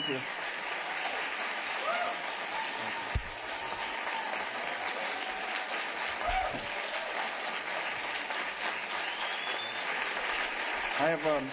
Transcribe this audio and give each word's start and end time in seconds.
thank 0.00 0.10
you. 0.10 0.20
I 11.00 11.08
have 11.08 11.26
um. 11.26 11.50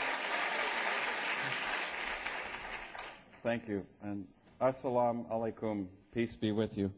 Thank 3.44 3.68
you 3.68 3.86
and 4.04 4.26
assalamu 4.62 5.28
alaikum. 5.30 5.88
Peace 6.12 6.36
be 6.36 6.52
with 6.52 6.78
you. 6.78 6.92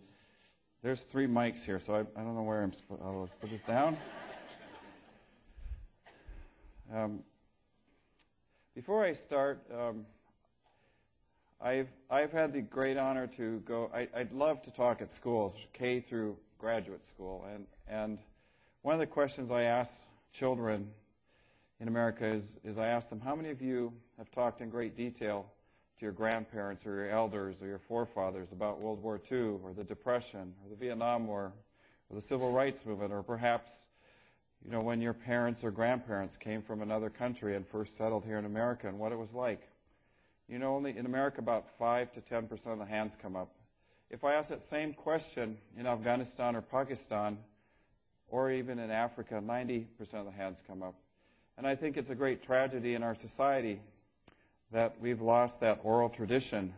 There's 0.82 1.04
three 1.04 1.28
mics 1.28 1.64
here, 1.64 1.80
so 1.80 1.95
I, 1.95 2.00
I 2.00 2.23
don't 2.23 2.36
know 2.36 2.44
where 2.44 2.62
I'm 2.64 2.73
supposed. 2.73 3.02
I'll 3.04 3.30
put 3.42 3.50
this 3.52 3.62
down. 3.62 3.98
Um, 6.94 7.20
before 8.76 9.04
I 9.04 9.12
start, 9.14 9.62
um, 9.78 10.06
I've 11.60 11.90
I've 12.09 12.31
had 12.31 12.54
the 12.54 12.62
great 12.62 12.98
honor 12.98 13.28
to 13.38 13.59
go. 13.62 13.90
I, 13.94 14.08
I'd 14.16 14.31
love 14.31 14.62
to 14.64 14.72
talk 14.72 15.02
at 15.02 15.12
schools, 15.12 15.54
K 15.73 16.00
through 16.00 16.38
graduate 16.59 17.06
school, 17.08 17.45
and 17.54 17.66
and 17.88 18.20
one 18.84 18.94
of 18.94 19.00
the 19.00 19.08
questions 19.08 19.50
I 19.50 19.64
ask 19.64 19.92
children 20.31 20.88
in 21.80 21.88
America 21.88 22.26
is, 22.26 22.44
is 22.64 22.78
I 22.78 22.88
ask 22.88 23.09
them, 23.09 23.20
how 23.20 23.36
many 23.36 23.50
of 23.50 23.62
you 23.62 23.94
have 24.18 24.31
talked 24.31 24.62
in 24.62 24.70
great 24.70 24.96
detail 24.96 25.46
to 26.00 26.06
your 26.06 26.12
grandparents 26.12 26.86
or 26.86 26.96
your 26.96 27.09
elders 27.09 27.56
or 27.62 27.68
your 27.68 27.80
forefathers 27.80 28.52
about 28.52 28.80
World 28.80 29.02
War 29.02 29.20
II 29.31 29.59
or 29.64 29.74
the 29.76 29.84
Depression 29.84 30.53
or 30.64 30.70
the 30.70 30.76
Vietnam 30.76 31.28
War 31.28 31.53
or 32.09 32.16
the 32.16 32.22
Civil 32.22 32.52
Rights 32.52 32.86
Movement 32.86 33.12
or 33.12 33.24
perhaps, 33.24 33.72
you 34.64 34.72
know, 34.72 34.80
when 34.80 35.02
your 35.02 35.14
parents 35.14 35.64
or 35.64 35.72
grandparents 35.72 36.38
came 36.38 36.62
from 36.62 36.81
another 36.81 37.09
country 37.09 37.56
and 37.56 37.68
first 37.68 37.98
settled 37.98 38.26
here 38.26 38.38
in 38.38 38.46
America 38.46 38.88
and 38.88 38.98
what 39.00 39.12
it 39.12 39.18
was 39.18 39.34
like? 39.34 39.68
You 40.50 40.59
know, 40.59 40.76
only 40.76 40.98
in 40.98 41.06
America 41.06 41.40
about 41.40 41.66
5 41.78 42.14
to 42.14 42.22
10 42.22 42.48
percent 42.48 42.73
of 42.73 42.80
the 42.80 42.86
hands 42.86 43.16
come 43.22 43.36
up. 43.36 43.50
If 44.09 44.23
I 44.23 44.36
ask 44.36 44.50
that 44.50 44.62
same 44.62 44.94
question 44.94 45.58
in 45.78 45.86
Afghanistan 45.86 46.56
or 46.56 46.62
Pakistan 46.62 47.38
or 48.30 48.52
even 48.52 48.80
in 48.80 48.90
Africa, 48.90 49.42
90 49.42 49.88
percent 49.98 50.25
of 50.25 50.34
the 50.34 50.38
hands 50.38 50.59
come 50.66 50.81
up. 50.81 50.95
And 51.58 51.68
I 51.68 51.75
think 51.75 51.98
it's 51.98 52.09
a 52.09 52.16
great 52.16 52.44
tragedy 52.44 52.94
in 52.94 53.03
our 53.03 53.16
society 53.16 53.81
that 54.72 54.95
we've 55.02 55.22
lost 55.22 55.59
that 55.62 55.80
oral 55.84 56.09
tradition, 56.09 56.73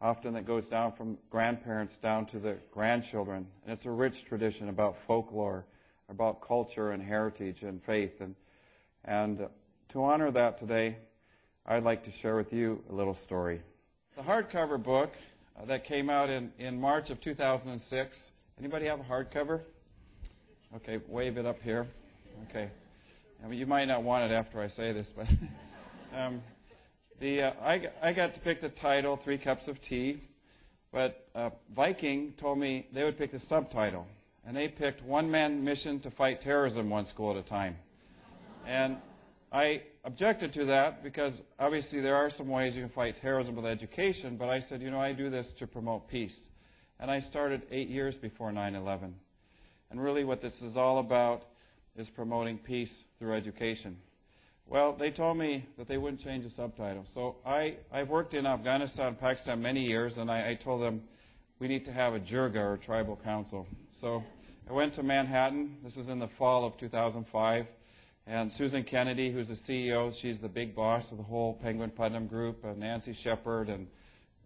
often 0.00 0.34
that 0.34 0.46
goes 0.46 0.66
down 0.66 0.92
from 0.92 1.18
grandparents 1.30 1.96
down 1.98 2.26
to 2.26 2.38
the 2.38 2.56
grandchildren. 2.72 3.46
And 3.64 3.72
it's 3.72 3.84
a 3.84 3.90
rich 3.90 4.24
tradition 4.24 4.68
about 4.68 4.96
folklore, 5.06 5.64
about 6.08 6.40
culture 6.40 6.92
and 6.92 7.02
heritage 7.02 7.62
and 7.62 7.82
faith. 7.82 8.20
And, 8.20 8.34
and 9.04 9.46
to 9.90 10.04
honor 10.04 10.30
that 10.30 10.58
today, 10.58 10.96
I'd 11.68 11.82
like 11.82 12.04
to 12.04 12.12
share 12.12 12.36
with 12.36 12.52
you 12.52 12.80
a 12.90 12.94
little 12.94 13.14
story. 13.14 13.60
The 14.14 14.22
hardcover 14.22 14.80
book 14.80 15.10
uh, 15.60 15.64
that 15.64 15.82
came 15.82 16.08
out 16.08 16.30
in, 16.30 16.52
in 16.60 16.80
March 16.80 17.10
of 17.10 17.20
2006. 17.20 18.30
Anybody 18.60 18.86
have 18.86 19.00
a 19.00 19.02
hardcover? 19.02 19.62
Okay, 20.76 21.00
wave 21.08 21.38
it 21.38 21.44
up 21.44 21.60
here. 21.60 21.88
Okay. 22.48 22.70
I 23.44 23.48
mean, 23.48 23.58
you 23.58 23.66
might 23.66 23.86
not 23.86 24.04
want 24.04 24.30
it 24.30 24.34
after 24.34 24.60
I 24.60 24.68
say 24.68 24.92
this, 24.92 25.08
but 25.16 25.26
um, 26.16 26.40
the 27.18 27.42
uh, 27.42 27.52
I, 27.60 27.88
I 28.00 28.12
got 28.12 28.34
to 28.34 28.40
pick 28.40 28.60
the 28.60 28.68
title, 28.68 29.16
Three 29.16 29.38
Cups 29.38 29.66
of 29.66 29.80
Tea, 29.82 30.22
but 30.92 31.26
uh, 31.34 31.50
Viking 31.74 32.34
told 32.36 32.58
me 32.58 32.86
they 32.92 33.02
would 33.02 33.18
pick 33.18 33.32
the 33.32 33.40
subtitle, 33.40 34.06
and 34.46 34.56
they 34.56 34.68
picked 34.68 35.02
One 35.02 35.32
Man 35.32 35.64
Mission 35.64 35.98
to 36.00 36.12
Fight 36.12 36.42
Terrorism 36.42 36.90
One 36.90 37.06
School 37.06 37.32
at 37.32 37.36
a 37.38 37.42
Time. 37.42 37.76
And 38.66 38.98
I 39.56 39.80
objected 40.04 40.52
to 40.52 40.66
that 40.66 41.02
because 41.02 41.40
obviously 41.58 42.02
there 42.02 42.16
are 42.16 42.28
some 42.28 42.48
ways 42.48 42.76
you 42.76 42.82
can 42.82 42.90
fight 42.90 43.16
terrorism 43.22 43.56
with 43.56 43.64
education, 43.64 44.36
but 44.36 44.50
I 44.50 44.60
said, 44.60 44.82
you 44.82 44.90
know, 44.90 45.00
I 45.00 45.14
do 45.14 45.30
this 45.30 45.50
to 45.52 45.66
promote 45.66 46.08
peace. 46.08 46.38
And 47.00 47.10
I 47.10 47.20
started 47.20 47.62
eight 47.70 47.88
years 47.88 48.18
before 48.18 48.52
9 48.52 48.74
11. 48.74 49.14
And 49.90 50.02
really, 50.02 50.24
what 50.24 50.42
this 50.42 50.60
is 50.60 50.76
all 50.76 50.98
about 50.98 51.44
is 51.96 52.10
promoting 52.10 52.58
peace 52.58 52.92
through 53.18 53.34
education. 53.34 53.96
Well, 54.66 54.94
they 54.94 55.10
told 55.10 55.38
me 55.38 55.64
that 55.78 55.88
they 55.88 55.96
wouldn't 55.96 56.22
change 56.22 56.44
the 56.44 56.50
subtitle. 56.50 57.06
So 57.14 57.36
I, 57.46 57.76
I've 57.90 58.10
worked 58.10 58.34
in 58.34 58.44
Afghanistan 58.44 59.16
Pakistan 59.18 59.62
many 59.62 59.86
years, 59.86 60.18
and 60.18 60.30
I, 60.30 60.50
I 60.50 60.54
told 60.54 60.82
them 60.82 61.00
we 61.60 61.68
need 61.68 61.86
to 61.86 61.92
have 61.94 62.12
a 62.12 62.20
jirga 62.20 62.62
or 62.62 62.76
tribal 62.76 63.16
council. 63.16 63.66
So 64.02 64.22
I 64.68 64.74
went 64.74 64.92
to 64.96 65.02
Manhattan. 65.02 65.78
This 65.82 65.96
was 65.96 66.10
in 66.10 66.18
the 66.18 66.28
fall 66.28 66.66
of 66.66 66.76
2005. 66.76 67.66
And 68.28 68.52
Susan 68.52 68.82
Kennedy, 68.82 69.30
who's 69.30 69.46
the 69.46 69.54
CEO, 69.54 70.12
she's 70.12 70.40
the 70.40 70.48
big 70.48 70.74
boss 70.74 71.12
of 71.12 71.16
the 71.16 71.22
whole 71.22 71.54
Penguin 71.54 71.90
Putnam 71.90 72.26
Group, 72.26 72.64
uh, 72.64 72.72
Nancy 72.76 73.12
Shepard 73.12 73.68
and 73.68 73.86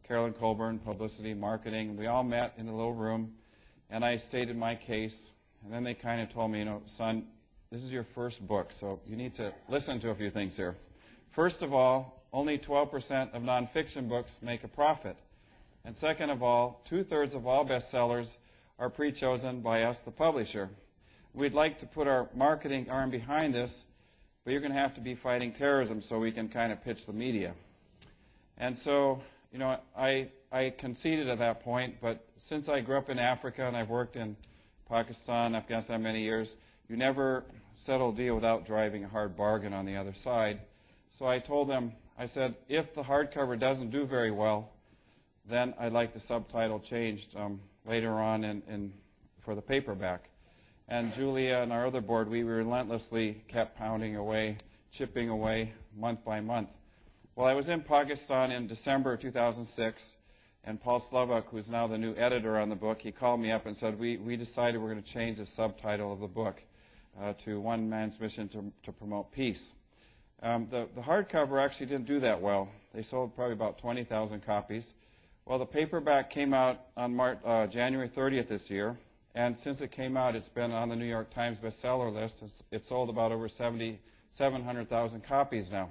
Carolyn 0.07 0.35
Colburn, 0.35 0.79
publicity, 0.79 1.33
marketing. 1.33 1.97
We 1.97 2.07
all 2.07 2.23
met 2.23 2.53
in 2.59 2.69
a 2.69 2.77
little 2.77 2.93
room, 2.93 3.33
and 3.89 4.05
I 4.05 4.19
stated 4.19 4.55
my 4.55 4.75
case. 4.75 5.31
And 5.65 5.73
then 5.73 5.83
they 5.83 5.95
kind 5.95 6.21
of 6.21 6.31
told 6.31 6.51
me, 6.51 6.59
you 6.59 6.67
know, 6.67 6.83
son, 6.85 7.25
this 7.71 7.83
is 7.83 7.91
your 7.91 8.05
first 8.15 8.47
book, 8.47 8.71
so 8.79 9.01
you 9.07 9.17
need 9.17 9.35
to 9.37 9.51
listen 9.71 9.99
to 10.01 10.11
a 10.11 10.15
few 10.15 10.31
things 10.31 10.57
here. 10.57 10.77
First 11.31 11.63
of 11.63 11.73
all, 11.73 12.23
only 12.35 12.59
12% 12.59 13.33
of 13.33 13.43
nonfiction 13.43 14.11
books 14.11 14.39
make 14.43 14.63
a 14.63 14.69
profit. 14.69 15.17
And 15.87 15.97
second 15.97 16.29
of 16.29 16.43
all, 16.43 16.83
two 16.85 17.03
thirds 17.03 17.35
of 17.35 17.47
all 17.47 17.65
bestsellers 17.65 18.37
are 18.79 18.91
pre 18.91 19.11
chosen 19.11 19.63
by 19.63 19.85
us, 19.85 20.01
the 20.01 20.11
publisher. 20.11 20.69
We'd 21.33 21.55
like 21.55 21.79
to 21.79 21.87
put 21.87 22.09
our 22.09 22.29
marketing 22.35 22.91
arm 22.91 23.11
behind 23.11 23.55
this, 23.55 23.85
but 24.45 24.51
you're 24.51 24.61
going 24.61 24.73
to 24.73 24.79
have 24.79 24.95
to 24.95 25.01
be 25.01 25.15
fighting 25.15 25.53
terrorism 25.53 26.03
so 26.03 26.19
we 26.19 26.33
can 26.33 26.49
kind 26.49 26.73
of 26.73 26.83
pitch 26.83 27.07
the 27.07 27.13
media. 27.13 27.55
And 28.59 28.77
so, 28.77 29.23
you 29.53 29.59
know, 29.59 29.79
I, 29.97 30.29
I 30.51 30.71
conceded 30.77 31.29
at 31.29 31.39
that 31.39 31.63
point, 31.63 31.97
but 32.01 32.27
since 32.37 32.69
I 32.69 32.81
grew 32.81 32.99
up 32.99 33.11
in 33.11 33.19
Africa 33.19 33.65
and 33.67 33.77
I've 33.77 33.89
worked 33.89 34.17
in 34.17 34.37
Pakistan, 34.89 35.55
Afghanistan 35.55 36.03
many 36.03 36.23
years, 36.23 36.57
you 36.89 36.97
never 36.97 37.45
settle 37.77 38.11
a 38.11 38.15
deal 38.15 38.35
without 38.35 38.67
driving 38.67 39.05
a 39.05 39.09
hard 39.09 39.37
bargain 39.37 39.73
on 39.73 39.87
the 39.87 39.97
other 39.97 40.15
side. 40.15 40.61
So 41.17 41.27
I 41.27 41.39
told 41.39 41.69
them, 41.69 41.93
I 42.19 42.27
said, 42.27 42.57
if 42.69 42.93
the 42.95 43.03
hardcover 43.03 43.59
doesn't 43.59 43.91
do 43.91 44.05
very 44.05 44.33
well, 44.33 44.73
then 45.49 45.75
I'd 45.79 45.93
like 45.93 46.13
the 46.13 46.21
subtitle 46.21 46.81
changed 46.81 47.37
um, 47.37 47.61
later 47.87 48.13
on 48.15 48.43
in, 48.43 48.63
in, 48.69 48.93
for 49.45 49.55
the 49.55 49.63
paperback. 49.63 50.30
And 50.91 51.15
Julia 51.15 51.59
and 51.59 51.73
our 51.73 51.87
other 51.87 52.01
board, 52.01 52.29
we 52.29 52.43
relentlessly 52.43 53.45
kept 53.47 53.79
pounding 53.79 54.17
away, 54.17 54.59
chipping 54.93 55.29
away 55.29 55.73
month 55.97 56.25
by 56.25 56.41
month. 56.41 56.69
Well, 57.37 57.47
I 57.47 57.55
was 57.55 57.69
in 57.69 57.83
Pakistan 57.83 58.51
in 58.51 58.67
December 58.67 59.17
2006, 59.17 60.17
and 60.65 60.81
Paul 60.81 60.99
Slovak, 61.09 61.47
who's 61.49 61.69
now 61.71 61.87
the 61.87 61.97
new 61.97 62.17
editor 62.17 62.59
on 62.59 62.69
the 62.69 62.75
book, 62.75 63.01
he 63.01 63.13
called 63.13 63.39
me 63.39 63.53
up 63.53 63.67
and 63.67 63.77
said, 63.77 64.01
we, 64.01 64.17
we 64.17 64.37
decided 64.37 64.81
we're 64.81 64.91
going 64.91 65.01
to 65.01 65.13
change 65.13 65.39
the 65.39 65.47
subtitle 65.47 66.13
of 66.13 66.19
the 66.19 66.27
book 66.27 66.57
uh, 67.23 67.35
to 67.45 67.61
One 67.61 67.89
Man's 67.89 68.19
Mission 68.19 68.49
to, 68.49 68.65
to 68.83 68.91
Promote 68.91 69.31
Peace. 69.31 69.71
Um, 70.43 70.67
the, 70.73 70.89
the 70.97 71.03
hardcover 71.03 71.65
actually 71.65 71.87
didn't 71.87 72.09
do 72.09 72.19
that 72.19 72.43
well. 72.43 72.69
They 72.93 73.05
sold 73.05 73.37
probably 73.37 73.53
about 73.53 73.79
20,000 73.79 74.45
copies. 74.45 74.93
Well, 75.47 75.61
the 75.61 75.67
paperback 75.67 76.31
came 76.31 76.53
out 76.53 76.81
on 76.97 77.19
uh, 77.21 77.69
January 77.69 78.09
30th 78.09 78.49
this 78.49 78.69
year, 78.69 78.99
and 79.35 79.59
since 79.61 79.81
it 79.81 79.93
came 79.93 80.17
out, 80.17 80.35
it's 80.35 80.49
been 80.49 80.73
on 80.73 80.89
the 80.89 80.97
New 80.97 81.07
York 81.07 81.33
Times 81.33 81.59
bestseller 81.59 82.13
list. 82.13 82.43
It's, 82.43 82.63
it's 82.73 82.89
sold 82.89 83.09
about 83.11 83.31
over 83.31 83.49
70, 83.49 84.01
700,000 84.35 85.23
copies 85.23 85.71
now. 85.71 85.89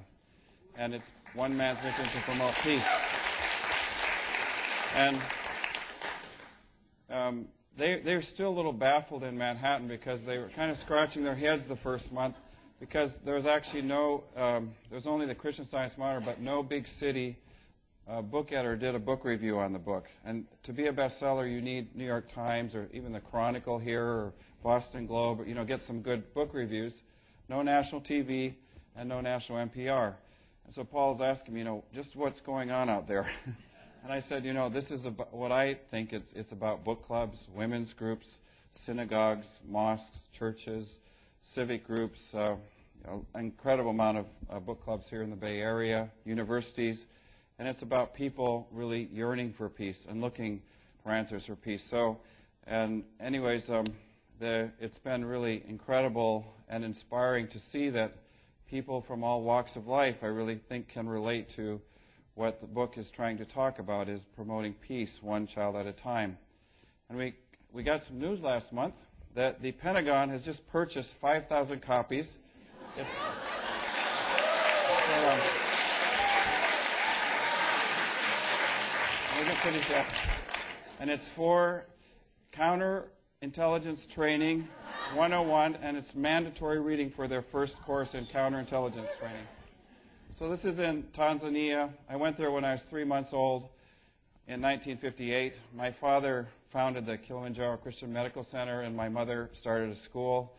And 0.75 0.93
it's 0.93 1.07
One 1.35 1.55
Man's 1.55 1.81
Mission 1.83 2.05
to 2.05 2.21
Promote 2.21 2.53
Peace. 2.63 2.83
And 4.95 5.21
um, 7.09 7.47
they 7.77 8.01
they 8.03 8.19
still 8.21 8.49
a 8.49 8.55
little 8.55 8.73
baffled 8.73 9.23
in 9.23 9.37
Manhattan 9.37 9.87
because 9.87 10.23
they 10.25 10.37
were 10.37 10.49
kind 10.49 10.71
of 10.71 10.77
scratching 10.77 11.23
their 11.23 11.35
heads 11.35 11.65
the 11.67 11.75
first 11.77 12.11
month 12.11 12.35
because 12.79 13.11
there 13.25 13.35
was 13.35 13.45
actually 13.45 13.83
no 13.83 14.23
um, 14.35 14.71
there 14.89 14.95
was 14.95 15.07
only 15.07 15.25
the 15.25 15.35
Christian 15.35 15.65
Science 15.65 15.97
Monitor, 15.97 16.25
but 16.25 16.41
no 16.41 16.61
big 16.63 16.87
city 16.87 17.37
uh, 18.09 18.21
book 18.21 18.51
editor 18.51 18.75
did 18.75 18.95
a 18.95 18.99
book 18.99 19.23
review 19.23 19.59
on 19.59 19.71
the 19.71 19.79
book. 19.79 20.05
And 20.25 20.45
to 20.63 20.73
be 20.73 20.87
a 20.87 20.93
bestseller, 20.93 21.49
you 21.49 21.61
need 21.61 21.95
New 21.95 22.05
York 22.05 22.31
Times 22.33 22.73
or 22.73 22.89
even 22.91 23.13
the 23.13 23.19
Chronicle 23.19 23.77
here 23.77 24.03
or 24.03 24.33
Boston 24.63 25.05
Globe, 25.05 25.41
you 25.45 25.53
know, 25.53 25.63
get 25.63 25.81
some 25.83 26.01
good 26.01 26.33
book 26.33 26.53
reviews. 26.53 27.01
No 27.47 27.61
national 27.61 28.01
TV 28.01 28.53
and 28.95 29.07
no 29.07 29.21
national 29.21 29.59
NPR. 29.59 30.15
And 30.65 30.73
so 30.73 30.83
Paul's 30.83 31.21
asking 31.21 31.53
me, 31.53 31.59
you 31.61 31.65
know, 31.65 31.83
just 31.93 32.15
what's 32.15 32.41
going 32.41 32.71
on 32.71 32.89
out 32.89 33.07
there. 33.07 33.29
And 34.01 34.13
I 34.13 34.21
said, 34.21 34.45
you 34.45 34.53
know, 34.53 34.69
this 34.69 34.91
is 34.91 35.03
about 35.03 35.33
what 35.33 35.51
I 35.51 35.77
think 35.91 36.13
it's, 36.13 36.31
it's 36.31 36.53
about 36.53 36.85
book 36.85 37.05
clubs, 37.05 37.49
women's 37.53 37.91
groups, 37.91 38.37
synagogues, 38.71 39.59
mosques, 39.67 40.21
churches, 40.31 40.99
civic 41.43 41.85
groups, 41.85 42.33
uh, 42.33 42.55
you 42.55 43.05
know, 43.05 43.25
incredible 43.35 43.91
amount 43.91 44.19
of 44.19 44.25
uh, 44.49 44.59
book 44.61 44.81
clubs 44.85 45.09
here 45.09 45.21
in 45.21 45.29
the 45.29 45.35
Bay 45.35 45.59
Area, 45.59 46.09
universities, 46.23 47.07
and 47.59 47.67
it's 47.67 47.81
about 47.81 48.13
people 48.13 48.67
really 48.71 49.09
yearning 49.11 49.53
for 49.53 49.67
peace 49.69 50.07
and 50.09 50.21
looking 50.21 50.61
for 51.03 51.11
answers 51.11 51.45
for 51.45 51.55
peace. 51.55 51.85
So, 51.89 52.17
and 52.65 53.03
anyways, 53.19 53.69
um, 53.69 53.85
the, 54.39 54.71
it's 54.79 54.97
been 54.97 55.25
really 55.25 55.61
incredible 55.67 56.45
and 56.69 56.85
inspiring 56.85 57.49
to 57.49 57.59
see 57.59 57.89
that 57.89 58.15
people 58.69 59.01
from 59.01 59.25
all 59.25 59.41
walks 59.41 59.75
of 59.75 59.87
life, 59.87 60.15
I 60.21 60.27
really 60.27 60.61
think 60.69 60.87
can 60.87 61.07
relate 61.09 61.49
to 61.57 61.81
what 62.35 62.61
the 62.61 62.67
book 62.67 62.97
is 62.97 63.11
trying 63.11 63.37
to 63.39 63.45
talk 63.45 63.79
about 63.79 64.07
is 64.07 64.23
promoting 64.35 64.73
peace 64.73 65.19
one 65.21 65.45
child 65.45 65.75
at 65.75 65.85
a 65.85 65.91
time. 65.91 66.37
And 67.09 67.17
we 67.17 67.35
we 67.73 67.83
got 67.83 68.03
some 68.05 68.19
news 68.19 68.39
last 68.39 68.71
month 68.71 68.95
that 69.35 69.61
the 69.61 69.73
Pentagon 69.73 70.29
has 70.29 70.43
just 70.43 70.65
purchased 70.71 71.13
5,000 71.21 71.81
copies. 71.81 72.37
It's, 72.97 73.09
um, 75.25 75.58
we're 79.39 79.45
going 79.45 79.55
to 79.55 79.63
finish. 79.63 80.05
And 80.99 81.09
it's 81.09 81.29
for 81.29 81.85
counterintelligence 82.51 84.09
training 84.09 84.67
101, 85.13 85.75
and 85.75 85.95
it's 85.95 86.13
mandatory 86.13 86.81
reading 86.81 87.09
for 87.09 87.25
their 87.29 87.41
first 87.41 87.81
course 87.83 88.15
in 88.15 88.25
counterintelligence 88.25 89.17
training. 89.17 89.47
So 90.37 90.49
this 90.49 90.65
is 90.65 90.79
in 90.79 91.03
Tanzania. 91.15 91.89
I 92.09 92.17
went 92.17 92.35
there 92.35 92.51
when 92.51 92.65
I 92.65 92.73
was 92.73 92.81
three 92.81 93.05
months 93.05 93.31
old 93.31 93.69
in 94.47 94.61
1958. 94.61 95.57
My 95.73 95.93
father 95.93 96.49
founded 96.73 97.05
the 97.05 97.17
Kilimanjaro 97.17 97.77
Christian 97.77 98.11
Medical 98.11 98.43
Center, 98.43 98.81
and 98.81 98.93
my 98.93 99.07
mother 99.07 99.49
started 99.53 99.89
a 99.89 99.95
school. 99.95 100.51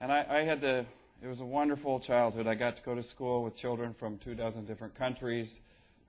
And 0.00 0.12
I, 0.12 0.24
I 0.28 0.44
had 0.44 0.60
the, 0.60 0.86
it 1.20 1.26
was 1.26 1.40
a 1.40 1.44
wonderful 1.44 1.98
childhood. 1.98 2.46
I 2.46 2.54
got 2.54 2.76
to 2.76 2.82
go 2.84 2.94
to 2.94 3.02
school 3.02 3.42
with 3.42 3.56
children 3.56 3.92
from 3.98 4.18
two 4.18 4.36
dozen 4.36 4.66
different 4.66 4.94
countries. 4.94 5.58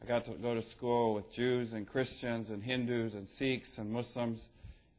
I 0.06 0.08
got 0.08 0.26
to 0.26 0.34
go 0.34 0.54
to 0.54 0.62
school 0.62 1.16
with 1.16 1.32
Jews 1.32 1.74
and 1.74 1.88
Christians 1.88 2.52
and 2.52 2.62
Hindus 2.62 3.16
and 3.16 3.28
Sikhs 3.28 3.80
and 3.80 3.92
Muslims. 3.92 4.50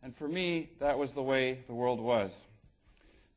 And 0.02 0.16
for 0.16 0.26
me, 0.26 0.68
that 0.80 0.98
was 0.98 1.12
the 1.12 1.22
way 1.22 1.60
the 1.68 1.74
world 1.74 2.00
was. 2.00 2.42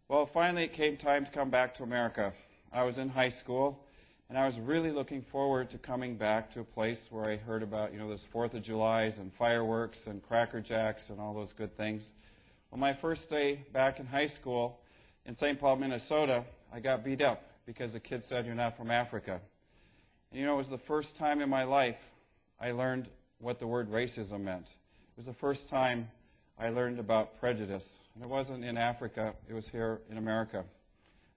Well, 0.07 0.25
finally, 0.25 0.63
it 0.63 0.73
came 0.73 0.97
time 0.97 1.25
to 1.25 1.31
come 1.31 1.51
back 1.51 1.75
to 1.75 1.83
America. 1.83 2.33
I 2.73 2.81
was 2.81 2.97
in 2.97 3.07
high 3.07 3.29
school, 3.29 3.85
and 4.29 4.37
I 4.37 4.47
was 4.47 4.57
really 4.57 4.89
looking 4.89 5.21
forward 5.21 5.69
to 5.69 5.77
coming 5.77 6.15
back 6.15 6.51
to 6.53 6.61
a 6.61 6.63
place 6.63 7.05
where 7.11 7.29
I 7.29 7.35
heard 7.35 7.61
about, 7.61 7.93
you 7.93 7.99
know, 7.99 8.09
those 8.09 8.25
Fourth 8.31 8.55
of 8.55 8.63
Julys 8.63 9.19
and 9.19 9.31
fireworks 9.35 10.07
and 10.07 10.23
Cracker 10.23 10.61
Jacks 10.61 11.11
and 11.11 11.19
all 11.19 11.35
those 11.35 11.53
good 11.53 11.77
things. 11.77 12.13
Well, 12.71 12.79
my 12.79 12.95
first 12.95 13.29
day 13.29 13.63
back 13.73 13.99
in 13.99 14.07
high 14.07 14.25
school 14.25 14.79
in 15.27 15.35
St. 15.35 15.59
Paul, 15.59 15.75
Minnesota, 15.75 16.45
I 16.73 16.79
got 16.79 17.05
beat 17.05 17.21
up 17.21 17.43
because 17.67 17.93
the 17.93 17.99
kid 17.99 18.23
said, 18.23 18.47
You're 18.47 18.55
not 18.55 18.75
from 18.75 18.89
Africa. 18.89 19.39
And, 20.31 20.39
you 20.39 20.45
know, 20.45 20.53
it 20.53 20.57
was 20.57 20.69
the 20.69 20.77
first 20.77 21.15
time 21.15 21.41
in 21.41 21.49
my 21.49 21.63
life 21.63 21.97
I 22.59 22.71
learned 22.71 23.07
what 23.39 23.59
the 23.59 23.67
word 23.67 23.89
racism 23.89 24.41
meant. 24.41 24.65
It 24.65 25.17
was 25.17 25.25
the 25.25 25.33
first 25.33 25.69
time 25.69 26.09
I 26.57 26.69
learned 26.69 26.99
about 26.99 27.39
prejudice. 27.39 27.87
And 28.15 28.23
it 28.23 28.29
wasn't 28.29 28.63
in 28.63 28.77
Africa, 28.77 29.33
it 29.49 29.53
was 29.53 29.67
here 29.67 30.01
in 30.09 30.17
America. 30.17 30.63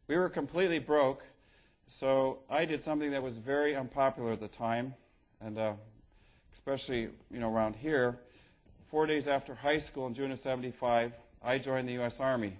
We 0.09 0.17
were 0.17 0.29
completely 0.29 0.79
broke 0.79 1.23
so 1.99 2.39
I 2.49 2.65
did 2.65 2.83
something 2.83 3.11
that 3.11 3.23
was 3.23 3.37
very 3.37 3.77
unpopular 3.77 4.33
at 4.33 4.41
the 4.41 4.49
time, 4.49 4.95
and 5.41 5.59
uh, 5.59 5.75
especially 6.55 7.11
you 7.31 7.41
know 7.41 7.53
around 7.53 7.77
here. 7.77 8.19
Four 8.91 9.07
days 9.07 9.27
after 9.27 9.55
high 9.55 9.79
school 9.79 10.07
in 10.07 10.15
June 10.15 10.33
of 10.33 10.41
'75, 10.41 11.13
I 11.43 11.59
joined 11.59 11.89
the 11.89 11.95
U.S. 11.95 12.21
Army, 12.21 12.59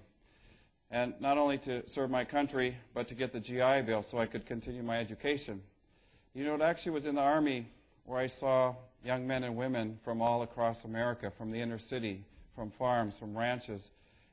and 0.91 1.13
not 1.19 1.37
only 1.37 1.57
to 1.59 1.87
serve 1.89 2.09
my 2.09 2.25
country, 2.25 2.77
but 2.93 3.07
to 3.09 3.15
get 3.15 3.33
the 3.33 3.39
GI 3.39 3.83
Bill 3.85 4.03
so 4.03 4.17
I 4.19 4.25
could 4.25 4.45
continue 4.45 4.83
my 4.83 4.99
education. 4.99 5.61
You 6.33 6.45
know, 6.45 6.55
it 6.55 6.61
actually 6.61 6.93
was 6.93 7.05
in 7.05 7.15
the 7.15 7.21
Army 7.21 7.67
where 8.05 8.19
I 8.19 8.27
saw 8.27 8.75
young 9.03 9.27
men 9.27 9.43
and 9.43 9.55
women 9.55 9.99
from 10.03 10.21
all 10.21 10.41
across 10.41 10.83
America, 10.83 11.31
from 11.37 11.51
the 11.51 11.61
inner 11.61 11.77
city, 11.77 12.23
from 12.55 12.71
farms, 12.71 13.15
from 13.19 13.37
ranches, 13.37 13.89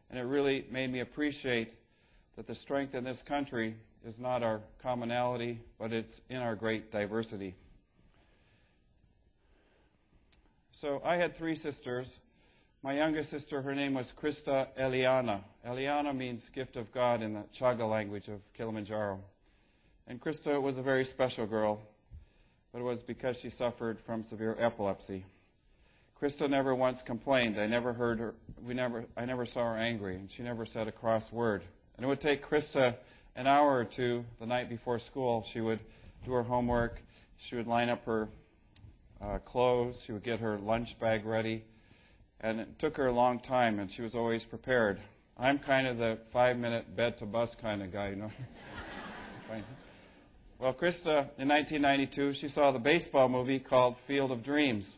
and 0.08 0.18
it 0.18 0.22
really 0.22 0.64
made 0.70 0.90
me 0.90 1.00
appreciate 1.00 1.74
that 2.36 2.46
the 2.46 2.54
strength 2.54 2.94
in 2.94 3.04
this 3.04 3.22
country 3.22 3.76
is 4.06 4.18
not 4.18 4.42
our 4.42 4.60
commonality, 4.82 5.60
but 5.78 5.92
it's 5.92 6.20
in 6.30 6.38
our 6.38 6.54
great 6.54 6.90
diversity. 6.90 7.54
So 10.72 11.02
I 11.04 11.16
had 11.16 11.36
three 11.36 11.56
sisters. 11.56 12.18
My 12.82 12.94
youngest 12.94 13.30
sister, 13.30 13.60
her 13.60 13.74
name 13.74 13.92
was 13.92 14.10
Krista 14.18 14.68
Eliana. 14.80 15.42
Eliana 15.66 16.16
means 16.16 16.48
gift 16.48 16.78
of 16.78 16.90
God 16.92 17.20
in 17.20 17.34
the 17.34 17.44
Chaga 17.54 17.88
language 17.88 18.28
of 18.28 18.40
Kilimanjaro. 18.54 19.20
And 20.10 20.20
Krista 20.20 20.60
was 20.60 20.76
a 20.76 20.82
very 20.82 21.04
special 21.04 21.46
girl, 21.46 21.80
but 22.72 22.80
it 22.80 22.82
was 22.82 23.00
because 23.00 23.36
she 23.36 23.48
suffered 23.48 23.96
from 24.00 24.24
severe 24.24 24.56
epilepsy. 24.58 25.24
Krista 26.20 26.50
never 26.50 26.74
once 26.74 27.00
complained. 27.00 27.60
I 27.60 27.68
never 27.68 27.92
heard 27.92 28.18
her. 28.18 28.34
We 28.60 28.74
never. 28.74 29.04
I 29.16 29.24
never 29.24 29.46
saw 29.46 29.60
her 29.60 29.78
angry, 29.78 30.16
and 30.16 30.28
she 30.28 30.42
never 30.42 30.66
said 30.66 30.88
a 30.88 30.92
cross 30.92 31.30
word. 31.30 31.62
And 31.94 32.04
it 32.04 32.08
would 32.08 32.20
take 32.20 32.44
Krista 32.44 32.96
an 33.36 33.46
hour 33.46 33.78
or 33.78 33.84
two 33.84 34.24
the 34.40 34.46
night 34.46 34.68
before 34.68 34.98
school, 34.98 35.46
she 35.52 35.60
would 35.60 35.78
do 36.24 36.32
her 36.32 36.42
homework. 36.42 37.00
She 37.36 37.54
would 37.54 37.68
line 37.68 37.88
up 37.88 38.04
her 38.06 38.28
uh, 39.20 39.38
clothes. 39.38 40.02
She 40.04 40.10
would 40.10 40.24
get 40.24 40.40
her 40.40 40.58
lunch 40.58 40.98
bag 40.98 41.24
ready. 41.24 41.62
And 42.40 42.58
it 42.58 42.80
took 42.80 42.96
her 42.96 43.06
a 43.06 43.12
long 43.12 43.38
time, 43.38 43.78
and 43.78 43.88
she 43.88 44.02
was 44.02 44.16
always 44.16 44.44
prepared. 44.44 44.98
I'm 45.38 45.60
kind 45.60 45.86
of 45.86 45.98
the 45.98 46.18
five 46.32 46.56
minute 46.56 46.96
bed 46.96 47.18
to 47.18 47.26
bus 47.26 47.54
kind 47.54 47.80
of 47.80 47.92
guy, 47.92 48.08
you 48.08 48.16
know. 48.16 48.32
well, 50.60 50.74
Krista, 50.74 51.26
in 51.38 51.48
1992, 51.48 52.34
she 52.34 52.48
saw 52.48 52.70
the 52.70 52.78
baseball 52.78 53.30
movie 53.30 53.58
called 53.58 53.96
Field 54.06 54.30
of 54.30 54.42
Dreams. 54.42 54.94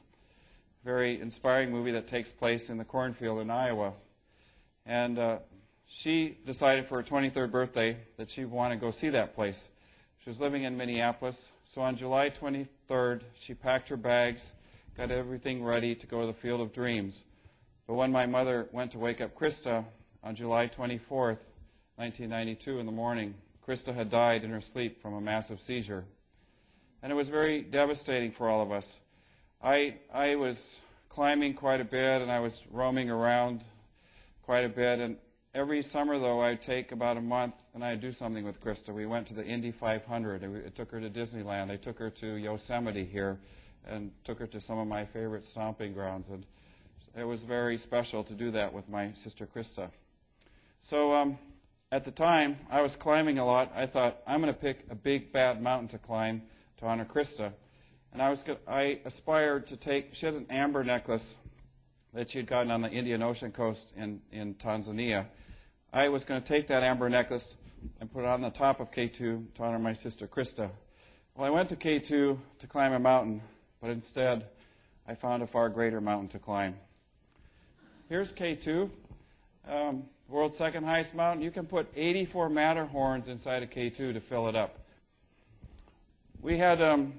Very 0.85 1.21
inspiring 1.21 1.71
movie 1.71 1.93
that 1.93 2.09
takes 2.09 2.33
place 2.33 2.69
in 2.69 2.79
the 2.79 2.85
cornfield 2.85 3.41
in 3.41 3.49
Iowa. 3.49 3.93
And 4.87 5.21
uh, 5.21 5.39
she 5.87 6.37
decided 6.45 6.89
for 6.89 7.01
her 7.01 7.09
23rd 7.09 7.53
birthday 7.53 7.97
that 8.17 8.29
she 8.29 8.45
wanted 8.45 8.81
to 8.81 8.81
go 8.81 8.91
see 8.91 9.11
that 9.11 9.37
place. 9.37 9.69
She 10.25 10.31
was 10.31 10.41
living 10.41 10.65
in 10.65 10.77
Minneapolis, 10.77 11.51
so 11.65 11.81
on 11.81 11.97
July 11.97 12.31
23rd, 12.31 13.23
she 13.39 13.55
packed 13.55 13.89
her 13.89 13.97
bags, 13.97 14.51
got 14.97 15.13
everything 15.13 15.63
ready 15.63 15.95
to 15.95 16.07
go 16.09 16.23
to 16.23 16.27
the 16.27 16.41
Field 16.41 16.61
of 16.61 16.73
Dreams. 16.73 17.23
But 17.87 17.95
when 17.95 18.11
my 18.11 18.27
mother 18.27 18.69
went 18.73 18.91
to 18.93 18.99
wake 18.99 19.21
up 19.21 19.39
Krista 19.39 19.85
on 20.25 20.35
July 20.35 20.67
24th, 20.67 21.39
1992, 21.97 22.81
in 22.81 22.87
the 22.87 22.93
morning, 22.93 23.35
Krista 23.67 23.95
had 23.95 24.11
died 24.11 24.45
in 24.45 24.51
her 24.51 24.61
sleep 24.61 25.01
from 25.01 25.15
a 25.15 25.21
massive 25.21 25.61
seizure. 25.61 26.05
And 27.03 27.11
it 27.11 27.15
was 27.15 27.29
very 27.29 27.63
devastating 27.63 28.33
for 28.33 28.49
all 28.49 28.63
of 28.63 28.73
us. 28.73 28.99
I, 29.63 29.97
I 30.13 30.35
was 30.35 30.79
climbing 31.09 31.55
quite 31.55 31.81
a 31.81 31.85
bit 31.85 32.23
and 32.23 32.31
I 32.31 32.41
was 32.41 32.61
roaming 32.71 33.11
around 33.11 33.63
quite 34.43 34.65
a 34.65 34.69
bit, 34.69 34.99
and 34.99 35.17
Every 35.55 35.83
summer, 35.83 36.19
though, 36.19 36.41
I'd 36.41 36.63
take 36.63 36.93
about 36.93 37.19
a 37.19 37.21
month 37.21 37.55
and 37.75 37.85
I'd 37.85 38.01
do 38.01 38.11
something 38.11 38.43
with 38.43 38.59
Krista. 38.59 38.89
We 38.89 39.05
went 39.05 39.27
to 39.29 39.35
the 39.35 39.45
Indy 39.45 39.71
500. 39.71 40.43
I 40.43 40.71
took 40.71 40.91
her 40.91 40.99
to 40.99 41.11
Disneyland. 41.11 41.71
I 41.71 41.77
took 41.77 41.99
her 41.99 42.09
to 42.09 42.37
Yosemite 42.37 43.05
here 43.05 43.39
and 43.87 44.11
took 44.25 44.39
her 44.39 44.47
to 44.47 44.63
some 44.63 44.79
of 44.79 44.89
my 44.89 45.05
favorite 45.05 45.45
stomping 45.45 45.93
grounds. 45.93 46.31
And 46.31 46.47
it 47.19 47.25
was 47.25 47.43
very 47.43 47.77
special 47.77 48.25
to 48.25 48.33
do 48.33 48.51
that 48.53 48.73
with 48.73 48.89
my 48.89 49.13
sister 49.13 49.47
Krista. 49.47 49.91
So 50.81 51.13
um, 51.13 51.39
at 51.93 52.07
the 52.07 52.11
time, 52.11 52.57
I 52.71 52.81
was 52.81 52.97
climbing 52.97 53.39
a 53.39 53.45
lot. 53.45 53.71
I 53.77 53.87
thought, 53.87 54.17
I'm 54.27 54.41
going 54.41 54.53
to 54.53 54.59
pick 54.59 54.87
a 54.91 54.95
big, 54.95 55.31
bad 55.31 55.63
mountain 55.63 55.89
to 55.89 55.99
climb 55.99 56.41
to 56.79 56.87
honor 56.87 57.05
Krista. 57.05 57.53
And 58.15 58.23
I, 58.23 58.31
was, 58.31 58.43
I 58.67 59.01
aspired 59.05 59.67
to 59.69 59.77
take, 59.77 60.15
she 60.15 60.25
had 60.25 60.35
an 60.35 60.47
amber 60.49 60.83
necklace 60.83 61.37
that 62.15 62.31
she 62.31 62.39
had 62.39 62.47
gotten 62.47 62.71
on 62.71 62.81
the 62.81 62.89
Indian 62.89 63.23
Ocean 63.23 63.53
coast 63.53 63.93
in, 63.95 64.23
in 64.33 64.55
Tanzania. 64.55 65.27
I 65.93 66.09
was 66.09 66.25
going 66.25 66.41
to 66.41 66.49
take 66.49 66.69
that 66.69 66.83
amber 66.83 67.11
necklace 67.11 67.57
and 68.01 68.11
put 68.11 68.21
it 68.21 68.27
on 68.27 68.41
the 68.41 68.51
top 68.51 68.81
of 68.81 68.91
K2 68.91 69.19
to 69.19 69.63
honor 69.63 69.79
my 69.79 69.93
sister 69.93 70.27
Krista. 70.27 70.71
Well, 71.37 71.47
I 71.47 71.51
went 71.51 71.69
to 71.69 71.77
K2 71.77 72.09
to 72.09 72.67
climb 72.69 72.95
a 72.95 72.99
mountain, 72.99 73.43
but 73.83 73.91
instead 73.91 74.47
I 75.07 75.15
found 75.15 75.43
a 75.43 75.47
far 75.47 75.69
greater 75.69 76.01
mountain 76.01 76.29
to 76.31 76.39
climb. 76.39 76.75
Here's 78.09 78.33
K2, 78.33 78.91
um, 79.69 80.05
world's 80.33 80.57
second 80.57 80.85
highest 80.85 81.15
mountain. 81.15 81.45
You 81.45 81.51
can 81.51 81.67
put 81.67 81.87
84 81.95 82.49
Matterhorns 82.49 83.29
inside 83.29 83.63
a 83.63 83.67
K2 83.67 84.15
to 84.15 84.21
fill 84.21 84.49
it 84.49 84.57
up. 84.57 84.79
We 86.41 86.59
had 86.59 86.81
um, 86.83 87.15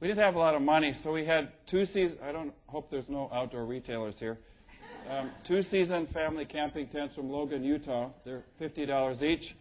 we 0.00 0.08
didn't 0.08 0.22
have 0.22 0.34
a 0.34 0.38
lot 0.38 0.54
of 0.54 0.62
money, 0.62 0.92
so 0.92 1.12
we 1.12 1.24
had 1.24 1.52
two 1.66 1.86
seasons. 1.86 2.20
I 2.22 2.32
don't 2.32 2.52
hope 2.66 2.90
there's 2.90 3.08
no 3.08 3.30
outdoor 3.32 3.64
retailers 3.64 4.18
here. 4.18 4.38
Um, 5.08 5.30
two 5.44 5.62
season 5.62 6.06
family 6.08 6.44
camping 6.44 6.88
tents 6.88 7.14
from 7.14 7.30
Logan, 7.30 7.64
Utah. 7.64 8.10
They're 8.24 8.44
$50 8.60 9.22
each. 9.22 9.56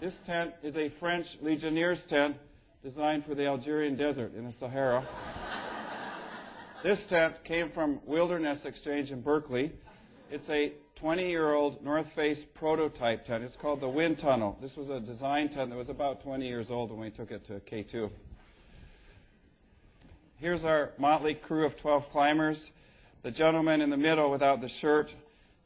This 0.00 0.18
tent 0.20 0.54
is 0.62 0.78
a 0.78 0.88
French 0.88 1.36
Legionnaires 1.42 2.04
tent 2.06 2.36
designed 2.82 3.26
for 3.26 3.34
the 3.34 3.46
Algerian 3.46 3.96
desert 3.96 4.34
in 4.34 4.46
the 4.46 4.52
Sahara. 4.52 5.06
this 6.82 7.04
tent 7.04 7.44
came 7.44 7.70
from 7.70 8.00
Wilderness 8.06 8.64
Exchange 8.64 9.12
in 9.12 9.20
Berkeley. 9.20 9.72
It's 10.30 10.48
a 10.48 10.72
20 11.00 11.30
year 11.30 11.54
old 11.54 11.82
North 11.82 12.12
Face 12.12 12.44
prototype 12.44 13.24
tent. 13.24 13.42
It's 13.42 13.56
called 13.56 13.80
the 13.80 13.88
Wind 13.88 14.18
Tunnel. 14.18 14.58
This 14.60 14.76
was 14.76 14.90
a 14.90 15.00
design 15.00 15.48
tent 15.48 15.70
that 15.70 15.76
was 15.76 15.88
about 15.88 16.22
20 16.22 16.46
years 16.46 16.70
old 16.70 16.90
when 16.90 17.00
we 17.00 17.08
took 17.08 17.30
it 17.30 17.46
to 17.46 17.54
K2. 17.60 18.10
Here's 20.36 20.66
our 20.66 20.90
motley 20.98 21.34
crew 21.34 21.64
of 21.64 21.78
12 21.78 22.10
climbers. 22.10 22.70
The 23.22 23.30
gentleman 23.30 23.80
in 23.80 23.88
the 23.88 23.96
middle 23.96 24.30
without 24.30 24.60
the 24.60 24.68
shirt, 24.68 25.14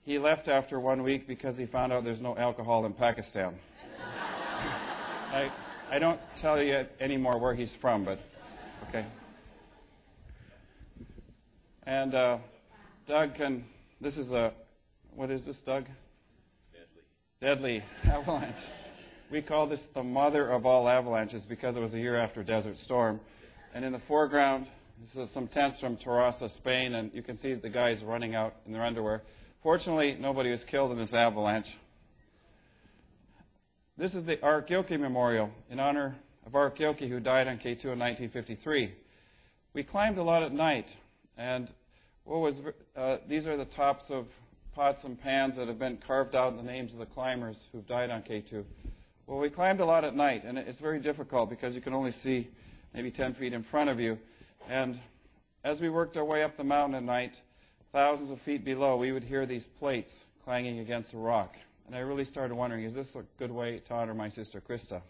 he 0.05 0.21
left 0.21 0.47
after 0.47 0.79
one 0.79 1.03
week 1.03 1.27
because 1.27 1.57
he 1.57 1.67
found 1.67 1.93
out 1.93 2.05
there's 2.05 2.21
no 2.21 2.37
alcohol 2.37 2.87
in 2.87 2.93
Pakistan. 2.93 3.57
I, 5.33 5.51
I 5.91 5.99
don't 5.99 6.21
tell 6.37 6.63
you 6.63 6.87
anymore 7.01 7.39
where 7.39 7.55
he's 7.55 7.75
from, 7.75 8.05
but 8.05 8.21
okay. 8.89 9.05
And 11.83 12.15
uh, 12.15 12.39
Doug 13.09 13.35
can. 13.35 13.65
This 14.01 14.17
is 14.17 14.31
a. 14.31 14.53
What 15.17 15.31
is 15.31 15.47
this, 15.47 15.59
Doug? 15.61 15.87
Deadly. 17.41 17.81
Deadly 17.81 17.85
avalanche. 18.03 18.57
We 19.31 19.43
call 19.43 19.69
this 19.69 19.81
the 19.95 20.03
mother 20.03 20.51
of 20.51 20.67
all 20.67 20.89
avalanches 20.89 21.45
because 21.45 21.77
it 21.77 21.81
was 21.81 21.95
a 21.95 22.01
year 22.01 22.21
after 22.21 22.43
Desert 22.43 22.77
Storm. 22.79 23.21
And 23.75 23.85
in 23.85 23.93
the 23.93 24.01
foreground, 24.09 24.67
this 25.01 25.17
is 25.17 25.31
some 25.31 25.47
tents 25.47 25.79
from 25.79 25.97
Terrassa, 25.97 26.51
Spain, 26.51 26.97
and 26.97 27.13
you 27.15 27.23
can 27.23 27.39
see 27.39 27.55
the 27.55 27.69
guys 27.69 28.03
running 28.03 28.35
out 28.35 28.57
in 28.67 28.73
their 28.73 28.85
underwear. 28.85 29.23
Fortunately, 29.63 30.17
nobody 30.19 30.51
was 30.51 30.65
killed 30.65 30.91
in 30.91 30.99
this 30.99 31.15
avalanche. 31.15 31.79
This 33.97 34.17
is 34.17 34.25
the 34.25 34.43
Art 34.43 34.69
Memorial 34.91 35.49
in 35.71 35.79
honor 35.79 36.17
of 36.45 36.57
Art 36.57 36.77
who 36.77 37.21
died 37.21 37.47
on 37.47 37.59
K2 37.59 37.85
in 37.85 38.01
1953. 38.01 38.93
We 39.75 39.85
climbed 39.85 40.19
a 40.19 40.25
lot 40.25 40.43
at 40.43 40.53
night, 40.53 40.89
and 41.39 41.73
what 42.25 42.41
was 42.41 42.61
uh, 42.97 43.19
these 43.29 43.47
are 43.47 43.57
the 43.57 43.65
tops 43.65 44.11
of 44.11 44.27
pots 44.75 45.05
and 45.05 45.21
pans 45.21 45.57
that 45.57 45.69
have 45.69 45.79
been 45.79 45.97
carved 45.97 46.35
out 46.35 46.51
in 46.51 46.57
the 46.57 46.63
names 46.63 46.93
of 46.93 46.99
the 46.99 47.07
climbers 47.07 47.57
who've 47.71 47.87
died 47.87 48.11
on 48.11 48.23
K2. 48.23 48.65
Well, 49.27 49.39
we 49.39 49.49
climbed 49.49 49.81
a 49.81 49.85
lot 49.85 50.05
at 50.05 50.17
night, 50.17 50.45
and 50.45 50.59
it's 50.59 50.81
very 50.81 51.01
difficult 51.01 51.49
because 51.49 51.75
you 51.75 51.81
can 51.81 51.95
only 51.95 52.11
see 52.11 52.49
maybe 52.93 53.11
10 53.11 53.35
feet 53.35 53.53
in 53.53 53.63
front 53.63 53.89
of 53.89 54.01
you. 54.01 54.19
And 54.69 55.01
as 55.63 55.81
we 55.81 55.89
worked 55.89 56.17
our 56.17 56.25
way 56.25 56.43
up 56.43 56.57
the 56.57 56.65
mountain 56.65 56.97
at 56.97 57.05
night, 57.05 57.41
thousands 57.93 58.31
of 58.31 58.41
feet 58.43 58.65
below, 58.65 58.97
we 58.97 59.13
would 59.13 59.23
hear 59.23 59.47
these 59.47 59.67
plates 59.79 60.13
clanging 60.45 60.81
against 60.81 61.13
the 61.13 61.19
rock. 61.19 61.55
And 61.87 61.95
I 61.95 62.01
really 62.01 62.25
started 62.25 62.55
wondering, 62.55 62.85
is 62.85 62.95
this 62.95 63.15
a 63.15 63.25
good 63.39 63.53
way 63.53 63.81
to 63.87 63.95
honor 63.95 64.15
my 64.15 64.29
sister 64.29 64.61
Krista? 64.61 65.01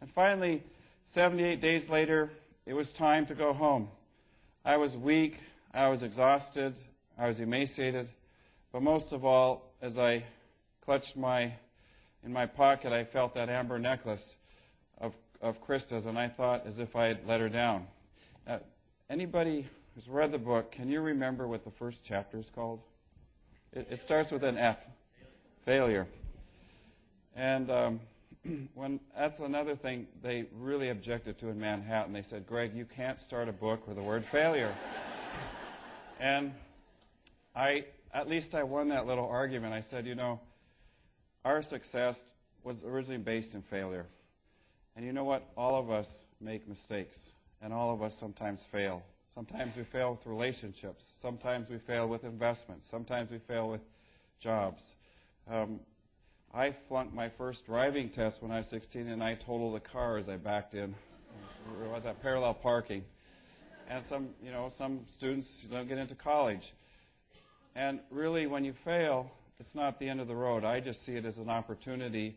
And 0.00 0.10
finally, 0.12 0.62
78 1.12 1.60
days 1.60 1.88
later, 1.88 2.30
it 2.64 2.74
was 2.74 2.92
time 2.92 3.26
to 3.26 3.34
go 3.34 3.52
home. 3.52 3.88
I 4.64 4.76
was 4.76 4.96
weak, 4.96 5.38
I 5.72 5.88
was 5.88 6.02
exhausted, 6.02 6.78
I 7.18 7.28
was 7.28 7.40
emaciated, 7.40 8.08
but 8.72 8.82
most 8.82 9.12
of 9.12 9.24
all, 9.24 9.72
as 9.80 9.98
I 9.98 10.24
clutched 10.84 11.16
my 11.16 11.54
in 12.24 12.32
my 12.32 12.46
pocket, 12.46 12.92
I 12.92 13.04
felt 13.04 13.34
that 13.34 13.48
amber 13.48 13.78
necklace 13.78 14.34
of 14.98 15.14
of 15.40 15.60
Krista's, 15.60 16.06
and 16.06 16.18
I 16.18 16.28
thought 16.28 16.66
as 16.66 16.78
if 16.78 16.96
I 16.96 17.06
had 17.06 17.26
let 17.26 17.40
her 17.40 17.48
down. 17.48 17.86
Uh, 18.46 18.58
anybody 19.10 19.68
who's 19.94 20.08
read 20.08 20.32
the 20.32 20.38
book, 20.38 20.72
can 20.72 20.88
you 20.88 21.00
remember 21.00 21.46
what 21.46 21.64
the 21.64 21.70
first 21.70 21.98
chapter 22.02 22.38
is 22.38 22.50
called? 22.54 22.80
It, 23.72 23.86
it 23.90 24.00
starts 24.00 24.32
with 24.32 24.42
an 24.42 24.56
F. 24.56 24.78
Failure. 25.64 26.06
And 27.36 27.70
um, 27.70 28.00
when 28.74 29.00
that's 29.16 29.40
another 29.40 29.76
thing 29.76 30.06
they 30.22 30.46
really 30.58 30.90
objected 30.90 31.38
to 31.40 31.48
in 31.48 31.58
Manhattan. 31.58 32.12
They 32.12 32.22
said, 32.22 32.46
"Greg, 32.46 32.74
you 32.74 32.84
can't 32.84 33.20
start 33.20 33.48
a 33.48 33.52
book 33.52 33.86
with 33.86 33.96
the 33.96 34.02
word 34.02 34.24
failure." 34.30 34.74
and 36.20 36.52
I, 37.54 37.84
at 38.12 38.28
least, 38.28 38.54
I 38.54 38.62
won 38.62 38.88
that 38.88 39.06
little 39.06 39.26
argument. 39.26 39.72
I 39.74 39.80
said, 39.80 40.06
you 40.06 40.14
know, 40.14 40.40
our 41.44 41.62
success 41.62 42.22
was 42.62 42.82
originally 42.84 43.18
based 43.18 43.54
in 43.54 43.62
failure. 43.62 44.06
And 44.96 45.04
you 45.04 45.12
know 45.12 45.24
what? 45.24 45.48
All 45.56 45.78
of 45.78 45.90
us 45.90 46.08
make 46.40 46.68
mistakes, 46.68 47.18
and 47.62 47.72
all 47.72 47.92
of 47.92 48.02
us 48.02 48.16
sometimes 48.18 48.66
fail. 48.72 49.02
Sometimes 49.34 49.76
we 49.76 49.84
fail 49.84 50.12
with 50.12 50.26
relationships. 50.26 51.04
Sometimes 51.20 51.68
we 51.68 51.78
fail 51.78 52.06
with 52.06 52.24
investments. 52.24 52.88
Sometimes 52.88 53.30
we 53.30 53.38
fail 53.38 53.68
with 53.68 53.80
jobs. 54.40 54.82
Um, 55.50 55.80
I 56.52 56.74
flunked 56.88 57.12
my 57.12 57.28
first 57.28 57.66
driving 57.66 58.10
test 58.10 58.40
when 58.40 58.52
I 58.52 58.58
was 58.58 58.68
16, 58.68 59.08
and 59.08 59.22
I 59.22 59.34
totaled 59.34 59.74
the 59.74 59.80
car 59.80 60.18
as 60.18 60.28
I 60.28 60.36
backed 60.36 60.74
in. 60.74 60.94
It 61.82 61.90
was 61.90 62.06
at 62.06 62.22
parallel 62.22 62.54
parking. 62.54 63.04
And 63.88 64.04
some, 64.08 64.28
you 64.42 64.52
know, 64.52 64.70
some 64.76 65.00
students 65.08 65.64
don't 65.70 65.88
get 65.88 65.98
into 65.98 66.14
college. 66.14 66.72
And 67.76 68.00
really, 68.10 68.46
when 68.46 68.64
you 68.64 68.74
fail, 68.84 69.30
it's 69.58 69.74
not 69.74 69.98
the 69.98 70.08
end 70.08 70.20
of 70.20 70.28
the 70.28 70.34
road. 70.34 70.64
I 70.64 70.80
just 70.80 71.04
see 71.04 71.12
it 71.12 71.24
as 71.24 71.38
an 71.38 71.48
opportunity 71.48 72.36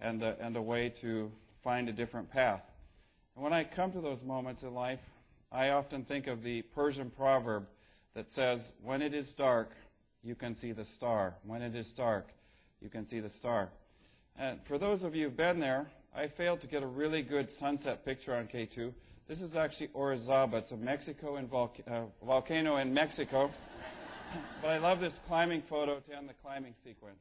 and 0.00 0.22
a, 0.22 0.36
and 0.40 0.56
a 0.56 0.62
way 0.62 0.92
to 1.02 1.30
find 1.62 1.88
a 1.88 1.92
different 1.92 2.30
path. 2.30 2.62
And 3.34 3.44
when 3.44 3.52
I 3.52 3.64
come 3.64 3.92
to 3.92 4.00
those 4.00 4.22
moments 4.22 4.62
in 4.62 4.74
life, 4.74 5.00
I 5.52 5.70
often 5.70 6.04
think 6.04 6.26
of 6.26 6.42
the 6.42 6.62
Persian 6.62 7.10
proverb 7.10 7.66
that 8.14 8.30
says, 8.32 8.72
When 8.82 9.02
it 9.02 9.14
is 9.14 9.32
dark, 9.34 9.70
you 10.22 10.34
can 10.34 10.54
see 10.54 10.72
the 10.72 10.84
star. 10.84 11.34
When 11.44 11.62
it 11.62 11.74
is 11.74 11.92
dark, 11.92 12.28
you 12.80 12.88
can 12.88 13.06
see 13.06 13.20
the 13.20 13.30
star. 13.30 13.70
And 14.38 14.58
for 14.66 14.78
those 14.78 15.02
of 15.02 15.14
you 15.14 15.24
who've 15.24 15.36
been 15.36 15.60
there, 15.60 15.86
I 16.14 16.28
failed 16.28 16.60
to 16.62 16.66
get 16.66 16.82
a 16.82 16.86
really 16.86 17.22
good 17.22 17.50
sunset 17.50 18.04
picture 18.04 18.34
on 18.34 18.46
K2. 18.46 18.92
This 19.28 19.42
is 19.42 19.56
actually 19.56 19.88
Orizaba. 19.88 20.54
It's 20.54 20.70
a 20.70 20.76
Mexico 20.76 21.36
uh, 21.36 22.00
volcano 22.24 22.76
in 22.78 22.94
Mexico. 22.94 23.50
but 24.62 24.70
I 24.70 24.78
love 24.78 25.00
this 25.00 25.20
climbing 25.26 25.62
photo 25.62 26.00
to 26.00 26.16
end 26.16 26.28
the 26.28 26.34
climbing 26.42 26.74
sequence. 26.84 27.20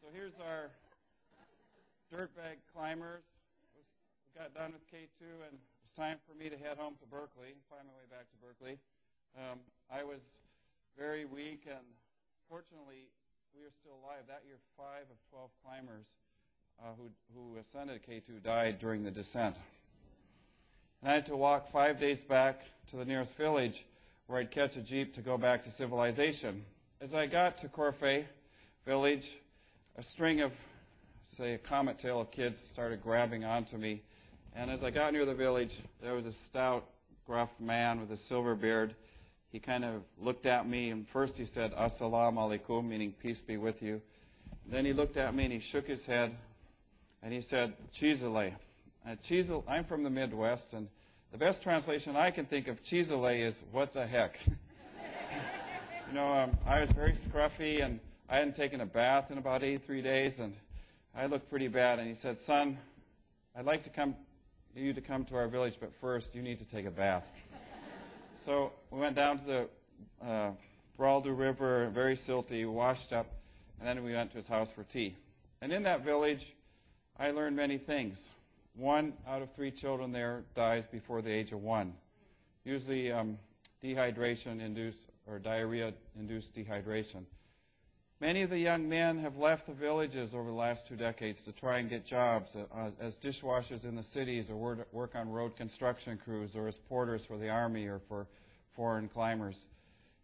so 0.00 0.08
here's 0.12 0.34
our 0.40 0.70
dirtbag 2.12 2.58
climbers. 2.74 3.22
We 3.74 4.40
got 4.40 4.54
done 4.54 4.72
with 4.72 4.82
K2, 4.90 5.22
and 5.46 5.54
it 5.54 5.80
was 5.82 5.92
time 5.96 6.18
for 6.26 6.34
me 6.36 6.48
to 6.50 6.56
head 6.56 6.78
home 6.78 6.94
to 7.00 7.06
Berkeley, 7.06 7.54
find 7.70 7.86
my 7.86 7.94
way 7.94 8.08
back 8.10 8.26
to 8.30 8.36
Berkeley. 8.42 8.78
Um, 9.38 9.58
I 9.90 10.02
was 10.02 10.20
very 10.98 11.24
weak, 11.24 11.66
and 11.66 11.84
fortunately, 12.48 13.10
we 13.54 13.62
are 13.62 13.74
still 13.80 13.98
alive. 14.02 14.26
That 14.26 14.42
year, 14.46 14.58
five 14.76 15.06
of 15.10 15.18
12 15.30 15.50
climbers 15.62 16.06
uh, 16.82 16.94
who, 16.98 17.10
who 17.34 17.58
ascended 17.58 18.00
K2 18.02 18.42
died 18.42 18.78
during 18.78 19.04
the 19.04 19.10
descent. 19.10 19.56
And 21.02 21.10
I 21.10 21.14
had 21.14 21.26
to 21.26 21.36
walk 21.36 21.70
five 21.70 22.00
days 22.00 22.22
back 22.22 22.62
to 22.90 22.96
the 22.96 23.04
nearest 23.04 23.36
village 23.36 23.84
where 24.26 24.40
I'd 24.40 24.50
catch 24.50 24.76
a 24.76 24.80
jeep 24.80 25.14
to 25.14 25.20
go 25.20 25.36
back 25.36 25.64
to 25.64 25.70
civilization. 25.70 26.64
As 27.00 27.12
I 27.14 27.26
got 27.26 27.58
to 27.58 27.68
Korphe 27.68 28.24
village, 28.86 29.30
a 29.96 30.02
string 30.02 30.40
of, 30.40 30.52
say, 31.36 31.54
a 31.54 31.58
comet 31.58 31.98
tail 31.98 32.20
of 32.20 32.30
kids 32.30 32.58
started 32.72 33.02
grabbing 33.02 33.44
onto 33.44 33.76
me. 33.76 34.02
And 34.56 34.70
as 34.70 34.82
I 34.82 34.90
got 34.90 35.12
near 35.12 35.26
the 35.26 35.34
village, 35.34 35.78
there 36.00 36.14
was 36.14 36.26
a 36.26 36.32
stout, 36.32 36.86
gruff 37.26 37.50
man 37.58 38.00
with 38.00 38.10
a 38.12 38.16
silver 38.16 38.54
beard. 38.54 38.94
He 39.50 39.58
kind 39.58 39.84
of 39.84 40.02
looked 40.18 40.46
at 40.46 40.68
me, 40.68 40.90
and 40.90 41.06
first 41.08 41.36
he 41.36 41.44
said, 41.44 41.72
Assalamu 41.72 42.60
alaikum, 42.60 42.88
meaning 42.88 43.14
peace 43.22 43.40
be 43.40 43.56
with 43.56 43.82
you. 43.82 44.00
Then 44.66 44.84
he 44.84 44.92
looked 44.92 45.16
at 45.16 45.34
me 45.34 45.44
and 45.44 45.52
he 45.52 45.60
shook 45.60 45.86
his 45.86 46.04
head, 46.06 46.34
and 47.22 47.32
he 47.32 47.40
said, 47.40 47.74
Chizale. 47.94 48.54
Uh, 49.06 49.60
I'm 49.68 49.84
from 49.84 50.02
the 50.02 50.10
Midwest, 50.10 50.72
and 50.72 50.88
the 51.34 51.38
best 51.38 51.64
translation 51.64 52.14
I 52.14 52.30
can 52.30 52.46
think 52.46 52.68
of 52.68 52.80
Chisele 52.84 53.44
is 53.44 53.60
what 53.72 53.92
the 53.92 54.06
heck. 54.06 54.38
you 54.46 56.14
know, 56.14 56.32
um, 56.32 56.56
I 56.64 56.78
was 56.78 56.92
very 56.92 57.14
scruffy 57.14 57.84
and 57.84 57.98
I 58.28 58.36
hadn't 58.36 58.54
taken 58.54 58.80
a 58.80 58.86
bath 58.86 59.32
in 59.32 59.38
about 59.38 59.64
83 59.64 60.00
days 60.00 60.38
and 60.38 60.54
I 61.12 61.26
looked 61.26 61.50
pretty 61.50 61.66
bad. 61.66 61.98
And 61.98 62.06
he 62.06 62.14
said, 62.14 62.40
son, 62.42 62.78
I'd 63.58 63.64
like 63.64 63.82
to 63.82 63.90
come, 63.90 64.14
you 64.76 64.92
to 64.92 65.00
come 65.00 65.24
to 65.24 65.34
our 65.34 65.48
village, 65.48 65.74
but 65.80 65.90
first 66.00 66.36
you 66.36 66.40
need 66.40 66.60
to 66.60 66.64
take 66.66 66.86
a 66.86 66.90
bath. 66.92 67.24
so 68.46 68.70
we 68.92 69.00
went 69.00 69.16
down 69.16 69.40
to 69.40 69.44
the 69.44 69.68
uh, 70.24 70.50
Braldu 70.96 71.36
River, 71.36 71.90
very 71.92 72.16
silty, 72.16 72.64
washed 72.64 73.12
up, 73.12 73.26
and 73.80 73.88
then 73.88 74.04
we 74.04 74.14
went 74.14 74.30
to 74.30 74.36
his 74.36 74.46
house 74.46 74.70
for 74.70 74.84
tea. 74.84 75.16
And 75.60 75.72
in 75.72 75.82
that 75.82 76.04
village, 76.04 76.54
I 77.18 77.32
learned 77.32 77.56
many 77.56 77.76
things 77.76 78.24
one 78.76 79.12
out 79.26 79.42
of 79.42 79.52
three 79.54 79.70
children 79.70 80.12
there 80.12 80.44
dies 80.54 80.84
before 80.86 81.22
the 81.22 81.30
age 81.30 81.52
of 81.52 81.62
one. 81.62 81.94
Usually 82.64 83.12
um, 83.12 83.38
dehydration 83.82 84.60
induced 84.60 84.98
or 85.26 85.38
diarrhea 85.38 85.92
induced 86.18 86.54
dehydration. 86.54 87.24
Many 88.20 88.42
of 88.42 88.50
the 88.50 88.58
young 88.58 88.88
men 88.88 89.18
have 89.18 89.36
left 89.36 89.66
the 89.66 89.72
villages 89.72 90.34
over 90.34 90.48
the 90.48 90.56
last 90.56 90.86
two 90.86 90.96
decades 90.96 91.42
to 91.42 91.52
try 91.52 91.78
and 91.78 91.90
get 91.90 92.06
jobs 92.06 92.56
uh, 92.56 92.90
as 93.00 93.18
dishwashers 93.18 93.84
in 93.84 93.96
the 93.96 94.02
cities 94.02 94.48
or 94.50 94.86
work 94.92 95.14
on 95.14 95.28
road 95.28 95.56
construction 95.56 96.18
crews 96.24 96.56
or 96.56 96.68
as 96.68 96.78
porters 96.88 97.24
for 97.26 97.36
the 97.36 97.48
army 97.48 97.86
or 97.86 98.00
for 98.08 98.26
foreign 98.76 99.08
climbers. 99.08 99.66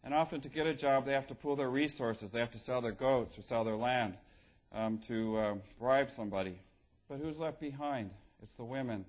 And 0.02 0.14
often 0.14 0.40
to 0.40 0.48
get 0.48 0.66
a 0.66 0.74
job, 0.74 1.04
they 1.04 1.12
have 1.12 1.26
to 1.26 1.34
pool 1.34 1.56
their 1.56 1.68
resources. 1.68 2.30
They 2.30 2.38
have 2.38 2.52
to 2.52 2.58
sell 2.58 2.80
their 2.80 2.92
goats 2.92 3.36
or 3.36 3.42
sell 3.42 3.64
their 3.64 3.76
land 3.76 4.14
um, 4.72 5.00
to 5.08 5.36
uh, 5.36 5.54
bribe 5.78 6.10
somebody. 6.16 6.58
But 7.08 7.18
who's 7.18 7.38
left 7.38 7.60
behind? 7.60 8.10
It's 8.42 8.54
the 8.54 8.64
women. 8.64 9.04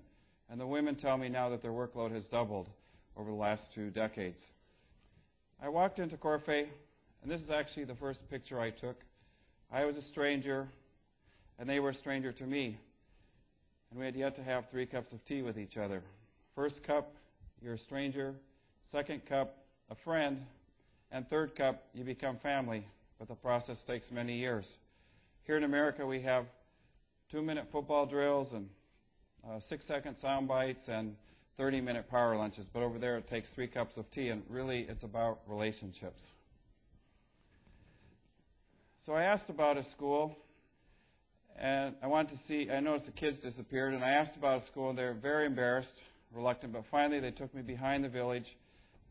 And 0.50 0.60
the 0.60 0.66
women 0.66 0.94
tell 0.94 1.16
me 1.16 1.28
now 1.28 1.48
that 1.50 1.62
their 1.62 1.72
workload 1.72 2.12
has 2.12 2.26
doubled 2.26 2.68
over 3.16 3.30
the 3.30 3.36
last 3.36 3.72
two 3.72 3.90
decades. 3.90 4.50
I 5.62 5.68
walked 5.68 5.98
into 5.98 6.16
Korphe, 6.16 6.66
and 7.22 7.30
this 7.30 7.40
is 7.40 7.50
actually 7.50 7.84
the 7.84 7.94
first 7.94 8.28
picture 8.28 8.60
I 8.60 8.70
took. 8.70 8.96
I 9.72 9.84
was 9.84 9.96
a 9.96 10.02
stranger, 10.02 10.68
and 11.58 11.68
they 11.68 11.80
were 11.80 11.90
a 11.90 11.94
stranger 11.94 12.32
to 12.32 12.44
me. 12.44 12.76
And 13.90 14.00
we 14.00 14.06
had 14.06 14.16
yet 14.16 14.36
to 14.36 14.42
have 14.42 14.68
three 14.70 14.86
cups 14.86 15.12
of 15.12 15.24
tea 15.24 15.42
with 15.42 15.58
each 15.58 15.76
other. 15.76 16.02
First 16.54 16.82
cup, 16.82 17.14
you're 17.62 17.74
a 17.74 17.78
stranger. 17.78 18.34
Second 18.90 19.24
cup, 19.24 19.56
a 19.90 19.94
friend. 19.94 20.40
And 21.10 21.28
third 21.28 21.54
cup, 21.54 21.82
you 21.94 22.04
become 22.04 22.38
family. 22.38 22.86
But 23.18 23.28
the 23.28 23.34
process 23.34 23.82
takes 23.82 24.10
many 24.10 24.36
years. 24.36 24.78
Here 25.44 25.56
in 25.56 25.64
America, 25.64 26.06
we 26.06 26.20
have 26.22 26.46
two-minute 27.30 27.68
football 27.70 28.06
drills 28.06 28.52
and 28.52 28.68
uh, 29.48 29.60
six-second 29.60 30.16
sound 30.16 30.48
bites 30.48 30.88
and 30.88 31.16
30-minute 31.58 32.08
power 32.10 32.36
lunches. 32.36 32.66
But 32.72 32.82
over 32.82 32.98
there, 32.98 33.16
it 33.18 33.28
takes 33.28 33.50
three 33.50 33.66
cups 33.66 33.96
of 33.96 34.10
tea, 34.10 34.28
and 34.28 34.42
really, 34.48 34.86
it's 34.88 35.02
about 35.02 35.40
relationships. 35.46 36.30
So 39.04 39.14
I 39.14 39.24
asked 39.24 39.50
about 39.50 39.76
a 39.76 39.84
school, 39.84 40.36
and 41.58 41.94
I 42.02 42.06
wanted 42.06 42.36
to 42.36 42.44
see. 42.44 42.70
I 42.70 42.80
noticed 42.80 43.06
the 43.06 43.12
kids 43.12 43.40
disappeared, 43.40 43.94
and 43.94 44.04
I 44.04 44.10
asked 44.10 44.36
about 44.36 44.62
a 44.62 44.64
school, 44.66 44.90
and 44.90 44.98
they 44.98 45.04
were 45.04 45.14
very 45.14 45.46
embarrassed, 45.46 46.02
reluctant. 46.32 46.72
But 46.72 46.84
finally, 46.90 47.20
they 47.20 47.32
took 47.32 47.52
me 47.54 47.62
behind 47.62 48.04
the 48.04 48.08
village. 48.08 48.56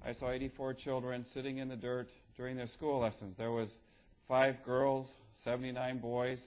I 0.03 0.13
saw 0.13 0.31
84 0.31 0.75
children 0.75 1.25
sitting 1.33 1.57
in 1.57 1.67
the 1.67 1.75
dirt 1.75 2.09
during 2.35 2.55
their 2.55 2.67
school 2.67 2.99
lessons. 2.99 3.35
There 3.37 3.51
was 3.51 3.79
five 4.27 4.63
girls, 4.63 5.17
79 5.43 5.99
boys, 5.99 6.41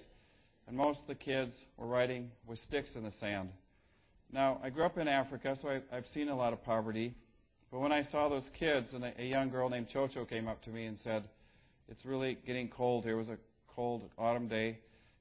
and 0.67 0.76
most 0.76 1.03
of 1.03 1.07
the 1.07 1.14
kids 1.14 1.55
were 1.76 1.87
writing 1.87 2.31
with 2.47 2.59
sticks 2.59 2.97
in 2.97 3.05
the 3.05 3.12
sand. 3.12 3.50
Now, 4.35 4.59
I 4.64 4.71
grew 4.71 4.83
up 4.83 4.99
in 4.99 5.07
Africa, 5.07 5.57
so 5.62 5.69
I, 5.69 5.97
I've 5.97 6.09
seen 6.09 6.29
a 6.29 6.35
lot 6.35 6.53
of 6.53 6.64
poverty. 6.64 7.14
But 7.71 7.79
when 7.79 7.93
I 7.93 8.03
saw 8.03 8.29
those 8.29 8.50
kids, 8.59 8.93
and 8.93 9.05
a, 9.05 9.12
a 9.17 9.25
young 9.25 9.49
girl 9.49 9.69
named 9.69 9.88
Chocho 9.88 10.29
came 10.29 10.49
up 10.49 10.61
to 10.62 10.71
me 10.71 10.87
and 10.87 10.99
said, 10.99 11.29
"It's 11.88 12.05
really 12.05 12.37
getting 12.45 12.69
cold 12.69 13.05
here. 13.05 13.14
It 13.14 13.19
was 13.19 13.29
a 13.29 13.38
cold 13.76 14.11
autumn 14.19 14.49
day." 14.49 14.81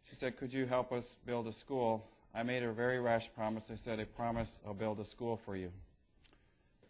She 0.09 0.15
said, 0.15 0.35
"Could 0.37 0.51
you 0.51 0.65
help 0.65 0.91
us 0.91 1.05
build 1.27 1.45
a 1.45 1.53
school?" 1.53 2.09
I 2.33 2.41
made 2.41 2.63
her 2.63 2.71
a 2.71 2.73
very 2.73 2.99
rash 2.99 3.29
promise. 3.35 3.69
I 3.71 3.75
said, 3.75 3.99
"I 3.99 4.05
promise 4.05 4.49
I'll 4.65 4.73
build 4.73 4.99
a 4.99 5.05
school 5.05 5.39
for 5.45 5.55
you." 5.55 5.69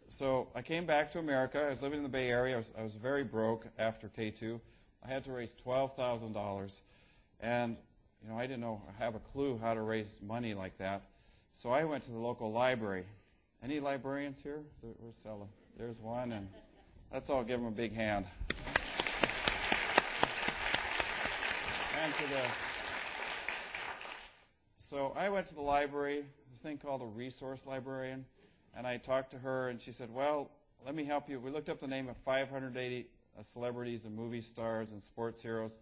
So 0.08 0.48
I 0.54 0.62
came 0.62 0.86
back 0.86 1.12
to 1.12 1.18
America. 1.18 1.60
I 1.60 1.68
was 1.68 1.82
living 1.82 1.98
in 1.98 2.04
the 2.04 2.08
Bay 2.08 2.30
Area. 2.30 2.54
I 2.54 2.58
was, 2.58 2.72
I 2.78 2.82
was 2.82 2.94
very 2.94 3.24
broke 3.24 3.66
after 3.78 4.08
K2. 4.08 4.58
I 5.04 5.08
had 5.08 5.24
to 5.24 5.32
raise 5.32 5.52
twelve 5.62 5.94
thousand 5.94 6.32
dollars, 6.32 6.80
and 7.40 7.76
you 8.22 8.30
know 8.30 8.38
I 8.38 8.46
didn't 8.46 8.62
know 8.62 8.80
have 8.98 9.14
a 9.14 9.20
clue 9.20 9.58
how 9.58 9.74
to 9.74 9.82
raise 9.82 10.10
money 10.22 10.54
like 10.54 10.78
that. 10.78 11.02
So 11.62 11.70
I 11.70 11.84
went 11.84 12.04
to 12.04 12.10
the 12.10 12.18
local 12.18 12.52
library. 12.52 13.04
Any 13.62 13.80
librarians 13.80 14.38
here? 14.42 14.60
Where's? 14.80 15.14
There's 15.78 16.00
one, 16.00 16.32
and 16.32 16.48
let's 17.12 17.30
all 17.30 17.42
give 17.42 17.58
them 17.60 17.68
a 17.68 17.70
big 17.70 17.94
hand. 17.94 18.26
And 22.02 22.12
to 22.14 22.22
the 22.28 22.42
so 24.90 25.14
I 25.16 25.28
went 25.28 25.46
to 25.48 25.54
the 25.54 25.62
library, 25.62 26.24
this 26.52 26.60
thing 26.60 26.76
called 26.76 27.00
a 27.00 27.06
resource 27.06 27.62
librarian, 27.66 28.24
and 28.76 28.86
I 28.86 28.98
talked 28.98 29.30
to 29.30 29.38
her, 29.38 29.68
and 29.70 29.80
she 29.80 29.92
said, 29.92 30.12
"Well, 30.12 30.50
let 30.84 30.94
me 30.94 31.04
help 31.04 31.28
you." 31.30 31.40
We 31.40 31.50
looked 31.50 31.68
up 31.68 31.80
the 31.80 31.86
name 31.86 32.08
of 32.08 32.16
580 32.24 33.06
uh, 33.38 33.42
celebrities 33.52 34.04
and 34.04 34.14
movie 34.14 34.42
stars 34.42 34.92
and 34.92 35.02
sports 35.02 35.40
heroes, 35.40 35.78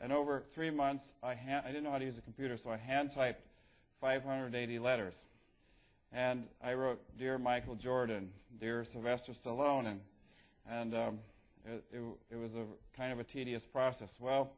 and 0.00 0.12
over 0.12 0.44
three 0.54 0.70
months, 0.70 1.12
I, 1.22 1.34
hand, 1.34 1.64
I 1.66 1.68
didn't 1.68 1.84
know 1.84 1.90
how 1.90 1.98
to 1.98 2.04
use 2.04 2.16
a 2.16 2.22
computer, 2.22 2.56
so 2.56 2.70
I 2.70 2.76
hand 2.76 3.12
typed 3.12 3.42
580 4.00 4.78
letters. 4.78 5.14
And 6.12 6.44
I 6.62 6.74
wrote, 6.74 7.00
Dear 7.18 7.38
Michael 7.38 7.74
Jordan, 7.74 8.30
Dear 8.60 8.84
Sylvester 8.84 9.32
Stallone, 9.32 9.86
and, 9.86 10.00
and 10.70 10.94
um, 10.94 11.18
it, 11.64 11.84
it, 11.92 12.02
it 12.30 12.36
was 12.36 12.54
a 12.54 12.64
kind 12.96 13.12
of 13.12 13.18
a 13.18 13.24
tedious 13.24 13.64
process. 13.64 14.14
Well, 14.20 14.52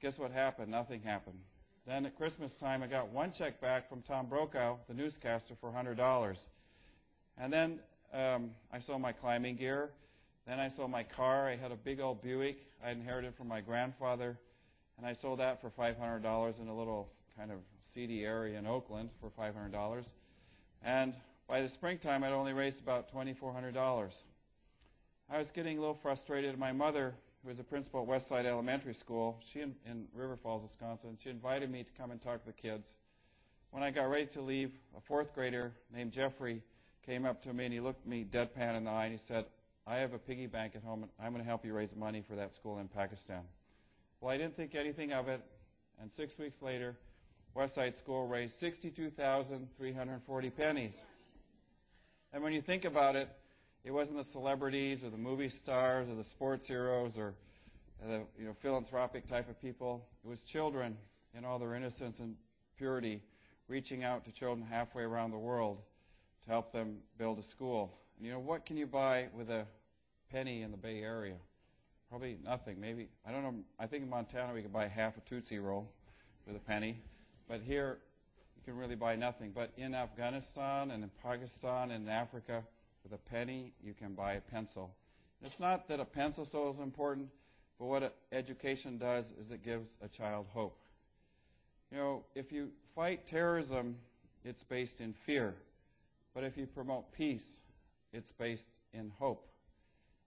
guess 0.00 0.18
what 0.18 0.30
happened? 0.30 0.70
Nothing 0.70 1.02
happened. 1.02 1.38
Then 1.86 2.04
at 2.04 2.16
Christmas 2.16 2.52
time, 2.54 2.82
I 2.82 2.88
got 2.88 3.08
one 3.08 3.32
check 3.32 3.60
back 3.60 3.88
from 3.88 4.02
Tom 4.02 4.26
Brokaw, 4.26 4.76
the 4.88 4.94
newscaster, 4.94 5.54
for 5.60 5.70
$100. 5.70 6.36
And 7.38 7.52
then 7.52 7.80
um, 8.12 8.50
I 8.72 8.80
sold 8.80 9.00
my 9.00 9.12
climbing 9.12 9.56
gear. 9.56 9.90
Then 10.46 10.60
I 10.60 10.68
sold 10.68 10.90
my 10.90 11.02
car. 11.02 11.48
I 11.48 11.56
had 11.56 11.72
a 11.72 11.76
big 11.76 12.00
old 12.00 12.22
Buick 12.22 12.58
I 12.84 12.90
inherited 12.90 13.34
from 13.36 13.48
my 13.48 13.60
grandfather, 13.60 14.38
and 14.98 15.06
I 15.06 15.12
sold 15.12 15.40
that 15.40 15.60
for 15.60 15.70
$500 15.70 16.60
in 16.60 16.68
a 16.68 16.76
little 16.76 17.08
kind 17.36 17.52
of 17.52 17.58
seedy 17.94 18.24
area 18.24 18.58
in 18.58 18.66
Oakland 18.66 19.10
for 19.20 19.30
$500. 19.30 20.06
And 20.82 21.14
by 21.48 21.60
the 21.60 21.68
springtime, 21.68 22.24
I'd 22.24 22.32
only 22.32 22.52
raised 22.52 22.80
about 22.80 23.12
$2,400. 23.12 24.10
I 25.30 25.38
was 25.38 25.50
getting 25.50 25.76
a 25.76 25.80
little 25.80 25.98
frustrated. 26.02 26.58
My 26.58 26.72
mother, 26.72 27.14
who 27.42 27.48
was 27.48 27.58
a 27.58 27.64
principal 27.64 28.02
at 28.02 28.08
Westside 28.08 28.46
Elementary 28.46 28.94
School, 28.94 29.40
she 29.52 29.60
in, 29.60 29.74
in 29.88 30.04
River 30.14 30.36
Falls, 30.42 30.62
Wisconsin, 30.62 31.18
she 31.22 31.30
invited 31.30 31.70
me 31.70 31.82
to 31.82 31.90
come 31.98 32.10
and 32.10 32.22
talk 32.22 32.40
to 32.40 32.46
the 32.46 32.52
kids. 32.52 32.88
When 33.70 33.82
I 33.82 33.90
got 33.90 34.04
ready 34.04 34.26
to 34.26 34.40
leave, 34.40 34.72
a 34.96 35.00
fourth 35.06 35.34
grader 35.34 35.72
named 35.94 36.12
Jeffrey 36.12 36.62
came 37.04 37.26
up 37.26 37.42
to 37.42 37.52
me 37.52 37.64
and 37.66 37.74
he 37.74 37.80
looked 37.80 38.06
me 38.06 38.24
deadpan 38.24 38.76
in 38.76 38.84
the 38.84 38.90
eye 38.90 39.06
and 39.06 39.12
he 39.12 39.20
said, 39.28 39.44
I 39.86 39.96
have 39.96 40.14
a 40.14 40.18
piggy 40.18 40.46
bank 40.46 40.72
at 40.74 40.82
home 40.82 41.02
and 41.02 41.12
I'm 41.20 41.32
going 41.32 41.44
to 41.44 41.48
help 41.48 41.64
you 41.64 41.74
raise 41.74 41.94
money 41.94 42.24
for 42.26 42.34
that 42.36 42.54
school 42.54 42.78
in 42.78 42.88
Pakistan. 42.88 43.42
Well, 44.20 44.32
I 44.32 44.38
didn't 44.38 44.56
think 44.56 44.74
anything 44.74 45.12
of 45.12 45.28
it, 45.28 45.40
and 46.00 46.10
six 46.10 46.38
weeks 46.38 46.56
later, 46.62 46.96
Westside 47.56 47.96
School 47.96 48.26
raised 48.26 48.58
62,340 48.60 50.50
pennies. 50.50 50.92
And 52.34 52.42
when 52.42 52.52
you 52.52 52.60
think 52.60 52.84
about 52.84 53.16
it, 53.16 53.30
it 53.82 53.90
wasn't 53.92 54.18
the 54.18 54.24
celebrities 54.24 55.02
or 55.02 55.08
the 55.08 55.16
movie 55.16 55.48
stars 55.48 56.06
or 56.10 56.16
the 56.16 56.24
sports 56.24 56.66
heroes 56.66 57.16
or 57.16 57.32
the 58.06 58.24
you 58.38 58.44
know, 58.44 58.54
philanthropic 58.60 59.26
type 59.26 59.48
of 59.48 59.58
people. 59.62 60.04
It 60.22 60.28
was 60.28 60.42
children 60.52 60.98
in 61.34 61.46
all 61.46 61.58
their 61.58 61.74
innocence 61.74 62.18
and 62.18 62.36
purity 62.76 63.22
reaching 63.68 64.04
out 64.04 64.26
to 64.26 64.32
children 64.32 64.66
halfway 64.68 65.04
around 65.04 65.30
the 65.30 65.38
world 65.38 65.78
to 66.44 66.50
help 66.50 66.72
them 66.72 66.98
build 67.16 67.38
a 67.38 67.42
school. 67.42 67.90
And 68.18 68.26
you 68.26 68.32
know, 68.32 68.38
what 68.38 68.66
can 68.66 68.76
you 68.76 68.86
buy 68.86 69.28
with 69.34 69.48
a 69.48 69.64
penny 70.30 70.60
in 70.60 70.72
the 70.72 70.76
Bay 70.76 71.00
Area? 71.00 71.36
Probably 72.10 72.36
nothing. 72.44 72.78
Maybe, 72.78 73.08
I 73.26 73.32
don't 73.32 73.42
know, 73.42 73.54
I 73.80 73.86
think 73.86 74.02
in 74.02 74.10
Montana 74.10 74.52
we 74.52 74.60
could 74.60 74.74
buy 74.74 74.88
half 74.88 75.16
a 75.16 75.20
Tootsie 75.28 75.58
Roll 75.58 75.88
with 76.46 76.54
a 76.54 76.60
penny. 76.60 77.00
But 77.48 77.60
here, 77.60 77.98
you 78.56 78.62
can 78.64 78.76
really 78.76 78.96
buy 78.96 79.16
nothing. 79.16 79.52
But 79.54 79.72
in 79.76 79.94
Afghanistan 79.94 80.90
and 80.90 81.04
in 81.04 81.10
Pakistan 81.22 81.90
and 81.90 82.04
in 82.04 82.08
Africa, 82.08 82.64
with 83.02 83.12
a 83.12 83.30
penny, 83.30 83.72
you 83.82 83.94
can 83.94 84.14
buy 84.14 84.34
a 84.34 84.40
pencil. 84.40 84.90
It's 85.42 85.60
not 85.60 85.88
that 85.88 86.00
a 86.00 86.04
pencil 86.04 86.44
so 86.50 86.70
is 86.70 86.80
important, 86.80 87.28
but 87.78 87.86
what 87.86 88.16
education 88.32 88.98
does 88.98 89.26
is 89.38 89.50
it 89.50 89.64
gives 89.64 89.88
a 90.02 90.08
child 90.08 90.46
hope. 90.52 90.78
You 91.92 91.98
know, 91.98 92.24
if 92.34 92.50
you 92.50 92.70
fight 92.96 93.26
terrorism, 93.28 93.96
it's 94.44 94.62
based 94.64 95.00
in 95.00 95.14
fear. 95.24 95.54
But 96.34 96.42
if 96.42 96.56
you 96.56 96.66
promote 96.66 97.12
peace, 97.12 97.46
it's 98.12 98.32
based 98.38 98.66
in 98.92 99.12
hope. 99.18 99.46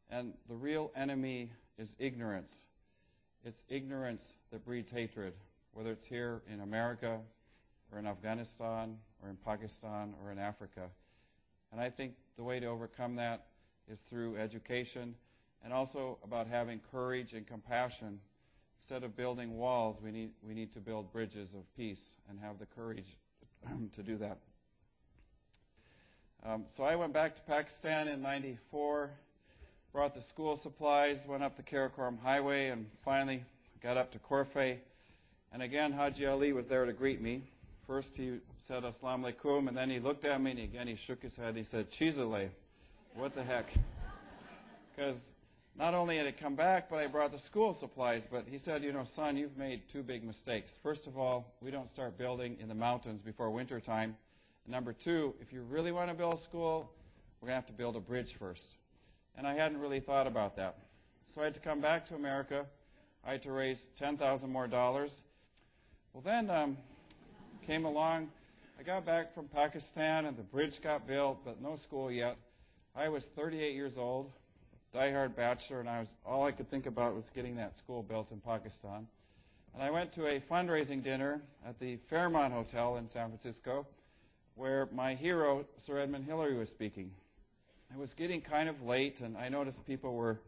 And 0.10 0.34
the 0.48 0.56
real 0.56 0.92
enemy 0.96 1.52
is 1.78 1.94
ignorance. 2.00 2.52
It's 3.44 3.60
ignorance 3.70 4.24
that 4.52 4.66
breeds 4.66 4.90
hatred 4.90 5.34
whether 5.80 5.92
it's 5.92 6.06
here 6.08 6.42
in 6.54 6.60
America 6.60 7.20
or 7.90 8.00
in 8.00 8.06
Afghanistan 8.06 8.98
or 9.24 9.30
in 9.30 9.38
Pakistan 9.38 10.14
or 10.22 10.30
in 10.30 10.38
Africa. 10.38 10.90
And 11.72 11.80
I 11.80 11.90
think 11.90 12.16
the 12.36 12.44
way 12.44 12.60
to 12.60 12.66
overcome 12.66 13.16
that 13.16 13.46
is 13.90 13.98
through 14.10 14.36
education 14.36 15.16
and 15.64 15.72
also 15.72 16.18
about 16.22 16.48
having 16.48 16.82
courage 16.92 17.32
and 17.32 17.48
compassion. 17.48 18.20
Instead 18.82 19.06
of 19.06 19.16
building 19.16 19.56
walls, 19.56 19.96
we 20.04 20.12
need, 20.12 20.32
we 20.46 20.54
need 20.54 20.74
to 20.74 20.82
build 20.82 21.14
bridges 21.14 21.54
of 21.54 21.62
peace 21.78 22.02
and 22.30 22.38
have 22.42 22.60
the 22.60 22.66
courage 22.66 23.18
to 23.96 24.04
do 24.04 24.18
that. 24.18 24.38
Um, 26.46 26.66
so 26.76 26.84
I 26.84 26.98
went 26.98 27.14
back 27.14 27.38
to 27.38 27.42
Pakistan 27.44 28.10
in 28.10 28.22
94, 28.22 29.12
brought 29.94 30.14
the 30.14 30.24
school 30.24 30.60
supplies, 30.62 31.20
went 31.26 31.42
up 31.42 31.56
the 31.56 31.64
Karakoram 31.64 32.20
Highway, 32.20 32.68
and 32.68 32.86
finally 33.06 33.46
got 33.82 33.96
up 33.96 34.12
to 34.12 34.20
Korphe 34.20 34.80
and 35.52 35.62
again, 35.62 35.92
Haji 35.92 36.26
Ali 36.26 36.54
was 36.54 36.68
there 36.68 36.86
to 36.86 36.94
greet 36.94 37.22
me. 37.22 37.44
First 37.88 38.16
he 38.16 38.38
said 38.68 38.84
Assalamu 38.84 39.34
alaikum, 39.34 39.68
and 39.68 39.76
then 39.76 39.90
he 39.90 40.00
looked 40.00 40.26
at 40.26 40.40
me 40.42 40.52
and 40.52 40.60
again 40.60 40.88
he 40.88 40.96
shook 40.96 41.22
his 41.22 41.36
head. 41.36 41.56
He 41.56 41.64
said, 41.64 41.88
Chizale. 41.92 42.50
What 43.16 43.36
the 43.36 43.44
heck? 43.44 43.68
Because 44.96 45.20
not 45.78 45.94
only 45.94 46.18
had 46.18 46.28
it 46.28 46.38
come 46.38 46.56
back, 46.56 46.90
but 46.90 46.98
I 46.98 47.08
brought 47.08 47.32
the 47.32 47.40
school 47.40 47.74
supplies. 47.74 48.24
But 48.30 48.44
he 48.46 48.58
said, 48.58 48.84
you 48.84 48.92
know, 48.92 49.06
son, 49.06 49.38
you've 49.38 49.56
made 49.58 49.84
two 49.90 50.04
big 50.04 50.26
mistakes. 50.26 50.74
First 50.84 51.08
of 51.08 51.18
all, 51.18 51.54
we 51.62 51.72
don't 51.72 51.88
start 51.88 52.18
building 52.18 52.58
in 52.60 52.68
the 52.68 52.76
mountains 52.76 53.22
before 53.22 53.50
winter 53.50 53.80
time. 53.80 54.18
Number 54.68 54.92
two, 54.92 55.34
if 55.40 55.54
you 55.54 55.62
really 55.62 55.94
want 55.94 56.10
to 56.10 56.14
build 56.14 56.34
a 56.34 56.38
school, 56.38 56.92
we're 57.40 57.48
going 57.48 57.62
to 57.62 57.62
have 57.62 57.68
to 57.68 57.74
build 57.74 57.96
a 57.96 58.02
bridge 58.02 58.36
first. 58.38 58.76
And 59.38 59.48
I 59.48 59.54
hadn't 59.54 59.78
really 59.80 60.02
thought 60.02 60.28
about 60.28 60.58
that. 60.58 60.76
So 61.34 61.42
I 61.42 61.46
had 61.46 61.54
to 61.54 61.62
come 61.62 61.80
back 61.80 62.06
to 62.08 62.16
America. 62.16 62.66
I 63.26 63.32
had 63.32 63.44
to 63.44 63.52
raise 63.54 63.82
10,000 63.98 64.50
more 64.50 64.68
dollars. 64.68 65.22
Well, 66.14 66.24
then 66.24 66.50
um, 66.50 66.78
came 67.68 67.86
along. 67.86 68.30
I 68.80 68.84
got 68.84 69.06
back 69.06 69.34
from 69.36 69.48
Pakistan, 69.48 70.26
and 70.26 70.36
the 70.36 70.44
bridge 70.44 70.82
got 70.82 71.06
built, 71.06 71.38
but 71.46 71.62
no 71.62 71.76
school 71.76 72.12
yet. 72.12 72.36
I 72.96 73.10
was 73.10 73.24
38 73.36 73.76
years 73.76 73.94
old, 73.96 74.32
diehard 74.94 75.36
bachelor, 75.36 75.80
and 75.80 75.88
I 75.88 76.00
was 76.00 76.10
all 76.26 76.48
I 76.48 76.52
could 76.52 76.70
think 76.72 76.88
about 76.88 77.14
was 77.14 77.26
getting 77.36 77.56
that 77.58 77.78
school 77.78 78.02
built 78.02 78.32
in 78.32 78.40
Pakistan. 78.40 79.08
And 79.76 79.84
I 79.84 79.92
went 79.92 80.12
to 80.14 80.26
a 80.26 80.42
fundraising 80.52 81.04
dinner 81.04 81.42
at 81.66 81.80
the 81.80 82.00
Fairmont 82.10 82.54
Hotel 82.54 82.98
in 82.98 83.08
San 83.08 83.28
Francisco, 83.28 83.86
where 84.56 84.90
my 84.92 85.14
hero, 85.14 85.64
Sir 85.86 86.00
Edmund 86.00 86.26
Hillary, 86.26 86.58
was 86.58 86.70
speaking. 86.70 87.12
It 87.94 88.00
was 88.00 88.16
getting 88.16 88.42
kind 88.42 88.68
of 88.68 88.82
late, 88.82 89.20
and 89.20 89.38
I 89.38 89.50
noticed 89.50 89.86
people 89.86 90.16
were 90.16 90.40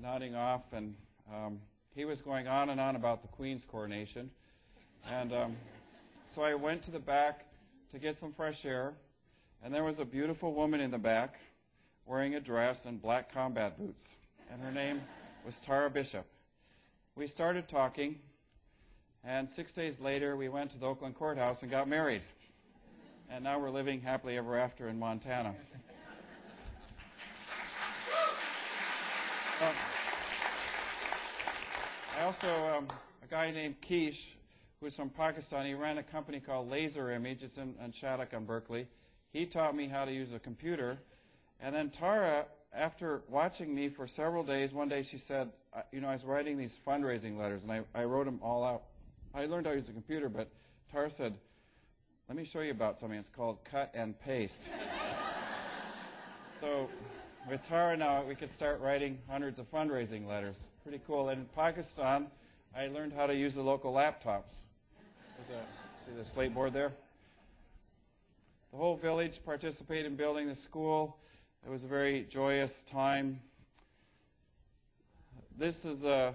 nodding 0.00 0.36
off, 0.36 0.62
and 0.72 0.94
um, 1.32 1.58
he 1.96 2.04
was 2.04 2.20
going 2.20 2.46
on 2.46 2.70
and 2.70 2.80
on 2.80 2.94
about 2.94 3.22
the 3.22 3.28
Queen's 3.28 3.64
coronation. 3.68 4.30
And 5.10 5.32
um, 5.32 5.56
so 6.34 6.42
I 6.42 6.54
went 6.54 6.82
to 6.84 6.90
the 6.90 6.98
back 6.98 7.44
to 7.92 7.98
get 7.98 8.18
some 8.18 8.32
fresh 8.32 8.64
air, 8.64 8.94
and 9.62 9.72
there 9.72 9.84
was 9.84 9.98
a 9.98 10.04
beautiful 10.04 10.54
woman 10.54 10.80
in 10.80 10.90
the 10.90 10.98
back 10.98 11.34
wearing 12.06 12.34
a 12.34 12.40
dress 12.40 12.84
and 12.86 13.00
black 13.00 13.32
combat 13.32 13.78
boots, 13.78 14.02
and 14.50 14.60
her 14.62 14.72
name 14.72 15.00
was 15.44 15.56
Tara 15.64 15.90
Bishop. 15.90 16.24
We 17.16 17.26
started 17.26 17.68
talking, 17.68 18.16
and 19.22 19.48
six 19.50 19.72
days 19.72 20.00
later, 20.00 20.36
we 20.36 20.48
went 20.48 20.72
to 20.72 20.78
the 20.78 20.86
Oakland 20.86 21.16
courthouse 21.16 21.62
and 21.62 21.70
got 21.70 21.88
married. 21.88 22.22
And 23.30 23.44
now 23.44 23.58
we're 23.58 23.70
living 23.70 24.00
happily 24.00 24.36
ever 24.36 24.58
after 24.58 24.88
in 24.88 24.98
Montana. 24.98 25.54
Uh, 29.60 29.72
I 32.18 32.24
also, 32.24 32.48
um, 32.48 32.88
a 33.22 33.26
guy 33.30 33.50
named 33.50 33.76
Keish, 33.80 34.18
who's 34.84 34.94
from 34.94 35.08
Pakistan, 35.08 35.64
he 35.64 35.72
ran 35.72 35.96
a 35.96 36.02
company 36.02 36.38
called 36.38 36.70
Laser 36.70 37.10
Image. 37.10 37.42
It's 37.42 37.56
in, 37.56 37.74
in 37.82 37.90
Shattuck 37.90 38.34
on 38.34 38.44
Berkeley. 38.44 38.86
He 39.32 39.46
taught 39.46 39.74
me 39.74 39.88
how 39.88 40.04
to 40.04 40.12
use 40.12 40.30
a 40.32 40.38
computer. 40.38 40.98
And 41.58 41.74
then 41.74 41.88
Tara, 41.88 42.44
after 42.76 43.22
watching 43.30 43.74
me 43.74 43.88
for 43.88 44.06
several 44.06 44.44
days, 44.44 44.74
one 44.74 44.90
day 44.90 45.02
she 45.02 45.16
said, 45.16 45.48
you 45.90 46.02
know, 46.02 46.08
I 46.08 46.12
was 46.12 46.24
writing 46.24 46.58
these 46.58 46.76
fundraising 46.86 47.38
letters, 47.38 47.62
and 47.62 47.72
I, 47.72 47.80
I 47.94 48.04
wrote 48.04 48.26
them 48.26 48.38
all 48.42 48.62
out. 48.62 48.82
I 49.34 49.46
learned 49.46 49.64
how 49.64 49.72
to 49.72 49.78
use 49.78 49.88
a 49.88 49.92
computer, 49.92 50.28
but 50.28 50.50
Tara 50.92 51.10
said, 51.10 51.34
let 52.28 52.36
me 52.36 52.44
show 52.44 52.60
you 52.60 52.70
about 52.70 53.00
something. 53.00 53.18
It's 53.18 53.30
called 53.30 53.64
cut 53.64 53.90
and 53.94 54.18
paste. 54.20 54.60
so 56.60 56.90
with 57.48 57.62
Tara 57.64 57.96
now, 57.96 58.22
we 58.22 58.34
could 58.34 58.52
start 58.52 58.82
writing 58.82 59.18
hundreds 59.30 59.58
of 59.58 59.70
fundraising 59.70 60.28
letters. 60.28 60.56
Pretty 60.82 61.00
cool. 61.06 61.30
And 61.30 61.40
in 61.40 61.46
Pakistan, 61.56 62.26
I 62.76 62.88
learned 62.88 63.14
how 63.14 63.26
to 63.26 63.34
use 63.34 63.54
the 63.54 63.62
local 63.62 63.94
laptops. 63.94 64.52
A, 65.50 66.06
see 66.06 66.16
the 66.16 66.24
slate 66.24 66.54
board 66.54 66.72
there? 66.72 66.92
The 68.70 68.78
whole 68.78 68.96
village 68.96 69.40
participated 69.44 70.06
in 70.06 70.16
building 70.16 70.48
the 70.48 70.54
school. 70.54 71.18
It 71.66 71.70
was 71.70 71.84
a 71.84 71.86
very 71.86 72.26
joyous 72.30 72.82
time. 72.90 73.40
This 75.58 75.84
is 75.84 76.04
uh, 76.04 76.32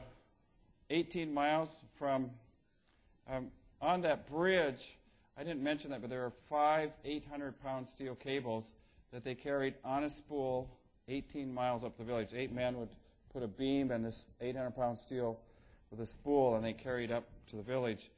18 0.92 1.34
miles 1.34 1.76
from 1.98 2.30
um, 3.28 3.48
on 3.82 4.02
that 4.02 4.30
bridge. 4.30 4.98
I 5.38 5.44
didn't 5.44 5.64
mention 5.64 5.90
that, 5.90 6.02
but 6.02 6.10
there 6.12 6.24
are 6.24 6.34
five 6.48 6.92
800 7.04 7.60
pound 7.64 7.88
steel 7.88 8.14
cables 8.14 8.66
that 9.12 9.24
they 9.24 9.34
carried 9.34 9.74
on 9.84 10.04
a 10.04 10.10
spool 10.10 10.70
18 11.08 11.52
miles 11.52 11.84
up 11.84 11.98
the 11.98 12.04
village. 12.04 12.30
Eight 12.36 12.54
men 12.54 12.78
would 12.78 12.90
put 13.34 13.42
a 13.42 13.48
beam 13.48 13.90
and 13.90 14.06
this 14.06 14.26
800 14.40 14.72
pound 14.72 15.00
steel 15.00 15.40
with 15.90 16.00
a 16.00 16.08
spool, 16.08 16.56
and 16.56 16.64
they 16.64 16.74
carried 16.74 17.12
up 17.12 17.24
to 17.50 17.56
the 17.56 17.64
village. 17.64 18.12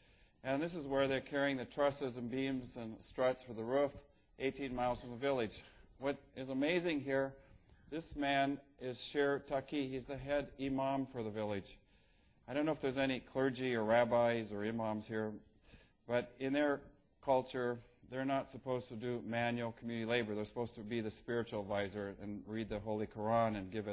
And 0.43 0.61
this 0.61 0.73
is 0.73 0.87
where 0.87 1.07
they're 1.07 1.21
carrying 1.21 1.57
the 1.57 1.65
trusses 1.65 2.17
and 2.17 2.29
beams 2.29 2.75
and 2.75 2.95
struts 3.01 3.43
for 3.43 3.53
the 3.53 3.63
roof, 3.63 3.91
18 4.39 4.73
miles 4.73 4.99
from 4.99 5.11
the 5.11 5.17
village. 5.17 5.63
What 5.99 6.17
is 6.35 6.49
amazing 6.49 7.01
here, 7.01 7.33
this 7.91 8.15
man 8.15 8.57
is 8.79 8.99
Sher 9.11 9.43
Taki. 9.47 9.87
He's 9.87 10.05
the 10.05 10.17
head 10.17 10.47
imam 10.59 11.07
for 11.11 11.21
the 11.21 11.29
village. 11.29 11.77
I 12.47 12.53
don't 12.53 12.65
know 12.65 12.71
if 12.71 12.81
there's 12.81 12.97
any 12.97 13.19
clergy 13.19 13.75
or 13.75 13.83
rabbis 13.83 14.51
or 14.51 14.65
imams 14.65 15.05
here, 15.05 15.31
but 16.07 16.31
in 16.39 16.53
their 16.53 16.81
culture, 17.23 17.77
they're 18.09 18.25
not 18.25 18.49
supposed 18.49 18.89
to 18.89 18.95
do 18.95 19.21
manual 19.25 19.73
community 19.73 20.09
labor. 20.09 20.33
They're 20.33 20.45
supposed 20.45 20.73
to 20.75 20.81
be 20.81 21.01
the 21.01 21.11
spiritual 21.11 21.61
advisor 21.61 22.15
and 22.21 22.41
read 22.47 22.67
the 22.67 22.79
Holy 22.79 23.05
Quran 23.05 23.57
and 23.57 23.71
give, 23.71 23.85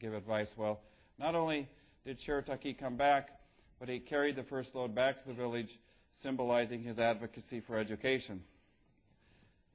give 0.00 0.14
advice. 0.14 0.54
Well, 0.56 0.80
not 1.18 1.34
only 1.34 1.68
did 2.04 2.20
Sher 2.20 2.42
Taki 2.42 2.74
come 2.74 2.96
back, 2.96 3.30
but 3.78 3.88
he 3.88 4.00
carried 4.00 4.36
the 4.36 4.42
first 4.42 4.74
load 4.74 4.94
back 4.94 5.22
to 5.22 5.28
the 5.28 5.34
village, 5.34 5.78
symbolizing 6.18 6.82
his 6.82 6.98
advocacy 6.98 7.60
for 7.60 7.78
education. 7.78 8.42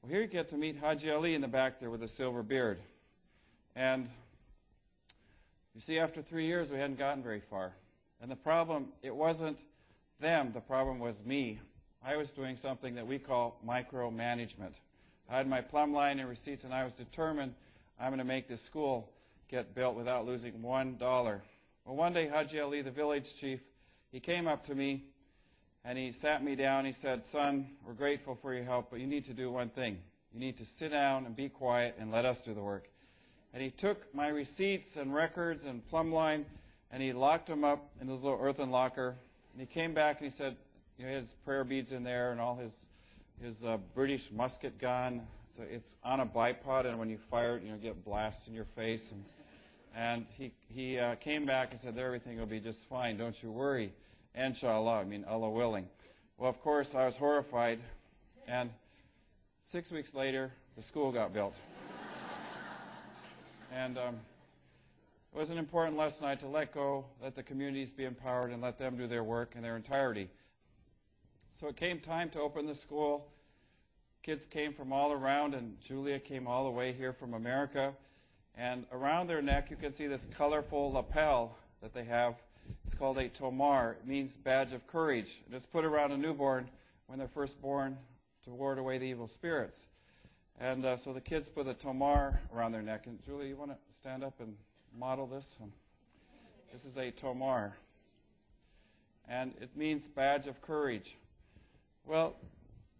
Well, 0.01 0.11
here 0.11 0.21
you 0.21 0.27
get 0.27 0.49
to 0.49 0.57
meet 0.57 0.77
Haji 0.77 1.09
Ali 1.11 1.35
in 1.35 1.41
the 1.41 1.47
back 1.47 1.79
there 1.79 1.89
with 1.89 2.03
a 2.03 2.07
silver 2.07 2.43
beard. 2.43 2.79
And 3.75 4.09
you 5.75 5.81
see, 5.81 5.99
after 5.99 6.21
three 6.21 6.47
years, 6.47 6.71
we 6.71 6.77
hadn't 6.77 6.97
gotten 6.97 7.21
very 7.21 7.41
far. 7.49 7.73
And 8.21 8.31
the 8.31 8.35
problem, 8.35 8.87
it 9.03 9.15
wasn't 9.15 9.57
them, 10.19 10.51
the 10.53 10.61
problem 10.61 10.99
was 10.99 11.15
me. 11.25 11.59
I 12.03 12.15
was 12.15 12.31
doing 12.31 12.57
something 12.57 12.95
that 12.95 13.05
we 13.05 13.19
call 13.19 13.59
micromanagement. 13.67 14.73
I 15.29 15.37
had 15.37 15.47
my 15.47 15.61
plumb 15.61 15.93
line 15.93 16.19
and 16.19 16.29
receipts, 16.29 16.63
and 16.63 16.73
I 16.73 16.85
was 16.85 16.93
determined 16.93 17.53
I'm 17.99 18.09
going 18.09 18.19
to 18.19 18.25
make 18.25 18.47
this 18.47 18.61
school 18.61 19.09
get 19.49 19.75
built 19.75 19.95
without 19.95 20.25
losing 20.25 20.61
one 20.61 20.97
dollar. 20.97 21.41
Well, 21.85 21.95
one 21.95 22.13
day, 22.13 22.27
Haji 22.27 22.59
Ali, 22.59 22.81
the 22.81 22.91
village 22.91 23.35
chief, 23.39 23.59
he 24.11 24.19
came 24.19 24.47
up 24.47 24.65
to 24.65 24.75
me 24.75 25.03
and 25.87 25.97
he 25.97 26.11
sat 26.11 26.43
me 26.43 26.55
down. 26.55 26.85
He 26.85 26.91
said, 27.01 27.25
Son, 27.31 27.65
we're 27.85 27.93
grateful 27.93 28.37
for 28.41 28.53
your 28.53 28.65
help, 28.65 28.89
but 28.91 28.99
you 28.99 29.07
need 29.07 29.25
to 29.25 29.33
do 29.33 29.49
one 29.49 29.69
thing. 29.69 29.97
You 30.33 30.39
need 30.41 30.57
to 30.57 30.65
sit 30.65 30.91
down 30.91 31.25
and 31.25 31.33
be 31.33 31.47
quiet 31.47 31.95
and 31.97 32.11
let 32.11 32.25
us 32.25 32.41
do 32.41 32.53
the 32.53 32.61
work. 32.61 32.89
And 33.53 33.63
he 33.63 33.71
took 33.71 34.13
my 34.13 34.27
receipts 34.27 34.97
and 34.97 35.15
records 35.15 35.63
and 35.63 35.87
plumb 35.87 36.11
line 36.11 36.45
and 36.91 37.01
he 37.01 37.13
locked 37.13 37.47
them 37.47 37.63
up 37.63 37.89
in 38.01 38.09
his 38.09 38.21
little 38.21 38.37
earthen 38.41 38.69
locker. 38.69 39.15
And 39.53 39.61
he 39.61 39.65
came 39.65 39.93
back 39.93 40.19
and 40.21 40.29
he 40.29 40.37
said, 40.37 40.57
you 40.97 41.05
know, 41.05 41.13
his 41.13 41.33
prayer 41.45 41.63
beads 41.63 41.93
in 41.93 42.03
there 42.03 42.33
and 42.33 42.41
all 42.41 42.57
his 42.57 42.71
his 43.41 43.63
uh, 43.63 43.77
British 43.95 44.23
musket 44.31 44.79
gun. 44.79 45.21
So 45.55 45.63
it's 45.69 45.95
on 46.03 46.19
a 46.19 46.25
bipod, 46.25 46.85
and 46.85 46.97
when 46.99 47.09
you 47.09 47.19
fire 47.29 47.57
it, 47.57 47.63
you 47.63 47.71
know, 47.71 47.77
get 47.77 48.03
blast 48.03 48.47
in 48.47 48.53
your 48.53 48.67
face. 48.75 49.03
And 49.11 49.23
and 49.95 50.25
he 50.37 50.51
he 50.69 50.99
uh, 50.99 51.15
came 51.15 51.45
back 51.45 51.71
and 51.71 51.79
said, 51.79 51.97
everything 51.97 52.37
will 52.37 52.45
be 52.45 52.59
just 52.59 52.79
fine. 52.89 53.17
Don't 53.17 53.41
you 53.41 53.51
worry. 53.51 53.93
Inshallah, 54.37 54.99
I 54.99 55.03
mean 55.03 55.25
Allah 55.27 55.49
willing. 55.49 55.87
Well, 56.37 56.49
of 56.49 56.61
course, 56.61 56.93
I 56.93 57.05
was 57.05 57.15
horrified, 57.15 57.79
and 58.47 58.69
six 59.71 59.89
weeks 59.89 60.13
later, 60.13 60.51
the 60.75 60.83
school 60.83 61.11
got 61.11 61.33
built. 61.33 61.55
and 63.73 63.97
um, 63.97 64.15
it 65.33 65.39
was 65.39 65.49
an 65.49 65.57
important 65.57 65.97
lesson 65.97 66.25
I 66.25 66.29
had 66.29 66.39
to 66.41 66.47
let 66.47 66.71
go, 66.71 67.05
let 67.19 67.35
the 67.35 67.41
communities 67.41 67.91
be 67.91 68.05
empowered, 68.05 68.51
and 68.51 68.61
let 68.61 68.77
them 68.77 68.95
do 68.95 69.07
their 69.07 69.23
work 69.23 69.53
in 69.55 69.63
their 69.63 69.75
entirety. 69.75 70.29
So 71.59 71.67
it 71.67 71.75
came 71.75 71.99
time 71.99 72.29
to 72.31 72.39
open 72.39 72.67
the 72.67 72.75
school. 72.75 73.25
Kids 74.21 74.45
came 74.45 74.71
from 74.71 74.93
all 74.93 75.13
around, 75.13 75.55
and 75.55 75.77
Julia 75.81 76.19
came 76.19 76.45
all 76.45 76.65
the 76.65 76.69
way 76.69 76.93
here 76.93 77.13
from 77.13 77.33
America. 77.33 77.91
And 78.55 78.85
around 78.91 79.27
their 79.27 79.41
neck, 79.41 79.71
you 79.71 79.77
can 79.77 79.95
see 79.95 80.05
this 80.05 80.27
colorful 80.37 80.91
lapel 80.91 81.57
that 81.81 81.95
they 81.95 82.03
have. 82.03 82.35
It's 82.85 82.95
called 82.95 83.17
a 83.17 83.29
tomar. 83.29 83.93
It 83.93 84.07
means 84.07 84.31
badge 84.43 84.73
of 84.73 84.85
courage. 84.87 85.27
It's 85.51 85.65
put 85.65 85.85
around 85.85 86.11
a 86.11 86.17
newborn 86.17 86.69
when 87.07 87.19
they're 87.19 87.29
first 87.33 87.61
born 87.61 87.97
to 88.45 88.51
ward 88.51 88.79
away 88.79 88.97
the 88.97 89.05
evil 89.05 89.27
spirits. 89.27 89.77
And 90.59 90.85
uh, 90.85 90.97
so 90.97 91.13
the 91.13 91.21
kids 91.21 91.49
put 91.49 91.67
a 91.67 91.73
tomar 91.73 92.39
around 92.53 92.71
their 92.71 92.81
neck. 92.81 93.05
And 93.05 93.23
Julie, 93.25 93.49
you 93.49 93.55
want 93.55 93.71
to 93.71 93.77
stand 93.99 94.23
up 94.23 94.39
and 94.39 94.55
model 94.97 95.27
this? 95.27 95.45
This 96.71 96.83
is 96.83 96.97
a 96.97 97.11
tomar. 97.11 97.75
And 99.29 99.53
it 99.61 99.75
means 99.75 100.07
badge 100.07 100.47
of 100.47 100.61
courage. 100.61 101.15
Well, 102.05 102.35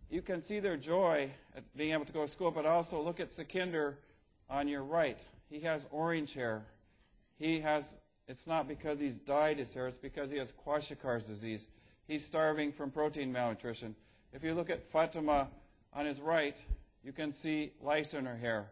you 0.09 0.21
can 0.21 0.43
see 0.43 0.59
their 0.59 0.77
joy 0.77 1.31
at 1.55 1.63
being 1.75 1.93
able 1.93 2.05
to 2.05 2.13
go 2.13 2.25
to 2.25 2.31
school, 2.31 2.51
but 2.51 2.65
also 2.65 3.01
look 3.01 3.19
at 3.19 3.31
Sekinder 3.31 3.95
on 4.49 4.67
your 4.67 4.83
right. 4.83 5.17
He 5.49 5.61
has 5.61 5.85
orange 5.91 6.33
hair. 6.33 6.63
He 7.37 7.59
has, 7.61 7.83
it's 8.27 8.45
not 8.45 8.67
because 8.67 8.99
he's 8.99 9.17
dyed 9.17 9.57
his 9.57 9.73
hair, 9.73 9.87
it's 9.87 9.97
because 9.97 10.29
he 10.29 10.37
has 10.37 10.51
Kwashiorkor's 10.65 11.23
disease. 11.23 11.65
He's 12.07 12.25
starving 12.25 12.73
from 12.73 12.91
protein 12.91 13.31
malnutrition. 13.31 13.95
If 14.33 14.43
you 14.43 14.53
look 14.53 14.69
at 14.69 14.91
Fatima 14.91 15.47
on 15.93 16.05
his 16.05 16.19
right, 16.19 16.55
you 17.03 17.11
can 17.13 17.31
see 17.31 17.71
lice 17.81 18.13
in 18.13 18.25
her 18.25 18.35
hair. 18.35 18.67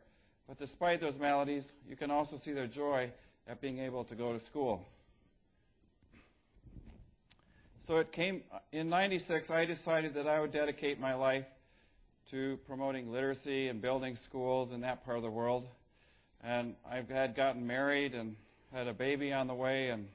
But 0.47 0.57
despite 0.57 1.01
those 1.01 1.17
maladies, 1.17 1.73
you 1.87 1.95
can 1.95 2.11
also 2.11 2.37
see 2.37 2.51
their 2.51 2.67
joy 2.67 3.11
at 3.47 3.61
being 3.61 3.79
able 3.79 4.03
to 4.05 4.15
go 4.15 4.33
to 4.33 4.39
school. 4.39 4.87
So 7.87 7.97
it 7.97 8.11
came 8.11 8.41
in 8.71 8.89
96, 8.89 9.49
I 9.51 9.65
decided 9.65 10.15
that 10.15 10.27
I 10.27 10.39
would 10.39 10.51
dedicate 10.51 10.99
my 10.99 11.13
life 11.13 11.45
to 12.31 12.57
promoting 12.67 13.11
literacy 13.11 13.67
and 13.67 13.81
building 13.81 14.15
schools 14.15 14.71
in 14.71 14.81
that 14.81 15.05
part 15.05 15.17
of 15.17 15.23
the 15.23 15.29
world. 15.29 15.67
And 16.43 16.75
I 16.89 17.03
had 17.07 17.35
gotten 17.35 17.67
married 17.67 18.15
and 18.15 18.35
had 18.73 18.87
a 18.87 18.93
baby 18.93 19.31
on 19.31 19.47
the 19.47 19.53
way. 19.53 19.89
And 19.89 20.07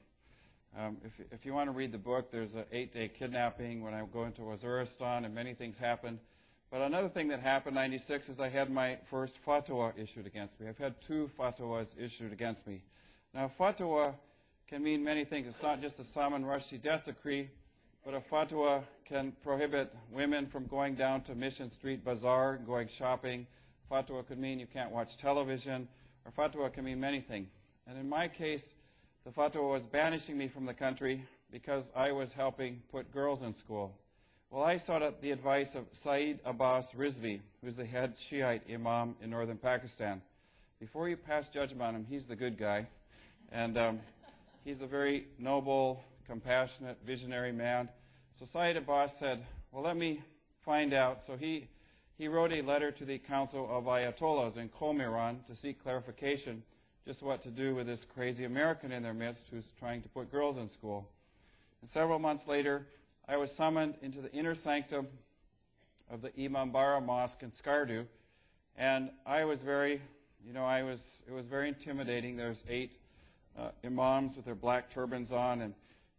um, 0.77 0.97
if, 1.03 1.11
if 1.31 1.45
you 1.45 1.53
want 1.53 1.67
to 1.67 1.71
read 1.71 1.91
the 1.91 1.97
book, 1.97 2.31
there's 2.31 2.55
an 2.55 2.65
eight 2.71 2.93
day 2.93 3.07
kidnapping 3.09 3.83
when 3.83 3.93
I 3.93 4.03
go 4.11 4.23
into 4.23 4.41
Waziristan, 4.41 5.25
and 5.25 5.33
many 5.33 5.53
things 5.53 5.77
happened. 5.77 6.19
But 6.71 6.81
another 6.81 7.09
thing 7.09 7.27
that 7.27 7.41
happened 7.41 7.75
in 7.75 7.81
96 7.81 8.29
is 8.29 8.39
I 8.39 8.47
had 8.47 8.69
my 8.69 8.97
first 9.09 9.37
fatwa 9.45 9.91
issued 9.97 10.25
against 10.25 10.59
me. 10.59 10.69
I've 10.69 10.77
had 10.77 10.95
two 11.05 11.29
fatwas 11.37 11.87
issued 11.99 12.31
against 12.31 12.65
me. 12.65 12.81
Now, 13.33 13.51
fatwa 13.59 14.13
can 14.69 14.81
mean 14.81 15.03
many 15.03 15.25
things. 15.25 15.47
It's 15.47 15.61
not 15.61 15.81
just 15.81 15.99
a 15.99 16.05
Salman 16.05 16.45
Rushdie 16.45 16.81
death 16.81 17.03
decree, 17.05 17.49
but 18.05 18.13
a 18.13 18.21
fatwa 18.21 18.83
can 19.05 19.33
prohibit 19.43 19.93
women 20.13 20.47
from 20.47 20.65
going 20.67 20.95
down 20.95 21.23
to 21.23 21.35
Mission 21.35 21.69
Street 21.69 22.05
Bazaar 22.05 22.57
going 22.65 22.87
shopping. 22.87 23.45
Fatwa 23.91 24.25
could 24.25 24.39
mean 24.39 24.57
you 24.57 24.67
can't 24.67 24.91
watch 24.91 25.17
television, 25.17 25.89
or 26.25 26.31
fatwa 26.31 26.71
can 26.71 26.85
mean 26.85 27.01
many 27.01 27.19
things. 27.19 27.49
And 27.91 27.99
in 27.99 28.07
my 28.07 28.29
case, 28.29 28.63
the 29.25 29.31
fatwa 29.31 29.69
was 29.69 29.83
banishing 29.83 30.37
me 30.37 30.47
from 30.47 30.65
the 30.65 30.73
country 30.73 31.25
because 31.51 31.91
I 31.93 32.13
was 32.13 32.31
helping 32.31 32.81
put 32.89 33.11
girls 33.11 33.41
in 33.41 33.53
school. 33.53 33.93
Well, 34.49 34.63
I 34.63 34.77
sought 34.77 35.03
out 35.03 35.21
the 35.21 35.31
advice 35.31 35.75
of 35.75 35.83
Saeed 35.91 36.39
Abbas 36.45 36.85
Rizvi, 36.97 37.41
who's 37.61 37.75
the 37.75 37.85
head 37.85 38.13
Shiite 38.17 38.61
imam 38.73 39.17
in 39.21 39.29
northern 39.29 39.57
Pakistan. 39.57 40.21
Before 40.79 41.09
you 41.09 41.17
pass 41.17 41.49
judgment 41.49 41.81
on 41.81 41.95
him, 41.95 42.05
he's 42.09 42.25
the 42.25 42.35
good 42.35 42.57
guy. 42.57 42.87
And 43.51 43.77
um, 43.77 43.99
he's 44.63 44.79
a 44.79 44.87
very 44.87 45.27
noble, 45.37 46.01
compassionate, 46.25 46.97
visionary 47.05 47.51
man. 47.51 47.89
So 48.39 48.45
Saeed 48.45 48.77
Abbas 48.77 49.19
said, 49.19 49.45
Well, 49.73 49.83
let 49.83 49.97
me 49.97 50.21
find 50.63 50.93
out. 50.93 51.25
So 51.27 51.35
he, 51.35 51.67
he 52.17 52.29
wrote 52.29 52.55
a 52.55 52.61
letter 52.61 52.89
to 52.89 53.03
the 53.03 53.17
Council 53.17 53.67
of 53.69 53.83
Ayatollahs 53.83 54.55
in 54.55 54.69
Qom, 54.69 55.45
to 55.45 55.55
seek 55.57 55.83
clarification 55.83 56.63
just 57.05 57.23
what 57.23 57.41
to 57.43 57.49
do 57.49 57.73
with 57.73 57.87
this 57.87 58.05
crazy 58.13 58.45
American 58.45 58.91
in 58.91 59.01
their 59.01 59.13
midst 59.13 59.45
who's 59.49 59.65
trying 59.79 60.01
to 60.03 60.09
put 60.09 60.31
girls 60.31 60.57
in 60.57 60.69
school. 60.69 61.07
And 61.81 61.89
several 61.89 62.19
months 62.19 62.47
later, 62.47 62.85
I 63.27 63.37
was 63.37 63.51
summoned 63.51 63.95
into 64.01 64.21
the 64.21 64.31
inner 64.31 64.53
sanctum 64.53 65.07
of 66.11 66.21
the 66.21 66.29
Imambara 66.29 67.03
Mosque 67.03 67.41
in 67.41 67.51
Skardu, 67.51 68.05
and 68.77 69.09
I 69.25 69.45
was 69.45 69.61
very, 69.61 70.01
you 70.45 70.53
know, 70.53 70.63
I 70.63 70.83
was, 70.83 70.99
it 71.27 71.31
was 71.31 71.45
very 71.47 71.69
intimidating. 71.69 72.37
There's 72.37 72.63
eight 72.69 72.91
uh, 73.57 73.69
imams 73.83 74.35
with 74.35 74.45
their 74.45 74.55
black 74.55 74.91
turbans 74.93 75.31
on, 75.31 75.61
and, 75.61 75.73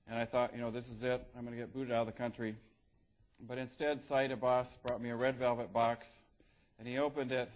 and 0.09 0.19
I 0.19 0.25
thought, 0.25 0.53
you 0.55 0.61
know, 0.61 0.71
this 0.71 0.87
is 0.89 1.03
it. 1.03 1.25
I'm 1.37 1.45
going 1.45 1.57
to 1.57 1.61
get 1.61 1.73
booted 1.73 1.93
out 1.93 2.01
of 2.01 2.07
the 2.07 2.13
country. 2.13 2.57
But 3.47 3.59
instead, 3.59 4.03
Saeed 4.09 4.33
Abbas 4.33 4.69
brought 4.87 5.01
me 5.01 5.11
a 5.11 5.17
red 5.17 5.39
velvet 5.39 5.73
box, 5.73 6.07
and 6.79 6.89
he 6.89 6.99
opened 6.99 7.31
it, 7.31 7.51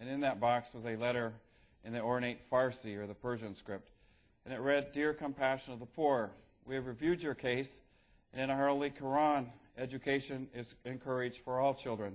and 0.00 0.08
in 0.08 0.20
that 0.20 0.40
box 0.40 0.70
was 0.74 0.84
a 0.84 0.96
letter 0.96 1.32
in 1.84 1.92
the 1.92 2.00
ornate 2.00 2.38
Farsi, 2.50 2.96
or 2.96 3.06
the 3.06 3.14
Persian 3.14 3.54
script. 3.54 3.88
And 4.44 4.54
it 4.54 4.60
read, 4.60 4.92
Dear 4.92 5.14
Compassion 5.14 5.72
of 5.72 5.80
the 5.80 5.86
Poor, 5.86 6.30
we 6.64 6.74
have 6.74 6.86
reviewed 6.86 7.20
your 7.20 7.34
case, 7.34 7.68
and 8.32 8.42
in 8.42 8.50
our 8.50 8.68
Holy 8.68 8.90
Quran, 8.90 9.46
education 9.76 10.48
is 10.54 10.74
encouraged 10.84 11.38
for 11.44 11.60
all 11.60 11.74
children. 11.74 12.14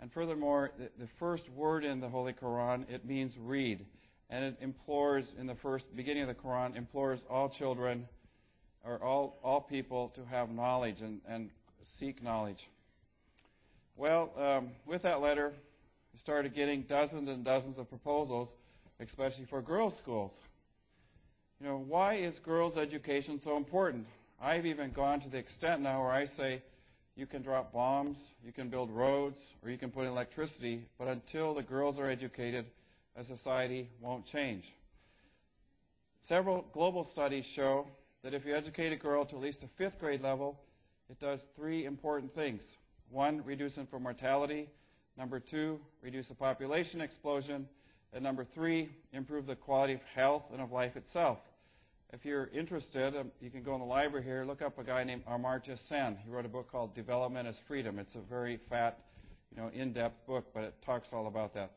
And 0.00 0.12
furthermore, 0.12 0.72
the, 0.98 1.08
first 1.18 1.48
word 1.50 1.84
in 1.84 2.00
the 2.00 2.08
Holy 2.08 2.32
Quran, 2.32 2.90
it 2.90 3.04
means 3.04 3.36
read. 3.38 3.84
And 4.28 4.44
it 4.44 4.56
implores, 4.60 5.34
in 5.38 5.46
the 5.46 5.54
first 5.54 5.94
beginning 5.96 6.22
of 6.22 6.28
the 6.28 6.34
Quran, 6.34 6.76
implores 6.76 7.24
all 7.30 7.48
children 7.48 8.06
or 8.84 9.02
all, 9.02 9.38
all 9.42 9.60
people 9.60 10.10
to 10.16 10.24
have 10.24 10.50
knowledge 10.50 11.00
and, 11.00 11.20
and 11.28 11.50
seek 11.98 12.22
knowledge. 12.22 12.68
Well, 13.96 14.30
um, 14.36 14.68
with 14.84 15.02
that 15.02 15.20
letter, 15.20 15.52
I 16.14 16.18
started 16.18 16.54
getting 16.54 16.82
dozens 16.82 17.28
and 17.28 17.44
dozens 17.44 17.78
of 17.78 17.88
proposals 17.88 18.52
especially 19.00 19.44
for 19.44 19.62
girls' 19.62 19.96
schools. 19.96 20.32
You 21.60 21.66
know, 21.68 21.84
why 21.86 22.14
is 22.14 22.38
girls' 22.38 22.76
education 22.76 23.40
so 23.40 23.56
important? 23.56 24.06
I've 24.40 24.66
even 24.66 24.90
gone 24.92 25.20
to 25.20 25.28
the 25.28 25.38
extent 25.38 25.80
now 25.80 26.02
where 26.02 26.12
I 26.12 26.26
say 26.26 26.62
you 27.16 27.26
can 27.26 27.42
drop 27.42 27.72
bombs, 27.72 28.18
you 28.44 28.52
can 28.52 28.68
build 28.68 28.90
roads, 28.90 29.40
or 29.62 29.70
you 29.70 29.78
can 29.78 29.90
put 29.90 30.02
in 30.02 30.08
electricity, 30.08 30.86
but 30.98 31.08
until 31.08 31.54
the 31.54 31.62
girls 31.62 31.98
are 31.98 32.10
educated, 32.10 32.66
a 33.16 33.24
society 33.24 33.88
won't 34.00 34.26
change. 34.26 34.64
Several 36.28 36.66
global 36.72 37.04
studies 37.04 37.46
show 37.46 37.86
that 38.22 38.34
if 38.34 38.44
you 38.44 38.54
educate 38.54 38.92
a 38.92 38.96
girl 38.96 39.24
to 39.24 39.36
at 39.36 39.42
least 39.42 39.62
a 39.62 39.68
fifth 39.78 39.98
grade 39.98 40.20
level, 40.20 40.60
it 41.08 41.18
does 41.20 41.40
three 41.54 41.86
important 41.86 42.34
things. 42.34 42.62
One, 43.10 43.42
reduce 43.44 43.78
infant 43.78 44.02
mortality. 44.02 44.68
Number 45.16 45.40
two, 45.40 45.80
reduce 46.02 46.28
the 46.28 46.34
population 46.34 47.00
explosion. 47.00 47.66
And 48.12 48.22
number 48.22 48.44
three, 48.44 48.88
improve 49.12 49.46
the 49.46 49.56
quality 49.56 49.94
of 49.94 50.00
health 50.14 50.44
and 50.52 50.60
of 50.60 50.72
life 50.72 50.96
itself. 50.96 51.38
If 52.12 52.24
you're 52.24 52.46
interested, 52.48 53.16
um, 53.16 53.32
you 53.40 53.50
can 53.50 53.62
go 53.62 53.74
in 53.74 53.80
the 53.80 53.86
library 53.86 54.24
here, 54.24 54.44
look 54.44 54.62
up 54.62 54.78
a 54.78 54.84
guy 54.84 55.04
named 55.04 55.24
Amartya 55.26 55.78
Sen. 55.78 56.16
He 56.24 56.30
wrote 56.30 56.46
a 56.46 56.48
book 56.48 56.70
called 56.70 56.94
Development 56.94 57.48
as 57.48 57.58
Freedom. 57.66 57.98
It's 57.98 58.14
a 58.14 58.20
very 58.20 58.58
fat, 58.70 58.98
you 59.54 59.60
know, 59.60 59.70
in-depth 59.74 60.26
book, 60.26 60.46
but 60.54 60.64
it 60.64 60.74
talks 60.84 61.08
all 61.12 61.26
about 61.26 61.52
that. 61.54 61.72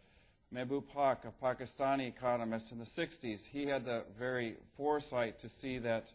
Mehboob 0.54 0.86
Haq, 0.96 1.26
a 1.26 1.46
Pakistani 1.46 2.08
economist 2.08 2.72
in 2.72 2.80
the 2.80 2.86
60s, 2.86 3.42
he 3.52 3.66
had 3.66 3.86
the 3.86 4.04
very 4.18 4.56
foresight 4.78 5.40
to 5.42 5.50
see 5.50 5.78
that 5.80 6.06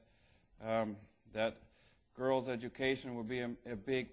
um, 0.64 0.96
that 1.34 1.56
girls' 2.16 2.48
education 2.48 3.16
would 3.16 3.28
be 3.28 3.40
a, 3.40 3.50
a 3.70 3.76
big 3.76 4.08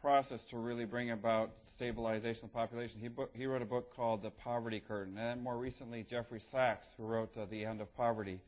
process 0.00 0.44
to 0.50 0.56
really 0.56 0.84
bring 0.84 1.10
about 1.10 1.50
stabilization 1.76 2.46
of 2.46 2.52
the 2.52 2.58
population. 2.58 2.98
He, 3.00 3.08
book, 3.08 3.30
he 3.34 3.44
wrote 3.46 3.60
a 3.60 3.66
book 3.66 3.94
called 3.94 4.22
The 4.22 4.30
Poverty 4.30 4.80
Curtain, 4.80 5.18
and 5.18 5.42
more 5.42 5.58
recently 5.58 6.06
Jeffrey 6.08 6.40
Sachs, 6.40 6.88
who 6.96 7.04
wrote 7.04 7.36
uh, 7.36 7.44
The 7.50 7.66
End 7.66 7.82
of 7.82 7.94
Poverty. 7.96 8.40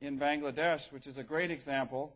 In 0.00 0.18
Bangladesh, 0.18 0.90
which 0.90 1.06
is 1.06 1.18
a 1.18 1.22
great 1.22 1.52
example, 1.52 2.12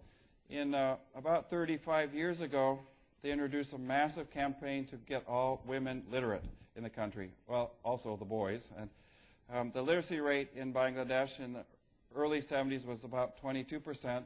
in 0.49 0.75
uh, 0.75 0.97
about 1.15 1.49
35 1.49 2.13
years 2.13 2.41
ago, 2.41 2.81
they 3.23 3.31
introduced 3.31 3.73
a 3.73 3.79
massive 3.79 4.31
campaign 4.31 4.87
to 4.87 4.97
get 4.97 5.25
all 5.29 5.63
women 5.65 6.03
literate 6.11 6.45
in 6.75 6.83
the 6.83 6.91
country. 6.91 7.31
Well, 7.47 7.73
also 7.85 8.17
the 8.17 8.25
boys. 8.25 8.69
And 8.79 8.91
um, 9.53 9.71
the 9.73 9.83
literacy 9.83 10.19
rate 10.19 10.49
in 10.57 10.73
Bangladesh 10.73 11.39
in 11.39 11.53
the 11.53 11.65
early 12.17 12.43
70s 12.43 12.85
was 12.85 13.05
about 13.05 13.39
22 13.41 13.79
percent 13.79 14.25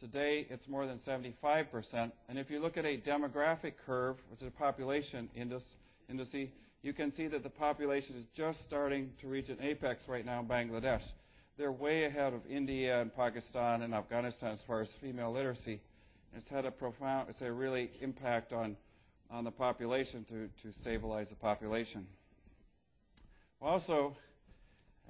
Today, 0.00 0.46
it's 0.48 0.68
more 0.68 0.86
than 0.86 0.98
75%. 0.98 2.12
And 2.28 2.38
if 2.38 2.50
you 2.50 2.60
look 2.60 2.76
at 2.76 2.84
a 2.84 2.98
demographic 2.98 3.72
curve, 3.84 4.16
which 4.30 4.42
is 4.42 4.46
a 4.46 4.50
population 4.52 5.28
indice, 5.36 6.48
you 6.82 6.92
can 6.92 7.12
see 7.12 7.26
that 7.26 7.42
the 7.42 7.50
population 7.50 8.14
is 8.16 8.24
just 8.36 8.62
starting 8.62 9.10
to 9.20 9.26
reach 9.26 9.48
an 9.48 9.58
apex 9.60 10.04
right 10.06 10.24
now 10.24 10.38
in 10.38 10.46
Bangladesh. 10.46 11.02
They're 11.56 11.72
way 11.72 12.04
ahead 12.04 12.32
of 12.32 12.42
India 12.48 13.00
and 13.00 13.14
Pakistan 13.14 13.82
and 13.82 13.92
Afghanistan 13.92 14.52
as 14.52 14.60
far 14.62 14.80
as 14.80 14.88
female 15.00 15.32
literacy. 15.32 15.80
It's 16.36 16.48
had 16.48 16.64
a 16.64 16.70
profound, 16.70 17.28
it's 17.30 17.42
a 17.42 17.50
really 17.50 17.90
impact 18.00 18.52
on, 18.52 18.76
on 19.32 19.42
the 19.42 19.50
population 19.50 20.24
to, 20.28 20.48
to 20.62 20.78
stabilize 20.78 21.30
the 21.30 21.34
population. 21.34 22.06
Also, 23.60 24.16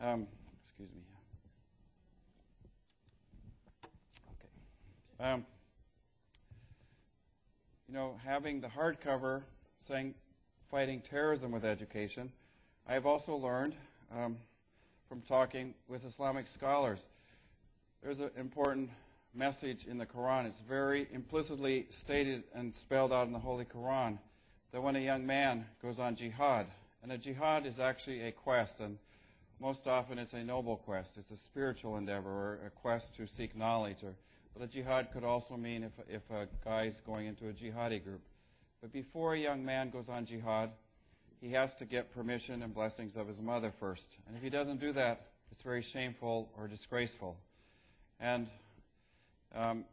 um, 0.01 0.27
excuse 0.64 0.88
me. 0.90 1.03
Um, 5.21 5.45
you 7.89 7.95
know, 7.95 8.15
having 8.25 8.61
the 8.61 8.69
hardcover 8.69 9.43
saying 9.89 10.15
fighting 10.71 11.03
terrorism 11.11 11.51
with 11.51 11.65
education, 11.65 12.31
I 12.89 12.93
have 12.93 13.05
also 13.05 13.35
learned 13.35 13.75
um, 14.17 14.37
from 15.09 15.23
talking 15.23 15.75
with 15.89 16.05
Islamic 16.05 16.47
scholars. 16.47 17.01
There's 18.01 18.21
an 18.21 18.31
important 18.39 18.91
message 19.35 19.87
in 19.87 19.99
the 19.99 20.07
Quran. 20.07 20.47
It's 20.47 20.61
very 20.69 21.09
implicitly 21.13 21.87
stated 21.91 22.45
and 22.55 22.73
spelled 22.73 23.13
out 23.13 23.27
in 23.27 23.33
the 23.33 23.41
Holy 23.41 23.65
Quran 23.65 24.19
that 24.71 24.81
when 24.81 24.95
a 24.95 25.01
young 25.01 25.27
man 25.27 25.67
goes 25.83 25.99
on 25.99 26.15
jihad, 26.15 26.67
and 27.03 27.11
a 27.11 27.19
jihad 27.19 27.67
is 27.67 27.81
actually 27.81 28.23
a 28.23 28.31
quest, 28.31 28.79
and 28.79 28.99
most 29.61 29.89
often 29.89 30.17
it's 30.17 30.33
a 30.33 30.45
noble 30.45 30.77
quest. 30.77 31.19
It's 31.19 31.33
a 31.33 31.37
spiritual 31.37 31.97
endeavor 31.97 32.31
or 32.31 32.61
a 32.67 32.71
quest 32.71 33.17
to 33.17 33.27
seek 33.27 33.57
knowledge 33.57 34.05
or 34.05 34.15
but 34.59 34.64
a 34.64 34.68
jihad 34.68 35.12
could 35.12 35.25
also 35.25 35.57
mean 35.57 35.85
if, 35.85 35.92
if 36.09 36.23
a 36.31 36.49
guy's 36.64 37.01
going 37.07 37.27
into 37.27 37.49
a 37.49 37.53
jihadi 37.53 38.03
group. 38.03 38.23
But 38.81 38.92
before 38.92 39.35
a 39.35 39.38
young 39.38 39.64
man 39.64 39.90
goes 39.90 40.09
on 40.09 40.27
jihad, 40.27 40.71
he 41.40 41.53
has 41.53 41.75
to 41.77 41.85
get 41.85 42.12
permission 42.12 42.62
and 42.62 42.75
blessings 42.75 43.16
of 43.16 43.29
his 43.29 43.40
mother 43.40 43.73
first. 43.79 44.16
And 44.27 44.37
if 44.37 44.42
he 44.42 44.51
doesn't 44.51 44.81
do 44.81 44.92
that, 44.94 45.27
it's 45.53 45.62
very 45.62 45.83
shameful 45.83 46.51
or 46.57 46.66
disgraceful. 46.66 47.37
And 48.21 48.49
um, 49.55 49.85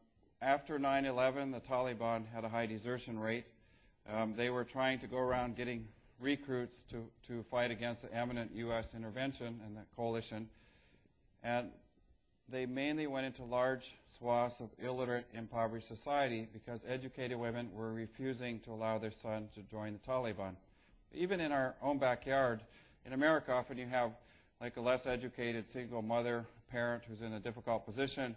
after 0.42 0.80
9 0.80 1.06
11, 1.06 1.52
the 1.52 1.60
Taliban 1.60 2.26
had 2.34 2.44
a 2.44 2.50
high 2.50 2.66
desertion 2.66 3.20
rate. 3.20 3.46
Um, 4.12 4.34
they 4.36 4.50
were 4.50 4.64
trying 4.64 5.00
to 5.00 5.08
go 5.08 5.18
around 5.18 5.56
getting 5.56 5.88
recruits 6.20 6.84
to, 6.90 7.04
to 7.28 7.44
fight 7.52 7.72
against 7.72 8.02
the 8.02 8.20
imminent 8.20 8.52
U.S. 8.56 8.94
intervention 8.96 9.60
and 9.66 9.78
the 9.78 9.82
coalition. 9.96 10.50
And 11.44 11.70
they 12.50 12.66
mainly 12.66 13.08
went 13.08 13.26
into 13.26 13.44
large 13.44 13.84
swaths 14.18 14.60
of 14.60 14.70
illiterate, 14.84 15.26
impoverished 15.34 15.88
society 15.88 16.48
because 16.54 16.80
educated 16.88 17.38
women 17.38 17.70
were 17.74 17.92
refusing 17.94 18.60
to 18.62 18.72
allow 18.72 19.00
their 19.00 19.14
son 19.24 19.50
to 19.56 19.62
join 19.64 19.94
the 19.94 20.12
Taliban. 20.12 20.56
Even 21.14 21.40
in 21.40 21.52
our 21.52 21.76
own 21.82 21.98
backyard, 21.98 22.62
in 23.06 23.14
America, 23.14 23.52
often 23.52 23.78
you 23.78 23.88
have 23.88 24.12
like 24.62 24.78
a 24.78 24.82
less 24.82 25.06
educated 25.06 25.66
single 25.74 26.02
mother, 26.02 26.46
parent 26.70 27.04
who's 27.08 27.22
in 27.22 27.34
a 27.34 27.40
difficult 27.40 27.86
position. 27.86 28.36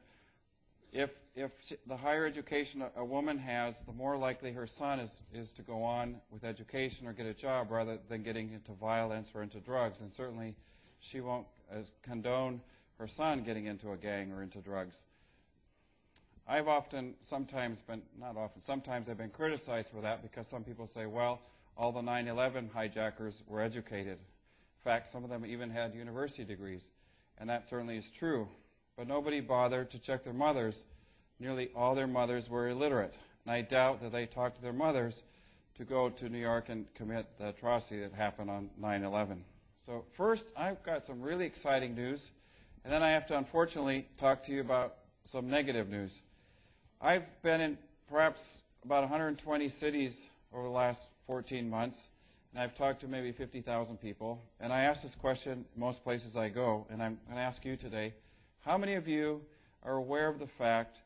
If, 0.90 1.10
if 1.34 1.50
she, 1.66 1.76
the 1.86 1.96
higher 1.96 2.26
education 2.26 2.82
a, 2.82 3.00
a 3.00 3.04
woman 3.04 3.36
has, 3.38 3.74
the 3.86 3.92
more 3.92 4.16
likely 4.16 4.52
her 4.52 4.66
son 4.66 5.00
is, 5.00 5.10
is 5.34 5.50
to 5.56 5.62
go 5.62 5.82
on 5.82 6.16
with 6.30 6.44
education 6.44 7.06
or 7.06 7.12
get 7.12 7.26
a 7.26 7.34
job 7.34 7.70
rather 7.70 7.98
than 8.08 8.22
getting 8.22 8.52
into 8.54 8.72
violence 8.72 9.28
or 9.34 9.42
into 9.42 9.60
drugs. 9.60 10.00
And 10.00 10.10
certainly 10.14 10.54
she 11.00 11.20
won't 11.20 11.46
condone 12.02 12.62
her 12.98 13.08
son 13.08 13.42
getting 13.44 13.66
into 13.66 13.92
a 13.92 13.96
gang 13.96 14.32
or 14.32 14.42
into 14.42 14.58
drugs. 14.58 14.96
I've 16.46 16.66
often, 16.66 17.14
sometimes 17.28 17.80
been, 17.82 18.02
not 18.18 18.37
often, 18.37 18.62
sometimes 18.62 19.08
I've 19.08 19.18
been 19.18 19.30
criticized 19.30 19.90
for 19.92 20.00
that 20.00 20.22
because 20.22 20.46
some 20.48 20.64
people 20.64 20.87
say, 20.87 21.06
well, 21.06 21.40
all 21.76 21.92
the 21.92 22.00
9 22.00 22.26
11 22.26 22.70
hijackers 22.72 23.42
were 23.46 23.61
educated. 23.61 24.18
In 24.18 24.84
fact, 24.84 25.11
some 25.12 25.24
of 25.24 25.30
them 25.30 25.44
even 25.44 25.70
had 25.70 25.94
university 25.94 26.44
degrees. 26.44 26.82
And 27.38 27.48
that 27.50 27.68
certainly 27.68 27.98
is 27.98 28.11
true. 28.18 28.48
But 28.96 29.06
nobody 29.06 29.40
bothered 29.40 29.90
to 29.92 29.98
check 29.98 30.24
their 30.24 30.32
mothers. 30.32 30.84
Nearly 31.38 31.70
all 31.76 31.94
their 31.94 32.06
mothers 32.06 32.48
were 32.48 32.68
illiterate. 32.68 33.14
and 33.44 33.54
I 33.54 33.61
doubt 33.62 34.00
that 34.02 34.11
they 34.11 34.26
talked 34.26 34.56
to 34.56 34.62
their 34.62 34.72
mothers 34.72 35.22
to 35.76 35.84
go 35.84 36.08
to 36.08 36.28
New 36.28 36.38
York 36.38 36.68
and 36.68 36.92
commit 36.94 37.26
the 37.38 37.50
atrocity 37.50 38.00
that 38.00 38.12
happened 38.12 38.50
on 38.50 38.70
9 38.78 39.04
11. 39.04 39.44
So, 39.87 40.04
first, 40.16 40.48
I've 40.56 40.82
got 40.82 41.04
some 41.04 41.22
really 41.22 41.46
exciting 41.46 41.94
news, 41.94 42.30
and 42.84 42.92
then 42.92 43.02
I 43.02 43.10
have 43.10 43.26
to 43.28 43.36
unfortunately 43.36 44.06
talk 44.18 44.44
to 44.44 44.52
you 44.52 44.60
about 44.60 44.94
some 45.24 45.48
negative 45.50 45.88
news. 45.88 46.16
I've 47.00 47.24
been 47.42 47.60
in 47.60 47.78
perhaps 48.10 48.42
about 48.84 49.02
120 49.02 49.68
cities 49.68 50.16
over 50.54 50.64
the 50.64 50.70
last 50.70 51.06
14 51.26 51.68
months, 51.68 51.98
and 52.52 52.62
I've 52.62 52.74
talked 52.74 53.00
to 53.02 53.08
maybe 53.08 53.32
50,000 53.32 53.98
people. 53.98 54.42
And 54.60 54.72
I 54.72 54.82
ask 54.84 55.02
this 55.02 55.14
question 55.14 55.64
most 55.76 56.02
places 56.02 56.36
I 56.36 56.48
go, 56.48 56.86
and 56.90 57.02
I'm 57.02 57.18
going 57.26 57.36
to 57.36 57.42
ask 57.42 57.64
you 57.64 57.76
today 57.76 58.14
how 58.60 58.78
many 58.78 58.94
of 58.94 59.06
you 59.06 59.42
are 59.82 59.96
aware 59.96 60.28
of 60.28 60.38
the 60.38 60.48
fact 60.58 60.96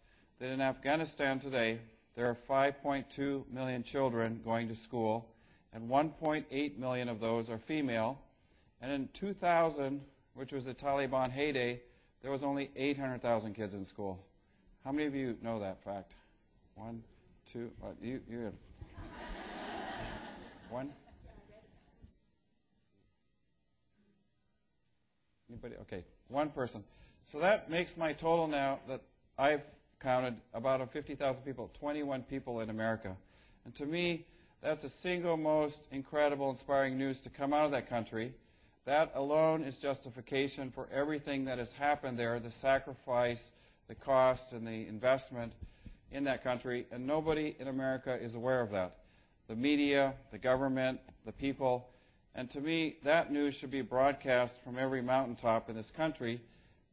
that 0.40 0.50
in 0.50 0.61
Afghanistan 0.61 1.40
today 1.40 1.80
there 2.16 2.26
are 2.26 2.37
5.2 2.48 3.44
million 3.52 3.82
children 3.82 4.40
going 4.44 4.68
to 4.68 4.76
school, 4.76 5.28
and 5.72 5.88
1.8 5.88 6.78
million 6.78 7.08
of 7.08 7.20
those 7.20 7.48
are 7.48 7.58
female? 7.66 8.18
And 8.80 8.92
in 8.92 9.08
2000, 9.14 10.00
which 10.35 10.53
was 10.53 10.64
the 10.64 10.75
Taliban 10.75 11.31
heyday, 11.31 11.81
there 12.23 12.31
was 12.31 12.42
only 12.42 12.71
800,000 12.77 13.55
kids 13.55 13.75
in 13.75 13.85
school. 13.85 14.25
How 14.85 14.92
many 14.92 15.07
of 15.07 15.14
you 15.14 15.37
know 15.42 15.61
that 15.61 15.83
fact? 15.85 16.12
One, 16.75 17.03
two, 17.53 17.71
uh, 17.83 17.88
you, 18.01 18.21
you 18.29 18.53
one. 20.71 20.90
Anybody? 25.51 25.75
Okay, 25.83 26.05
one 26.29 26.49
person. 26.51 26.83
So 27.31 27.38
that 27.40 27.71
makes 27.71 27.97
my 27.97 28.12
total 28.12 28.47
now 28.47 28.81
that 28.88 29.03
I've 29.38 29.62
counted 30.01 30.37
about 30.55 30.92
50,000 30.92 31.42
people, 31.42 31.71
21 31.79 32.23
people 32.23 32.61
in 32.61 32.71
America. 32.71 33.16
And 33.64 33.75
to 33.77 33.87
me, 33.87 34.27
that's 34.62 34.83
the 34.83 34.88
single 34.88 35.37
most 35.37 35.88
incredible, 35.90 36.51
inspiring 36.51 36.99
news 36.99 37.21
to 37.21 37.31
come 37.31 37.53
out 37.53 37.66
of 37.66 37.73
that 37.73 37.88
country. 37.88 38.33
That 38.85 39.12
alone 39.14 39.62
is 39.62 39.79
justification 39.79 40.73
for 40.73 40.88
everything 40.92 41.45
that 41.45 41.59
has 41.59 41.71
happened 41.73 42.18
there, 42.18 42.40
the 42.40 42.51
sacrifice, 42.51 43.51
the 43.87 43.95
cost, 43.95 44.53
and 44.53 44.66
the 44.66 44.88
investment 44.88 45.53
in 46.11 46.25
that 46.25 46.42
country. 46.42 46.87
And 46.90 47.07
nobody 47.07 47.55
in 47.61 47.68
America 47.68 48.18
is 48.21 48.35
aware 48.35 48.61
of 48.61 48.71
that. 48.71 48.97
The 49.49 49.55
media, 49.55 50.14
the 50.33 50.38
government, 50.38 51.01
the 51.25 51.33
people. 51.33 51.88
And 52.35 52.51
to 52.51 52.61
me, 52.61 52.97
that 53.05 53.33
news 53.33 53.55
should 53.55 53.71
be 53.71 53.83
broadcast 53.83 54.57
from 54.64 54.79
every 54.79 55.03
mountaintop 55.03 55.71
in 55.71 55.77
this 55.77 55.90
country. 55.90 56.40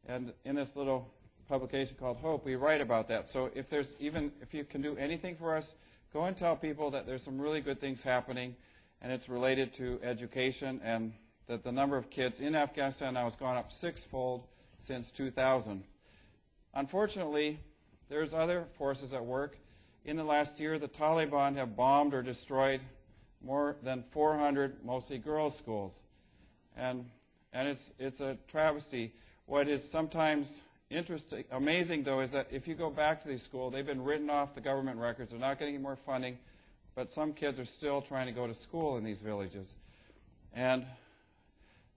And 0.06 0.32
in 0.44 0.54
this 0.54 0.76
little 0.76 1.12
publication 1.48 1.96
called 1.98 2.18
Hope, 2.18 2.44
we 2.44 2.54
write 2.54 2.80
about 2.80 3.08
that. 3.08 3.28
So 3.28 3.50
if 3.54 3.68
there's 3.68 3.96
even 3.98 4.30
if 4.40 4.54
you 4.54 4.62
can 4.62 4.80
do 4.80 4.96
anything 4.96 5.34
for 5.36 5.56
us, 5.56 5.74
go 6.12 6.24
and 6.24 6.36
tell 6.36 6.54
people 6.54 6.92
that 6.92 7.06
there's 7.06 7.22
some 7.22 7.40
really 7.40 7.60
good 7.60 7.80
things 7.80 8.00
happening, 8.00 8.54
and 9.02 9.10
it's 9.10 9.28
related 9.28 9.74
to 9.74 9.98
education, 10.04 10.80
and 10.84 11.12
that 11.50 11.64
the 11.64 11.72
number 11.72 11.96
of 11.96 12.08
kids 12.10 12.38
in 12.38 12.54
Afghanistan 12.54 13.14
now 13.14 13.24
has 13.24 13.34
gone 13.34 13.56
up 13.56 13.72
sixfold 13.72 14.44
since 14.86 15.10
2000. 15.16 15.82
Unfortunately, 16.74 17.58
there's 18.08 18.32
other 18.32 18.66
forces 18.78 19.12
at 19.12 19.24
work. 19.24 19.56
In 20.04 20.16
the 20.16 20.22
last 20.22 20.60
year, 20.60 20.78
the 20.78 20.86
Taliban 20.86 21.56
have 21.56 21.76
bombed 21.76 22.14
or 22.14 22.22
destroyed 22.22 22.80
more 23.44 23.74
than 23.82 24.04
400 24.12 24.84
mostly 24.84 25.18
girls' 25.18 25.58
schools, 25.58 25.92
and 26.76 27.04
and 27.52 27.66
it's 27.66 27.90
it's 27.98 28.20
a 28.20 28.38
travesty. 28.46 29.12
What 29.46 29.68
is 29.68 29.82
sometimes 29.90 30.60
interesting, 30.88 31.42
amazing 31.50 32.04
though, 32.04 32.20
is 32.20 32.30
that 32.30 32.46
if 32.52 32.68
you 32.68 32.76
go 32.76 32.90
back 32.90 33.22
to 33.22 33.28
these 33.28 33.42
schools, 33.42 33.72
they've 33.72 33.84
been 33.84 34.04
written 34.04 34.30
off 34.30 34.54
the 34.54 34.60
government 34.60 35.00
records. 35.00 35.32
They're 35.32 35.40
not 35.40 35.58
getting 35.58 35.74
any 35.74 35.82
more 35.82 35.98
funding, 36.06 36.38
but 36.94 37.10
some 37.10 37.32
kids 37.32 37.58
are 37.58 37.64
still 37.64 38.02
trying 38.02 38.26
to 38.26 38.32
go 38.32 38.46
to 38.46 38.54
school 38.54 38.98
in 38.98 39.04
these 39.04 39.20
villages. 39.20 39.74
And 40.54 40.86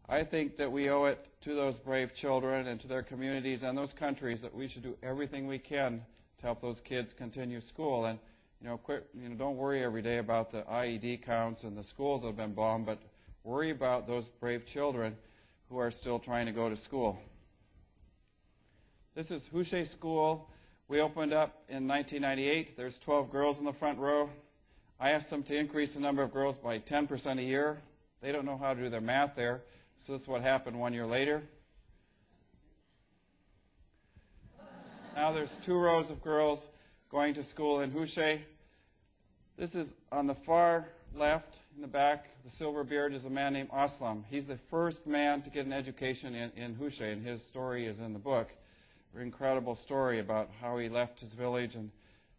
I 0.09 0.23
think 0.23 0.57
that 0.57 0.71
we 0.71 0.89
owe 0.89 1.05
it 1.05 1.25
to 1.41 1.55
those 1.55 1.79
brave 1.79 2.13
children 2.13 2.67
and 2.67 2.79
to 2.81 2.87
their 2.87 3.03
communities 3.03 3.63
and 3.63 3.77
those 3.77 3.93
countries 3.93 4.41
that 4.41 4.53
we 4.53 4.67
should 4.67 4.83
do 4.83 4.97
everything 5.01 5.47
we 5.47 5.59
can 5.59 6.01
to 6.39 6.45
help 6.45 6.61
those 6.61 6.81
kids 6.81 7.13
continue 7.13 7.61
school. 7.61 8.05
And 8.05 8.19
you 8.61 8.67
know, 8.67 8.77
quit, 8.77 9.07
you 9.13 9.29
know, 9.29 9.35
don't 9.35 9.57
worry 9.57 9.83
every 9.83 10.01
day 10.01 10.17
about 10.17 10.51
the 10.51 10.61
IED 10.63 11.23
counts 11.25 11.63
and 11.63 11.77
the 11.77 11.83
schools 11.83 12.21
that 12.21 12.27
have 12.27 12.37
been 12.37 12.53
bombed, 12.53 12.85
but 12.85 12.99
worry 13.43 13.71
about 13.71 14.07
those 14.07 14.29
brave 14.39 14.65
children 14.65 15.15
who 15.69 15.77
are 15.77 15.91
still 15.91 16.19
trying 16.19 16.45
to 16.45 16.51
go 16.51 16.69
to 16.69 16.77
school. 16.77 17.17
This 19.15 19.31
is 19.31 19.47
Hushay 19.53 19.85
School. 19.85 20.49
We 20.87 20.99
opened 20.99 21.33
up 21.33 21.63
in 21.69 21.87
1998. 21.87 22.75
There's 22.75 22.99
12 22.99 23.31
girls 23.31 23.59
in 23.59 23.65
the 23.65 23.73
front 23.73 23.99
row. 23.99 24.29
I 24.99 25.11
asked 25.11 25.29
them 25.29 25.43
to 25.43 25.55
increase 25.55 25.93
the 25.93 25.99
number 25.99 26.23
of 26.23 26.33
girls 26.33 26.57
by 26.57 26.79
10% 26.79 27.39
a 27.39 27.43
year. 27.43 27.81
They 28.21 28.31
don't 28.31 28.45
know 28.45 28.57
how 28.57 28.73
to 28.73 28.81
do 28.81 28.89
their 28.89 29.01
math 29.01 29.35
there, 29.35 29.61
so 30.05 30.13
this 30.13 30.21
is 30.21 30.27
what 30.27 30.41
happened 30.41 30.79
one 30.79 30.93
year 30.93 31.05
later. 31.05 31.43
Now 35.15 35.31
there's 35.31 35.55
two 35.65 35.75
rows 35.75 36.09
of 36.09 36.21
girls 36.21 36.67
going 37.09 37.33
to 37.35 37.43
school 37.43 37.81
in 37.81 37.91
Hushay. 37.91 38.41
This 39.57 39.75
is 39.75 39.93
on 40.11 40.27
the 40.27 40.35
far 40.45 40.87
left 41.15 41.59
in 41.75 41.81
the 41.81 41.87
back. 41.87 42.25
The 42.43 42.51
silver 42.51 42.83
beard 42.83 43.13
is 43.13 43.25
a 43.25 43.29
man 43.29 43.53
named 43.53 43.69
Aslam. 43.69 44.23
He's 44.29 44.45
the 44.45 44.57
first 44.69 45.05
man 45.05 45.41
to 45.43 45.49
get 45.49 45.65
an 45.65 45.73
education 45.73 46.33
in, 46.33 46.51
in 46.51 46.77
and 47.01 47.25
his 47.25 47.45
story 47.45 47.85
is 47.85 47.99
in 47.99 48.13
the 48.13 48.19
book 48.19 48.49
incredible 49.21 49.75
story 49.75 50.19
about 50.19 50.49
how 50.59 50.77
he 50.77 50.89
left 50.89 51.19
his 51.19 51.33
village 51.33 51.75
and 51.75 51.91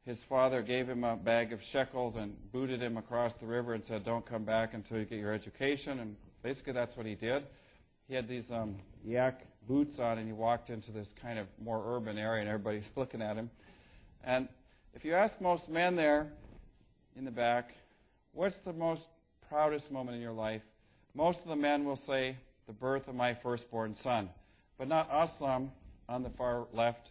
his 0.05 0.23
father 0.25 0.61
gave 0.61 0.89
him 0.89 1.05
a 1.05 1.17
bag 1.17 1.53
of 1.53 1.63
shekels 1.63 2.17
and 2.17 2.35
booted 2.53 2.83
him 2.83 2.97
across 2.97 3.33
the 3.35 3.47
river 3.47 3.75
and 3.75 3.85
said, 3.85 4.05
Don't 4.05 4.27
come 4.27 4.45
back 4.45 4.75
until 4.75 4.99
you 4.99 5.05
get 5.05 5.19
your 5.19 5.33
education. 5.33 5.99
And 5.99 6.17
basically, 6.45 6.75
that's 6.75 6.97
what 6.97 7.07
he 7.07 7.17
did. 7.17 7.45
He 8.07 8.15
had 8.15 8.29
these 8.29 8.49
um, 8.53 8.77
yak 9.05 9.41
boots 9.67 9.99
on 9.99 10.19
and 10.19 10.27
he 10.27 10.33
walked 10.33 10.71
into 10.71 10.93
this 10.93 11.13
kind 11.21 11.39
of 11.39 11.49
more 11.61 11.83
urban 11.97 12.19
area 12.19 12.43
and 12.43 12.49
everybody's 12.49 12.89
looking 12.97 13.21
at 13.23 13.37
him. 13.37 13.51
And 14.23 14.49
if 14.93 15.05
you 15.05 15.15
ask 15.15 15.41
most 15.41 15.69
men 15.69 15.97
there 15.97 16.29
in 17.17 17.25
the 17.25 17.31
back, 17.33 17.75
what's 18.33 18.59
the 18.65 18.73
most 18.73 19.07
proudest 19.49 19.91
moment 19.91 20.17
in 20.17 20.23
your 20.23 20.33
life? 20.33 20.63
Most 21.15 21.41
of 21.41 21.49
the 21.49 21.57
men 21.57 21.85
will 21.85 21.97
say, 22.07 22.37
The 22.67 22.73
birth 22.73 23.09
of 23.09 23.15
my 23.15 23.35
firstborn 23.43 23.97
son. 23.97 24.29
But 24.79 24.89
not 24.89 25.11
Aslam, 25.11 25.71
on 26.09 26.23
the 26.23 26.31
far 26.31 26.67
left. 26.73 27.11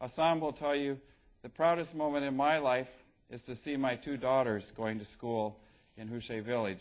Assam 0.00 0.40
will 0.40 0.52
tell 0.52 0.74
you 0.74 0.98
the 1.42 1.48
proudest 1.48 1.94
moment 1.94 2.24
in 2.24 2.36
my 2.36 2.58
life 2.58 2.88
is 3.30 3.42
to 3.44 3.56
see 3.56 3.76
my 3.76 3.96
two 3.96 4.16
daughters 4.16 4.70
going 4.76 4.98
to 4.98 5.04
school 5.06 5.58
in 5.96 6.08
Hushay 6.08 6.40
village. 6.40 6.80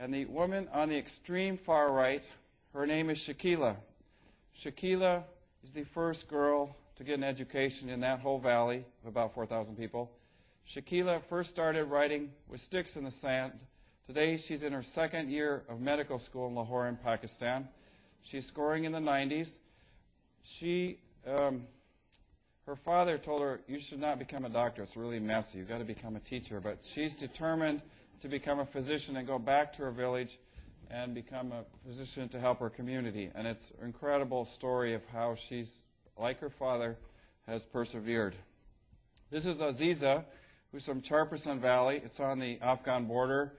And 0.00 0.12
the 0.12 0.24
woman 0.24 0.66
on 0.72 0.88
the 0.88 0.96
extreme 0.96 1.58
far 1.58 1.92
right, 1.92 2.22
her 2.72 2.86
name 2.86 3.10
is 3.10 3.18
Shakila. 3.18 3.76
Shakila 4.64 5.22
is 5.62 5.70
the 5.72 5.84
first 5.94 6.26
girl 6.26 6.74
to 6.96 7.04
get 7.04 7.18
an 7.18 7.24
education 7.24 7.90
in 7.90 8.00
that 8.00 8.20
whole 8.20 8.38
valley 8.38 8.84
of 9.02 9.08
about 9.08 9.34
4,000 9.34 9.76
people. 9.76 10.10
Shakila 10.74 11.20
first 11.28 11.50
started 11.50 11.84
writing 11.84 12.30
with 12.48 12.60
sticks 12.62 12.96
in 12.96 13.04
the 13.04 13.10
sand. 13.10 13.52
Today 14.06 14.38
she's 14.38 14.62
in 14.62 14.72
her 14.72 14.82
second 14.82 15.30
year 15.30 15.64
of 15.68 15.80
medical 15.80 16.18
school 16.18 16.48
in 16.48 16.54
Lahore 16.54 16.88
in 16.88 16.96
Pakistan. 16.96 17.68
She's 18.22 18.46
scoring 18.46 18.84
in 18.84 18.92
the 18.92 18.98
90s 18.98 19.50
she, 20.42 20.98
um, 21.26 21.62
her 22.66 22.76
father 22.76 23.18
told 23.18 23.40
her, 23.40 23.60
You 23.66 23.78
should 23.80 24.00
not 24.00 24.18
become 24.18 24.44
a 24.44 24.48
doctor. 24.48 24.82
It's 24.82 24.96
really 24.96 25.18
messy. 25.18 25.58
You've 25.58 25.68
got 25.68 25.78
to 25.78 25.84
become 25.84 26.16
a 26.16 26.20
teacher. 26.20 26.60
But 26.60 26.78
she's 26.94 27.14
determined 27.14 27.82
to 28.20 28.28
become 28.28 28.60
a 28.60 28.66
physician 28.66 29.16
and 29.16 29.26
go 29.26 29.38
back 29.38 29.72
to 29.74 29.82
her 29.82 29.90
village 29.90 30.38
and 30.90 31.14
become 31.14 31.52
a 31.52 31.64
physician 31.86 32.28
to 32.28 32.40
help 32.40 32.58
her 32.58 32.70
community. 32.70 33.30
And 33.34 33.46
it's 33.46 33.70
an 33.80 33.86
incredible 33.86 34.44
story 34.44 34.94
of 34.94 35.02
how 35.12 35.36
she's, 35.36 35.70
like 36.18 36.40
her 36.40 36.50
father, 36.50 36.98
has 37.46 37.64
persevered. 37.64 38.34
This 39.30 39.46
is 39.46 39.58
Aziza, 39.58 40.24
who's 40.72 40.84
from 40.84 41.00
Charpurson 41.00 41.60
Valley. 41.60 42.00
It's 42.04 42.20
on 42.20 42.38
the 42.38 42.58
Afghan 42.60 43.06
border. 43.06 43.52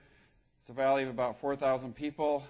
It's 0.60 0.70
a 0.70 0.74
valley 0.74 1.02
of 1.02 1.08
about 1.08 1.40
4,000 1.40 1.94
people. 1.94 2.44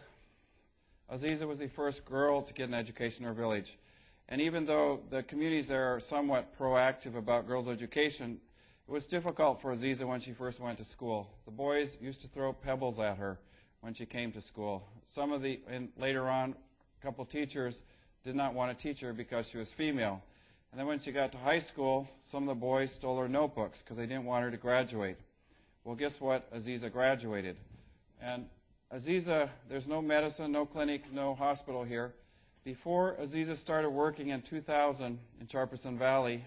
Aziza 1.12 1.46
was 1.46 1.58
the 1.58 1.68
first 1.68 2.04
girl 2.04 2.42
to 2.42 2.52
get 2.52 2.68
an 2.68 2.74
education 2.74 3.24
in 3.24 3.28
her 3.28 3.34
village. 3.34 3.78
And 4.28 4.40
even 4.40 4.64
though 4.66 5.00
the 5.10 5.22
communities 5.22 5.68
there 5.68 5.94
are 5.94 6.00
somewhat 6.00 6.58
proactive 6.58 7.16
about 7.16 7.46
girls' 7.46 7.68
education, 7.68 8.40
it 8.88 8.90
was 8.90 9.06
difficult 9.06 9.60
for 9.62 9.74
Aziza 9.74 10.06
when 10.06 10.20
she 10.20 10.32
first 10.32 10.60
went 10.60 10.78
to 10.78 10.84
school. 10.84 11.30
The 11.44 11.50
boys 11.50 11.96
used 12.00 12.20
to 12.22 12.28
throw 12.28 12.52
pebbles 12.52 12.98
at 12.98 13.16
her 13.16 13.38
when 13.80 13.94
she 13.94 14.06
came 14.06 14.32
to 14.32 14.40
school. 14.40 14.82
Some 15.14 15.32
of 15.32 15.42
the, 15.42 15.60
and 15.68 15.88
later 15.96 16.28
on, 16.28 16.54
a 17.00 17.04
couple 17.04 17.24
teachers 17.24 17.80
did 18.24 18.34
not 18.34 18.54
want 18.54 18.76
to 18.76 18.82
teach 18.82 19.00
her 19.00 19.12
because 19.12 19.46
she 19.50 19.58
was 19.58 19.70
female. 19.76 20.22
And 20.70 20.78
then 20.78 20.86
when 20.86 21.00
she 21.00 21.12
got 21.12 21.32
to 21.32 21.38
high 21.38 21.58
school, 21.58 22.08
some 22.30 22.48
of 22.48 22.48
the 22.48 22.60
boys 22.60 22.92
stole 22.92 23.18
her 23.18 23.28
notebooks 23.28 23.82
because 23.82 23.96
they 23.96 24.06
didn't 24.06 24.24
want 24.24 24.44
her 24.44 24.50
to 24.50 24.56
graduate. 24.56 25.16
Well, 25.84 25.96
guess 25.96 26.20
what? 26.20 26.52
Aziza 26.54 26.90
graduated. 26.92 27.56
And 28.20 28.46
Aziza, 28.94 29.50
there's 29.68 29.86
no 29.86 30.00
medicine, 30.00 30.52
no 30.52 30.64
clinic, 30.64 31.02
no 31.12 31.34
hospital 31.34 31.82
here. 31.84 32.14
Before 32.64 33.16
Aziza 33.20 33.56
started 33.56 33.90
working 33.90 34.28
in 34.28 34.42
2000 34.42 35.18
in 35.40 35.46
Charpurson 35.46 35.98
Valley, 35.98 36.44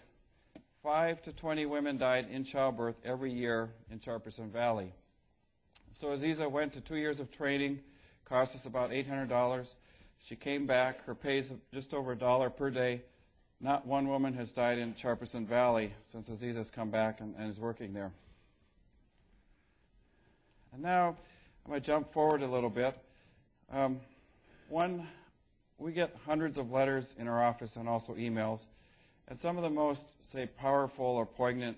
5 0.85 1.23
to 1.23 1.33
20 1.33 1.65
women 1.65 1.97
died 1.97 2.27
in 2.29 2.43
childbirth 2.43 2.95
every 3.03 3.33
year 3.33 3.71
in 3.89 3.99
Charpurson 3.99 4.51
Valley. 4.51 4.93
So 5.99 6.09
Aziza 6.09 6.49
went 6.49 6.73
to 6.73 6.81
two 6.81 6.97
years 6.97 7.19
of 7.19 7.31
training, 7.31 7.79
cost 8.23 8.53
us 8.53 8.67
about 8.67 8.91
$800. 8.91 9.67
She 10.29 10.35
came 10.35 10.67
back, 10.67 11.03
her 11.05 11.15
pay 11.15 11.39
is 11.39 11.51
just 11.73 11.95
over 11.95 12.11
a 12.11 12.15
dollar 12.15 12.51
per 12.51 12.69
day. 12.69 13.01
Not 13.59 13.87
one 13.87 14.07
woman 14.07 14.35
has 14.35 14.51
died 14.51 14.77
in 14.77 14.93
Charpurson 14.93 15.47
Valley 15.47 15.91
since 16.11 16.29
Aziza's 16.29 16.69
come 16.69 16.91
back 16.91 17.19
and, 17.19 17.33
and 17.35 17.49
is 17.49 17.59
working 17.59 17.91
there. 17.91 18.11
And 20.71 20.83
now 20.83 21.17
I'm 21.65 21.71
going 21.71 21.81
to 21.81 21.87
jump 21.87 22.13
forward 22.13 22.43
a 22.43 22.47
little 22.47 22.69
bit. 22.69 22.95
Um, 23.73 24.01
one, 24.69 25.07
we 25.79 25.93
get 25.93 26.15
hundreds 26.27 26.59
of 26.59 26.69
letters 26.69 27.15
in 27.17 27.27
our 27.27 27.43
office 27.43 27.75
and 27.75 27.89
also 27.89 28.13
emails, 28.13 28.59
and 29.27 29.39
some 29.39 29.57
of 29.57 29.63
the 29.63 29.69
most, 29.69 30.03
say, 30.31 30.47
powerful 30.57 31.05
or 31.05 31.25
poignant 31.25 31.77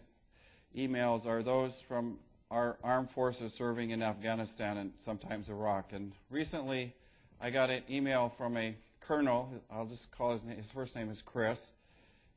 emails 0.76 1.26
are 1.26 1.44
those 1.44 1.74
from 1.88 2.18
our 2.52 2.78
armed 2.84 3.10
forces 3.12 3.54
serving 3.54 3.92
in 3.92 4.02
Afghanistan 4.02 4.78
and 4.78 4.94
sometimes 5.04 5.50
Iraq. 5.50 5.94
And 5.94 6.12
recently, 6.30 6.94
I 7.40 7.50
got 7.50 7.70
an 7.70 7.84
email 7.90 8.34
from 8.38 8.58
a 8.58 8.76
colonel. 9.02 9.50
I'll 9.72 9.86
just 9.86 10.12
call 10.12 10.34
his 10.34 10.44
name. 10.44 10.58
His 10.58 10.72
first 10.72 10.96
name 10.96 11.10
is 11.10 11.22
Chris, 11.26 11.60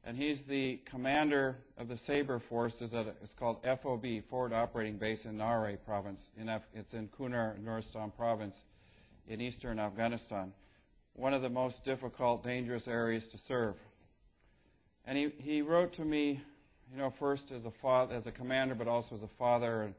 and 0.04 0.16
he's 0.16 0.42
the 0.42 0.80
commander 0.84 1.56
of 1.76 1.88
the 1.88 1.96
Sabre 1.96 2.40
forces. 2.48 2.94
At 2.94 3.06
a, 3.06 3.14
it's 3.22 3.34
called 3.34 3.58
FOB, 3.82 4.04
Forward 4.28 4.52
Operating 4.52 4.96
Base 4.96 5.24
in 5.24 5.36
Nare 5.36 5.76
Province. 5.84 6.30
In 6.36 6.48
Af- 6.48 6.62
it's 6.72 6.92
in 6.92 7.08
Kunar, 7.08 7.56
Nuristan 7.60 8.14
Province, 8.16 8.56
in 9.28 9.40
eastern 9.40 9.78
Afghanistan. 9.78 10.52
One 11.14 11.34
of 11.34 11.42
the 11.42 11.48
most 11.48 11.84
difficult, 11.84 12.44
dangerous 12.44 12.86
areas 12.86 13.26
to 13.28 13.38
serve. 13.38 13.74
And 15.10 15.18
he, 15.18 15.32
he 15.42 15.60
wrote 15.60 15.92
to 15.94 16.04
me, 16.04 16.40
you 16.92 16.96
know, 16.96 17.12
first 17.18 17.50
as 17.50 17.64
a 17.64 17.72
father, 17.82 18.14
as 18.14 18.28
a 18.28 18.30
commander, 18.30 18.76
but 18.76 18.86
also 18.86 19.16
as 19.16 19.24
a 19.24 19.28
father 19.40 19.82
and, 19.82 19.94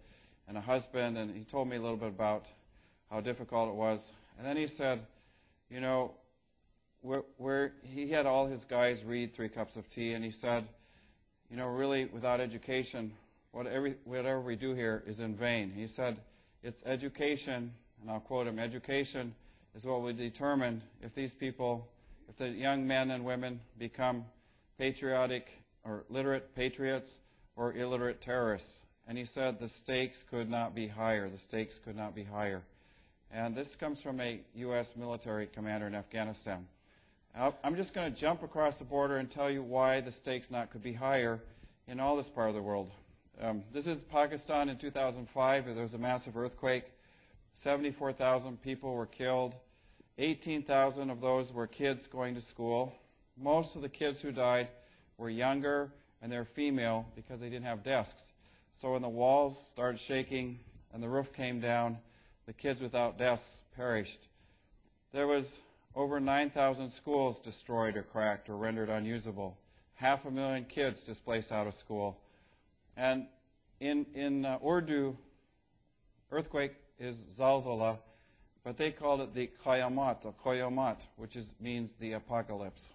and 0.47 0.57
a 0.57 0.61
husband. 0.61 1.17
And 1.17 1.35
he 1.35 1.43
told 1.43 1.67
me 1.67 1.75
a 1.75 1.81
little 1.81 1.97
bit 1.97 2.07
about 2.07 2.45
how 3.09 3.19
difficult 3.19 3.67
it 3.67 3.75
was. 3.75 4.09
And 4.37 4.47
then 4.47 4.55
he 4.55 4.67
said, 4.67 5.01
you 5.69 5.81
know, 5.81 6.13
where, 7.01 7.73
he 7.83 8.09
had 8.09 8.25
all 8.25 8.47
his 8.47 8.63
guys 8.63 9.03
read 9.03 9.33
Three 9.33 9.49
Cups 9.49 9.75
of 9.75 9.89
Tea, 9.89 10.13
and 10.13 10.23
he 10.23 10.31
said, 10.31 10.65
you 11.49 11.57
know, 11.57 11.67
really, 11.67 12.05
without 12.05 12.39
education, 12.39 13.11
whatever 13.51 14.39
we 14.39 14.55
do 14.55 14.73
here 14.73 15.03
is 15.05 15.19
in 15.19 15.35
vain. 15.35 15.73
He 15.75 15.87
said, 15.87 16.21
it's 16.63 16.81
education, 16.85 17.73
and 17.99 18.09
I'll 18.09 18.21
quote 18.21 18.47
him, 18.47 18.59
education 18.59 19.35
is 19.75 19.83
what 19.83 20.03
will 20.03 20.13
determine 20.13 20.81
if 21.01 21.13
these 21.13 21.33
people, 21.33 21.85
if 22.29 22.37
the 22.37 22.47
young 22.47 22.87
men 22.87 23.11
and 23.11 23.25
women 23.25 23.59
become 23.77 24.23
patriotic 24.77 25.49
or 25.83 26.03
literate 26.09 26.55
patriots 26.55 27.17
or 27.55 27.73
illiterate 27.73 28.21
terrorists. 28.21 28.79
And 29.07 29.17
he 29.17 29.25
said 29.25 29.59
the 29.59 29.69
stakes 29.69 30.23
could 30.29 30.49
not 30.49 30.75
be 30.75 30.87
higher. 30.87 31.29
The 31.29 31.37
stakes 31.37 31.79
could 31.83 31.95
not 31.95 32.15
be 32.15 32.23
higher. 32.23 32.61
And 33.31 33.55
this 33.55 33.75
comes 33.75 34.01
from 34.01 34.19
a 34.19 34.41
U.S. 34.55 34.93
military 34.97 35.47
commander 35.47 35.87
in 35.87 35.95
Afghanistan. 35.95 36.67
I'm 37.33 37.77
just 37.77 37.93
going 37.93 38.13
to 38.13 38.19
jump 38.19 38.43
across 38.43 38.77
the 38.77 38.83
border 38.83 39.17
and 39.17 39.31
tell 39.31 39.49
you 39.49 39.63
why 39.63 40.01
the 40.01 40.11
stakes 40.11 40.51
not 40.51 40.69
could 40.71 40.83
be 40.83 40.91
higher 40.91 41.39
in 41.87 41.99
all 41.99 42.17
this 42.17 42.27
part 42.27 42.49
of 42.49 42.55
the 42.55 42.61
world. 42.61 42.91
Um, 43.41 43.63
this 43.73 43.87
is 43.87 44.03
Pakistan 44.11 44.67
in 44.67 44.77
2005. 44.77 45.65
There 45.65 45.75
was 45.75 45.93
a 45.93 45.97
massive 45.97 46.35
earthquake. 46.35 46.83
74,000 47.63 48.61
people 48.61 48.93
were 48.93 49.05
killed. 49.05 49.55
18,000 50.17 51.09
of 51.09 51.21
those 51.21 51.53
were 51.53 51.67
kids 51.67 52.07
going 52.07 52.35
to 52.35 52.41
school. 52.41 52.93
Most 53.41 53.75
of 53.75 53.81
the 53.81 53.89
kids 53.89 54.21
who 54.21 54.31
died 54.31 54.69
were 55.17 55.29
younger 55.29 55.91
and 56.21 56.31
they're 56.31 56.45
female 56.55 57.07
because 57.15 57.39
they 57.39 57.49
didn't 57.49 57.65
have 57.65 57.83
desks. 57.83 58.21
So 58.81 58.93
when 58.93 59.01
the 59.01 59.09
walls 59.09 59.57
started 59.71 59.99
shaking 59.99 60.59
and 60.93 61.01
the 61.01 61.09
roof 61.09 61.33
came 61.33 61.59
down, 61.59 61.97
the 62.45 62.53
kids 62.53 62.81
without 62.81 63.17
desks 63.17 63.63
perished. 63.75 64.27
There 65.11 65.25
was 65.25 65.59
over 65.95 66.19
9,000 66.19 66.91
schools 66.91 67.39
destroyed 67.39 67.97
or 67.97 68.03
cracked 68.03 68.49
or 68.49 68.57
rendered 68.57 68.89
unusable. 68.89 69.57
Half 69.95 70.25
a 70.25 70.31
million 70.31 70.65
kids 70.65 71.01
displaced 71.03 71.51
out 71.51 71.67
of 71.67 71.73
school. 71.73 72.17
And 72.95 73.25
in, 73.79 74.05
in 74.13 74.45
uh, 74.45 74.59
Urdu, 74.65 75.17
earthquake 76.31 76.73
is 76.99 77.17
zalzala, 77.39 77.97
but 78.63 78.77
they 78.77 78.91
called 78.91 79.21
it 79.21 79.33
the 79.33 79.49
qayamat 79.65 80.25
or 80.25 80.33
qayamat, 80.45 80.97
which 81.17 81.35
is, 81.35 81.51
means 81.59 81.91
the 81.99 82.13
apocalypse. 82.13 82.89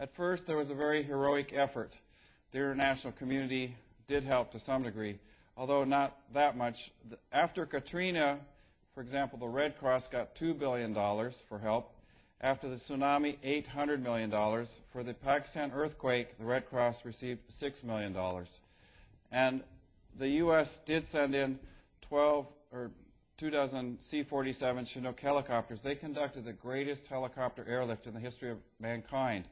At 0.00 0.16
first, 0.16 0.46
there 0.46 0.56
was 0.56 0.70
a 0.70 0.74
very 0.74 1.02
heroic 1.02 1.52
effort. 1.54 1.92
The 2.52 2.58
international 2.58 3.12
community 3.12 3.76
did 4.08 4.24
help 4.24 4.50
to 4.52 4.58
some 4.58 4.82
degree, 4.82 5.18
although 5.58 5.84
not 5.84 6.16
that 6.32 6.56
much. 6.56 6.90
After 7.30 7.66
Katrina, 7.66 8.38
for 8.94 9.02
example, 9.02 9.38
the 9.38 9.46
Red 9.46 9.78
Cross 9.78 10.08
got 10.08 10.34
$2 10.36 10.58
billion 10.58 10.94
for 10.94 11.58
help. 11.58 11.92
After 12.40 12.70
the 12.70 12.76
tsunami, 12.76 13.36
$800 13.44 14.00
million. 14.00 14.30
For 14.90 15.02
the 15.02 15.12
Pakistan 15.12 15.70
earthquake, 15.74 16.38
the 16.38 16.46
Red 16.46 16.70
Cross 16.70 17.04
received 17.04 17.40
$6 17.60 17.84
million. 17.84 18.16
And 19.30 19.62
the 20.18 20.28
U.S. 20.28 20.80
did 20.86 21.06
send 21.08 21.34
in 21.34 21.58
12 22.08 22.46
or 22.72 22.90
two 23.36 23.50
dozen 23.50 23.98
C-47 24.00 24.86
Chinook 24.86 25.20
helicopters. 25.20 25.82
They 25.82 25.94
conducted 25.94 26.46
the 26.46 26.54
greatest 26.54 27.06
helicopter 27.06 27.66
airlift 27.68 28.06
in 28.06 28.14
the 28.14 28.20
history 28.20 28.50
of 28.50 28.56
mankind. 28.80 29.44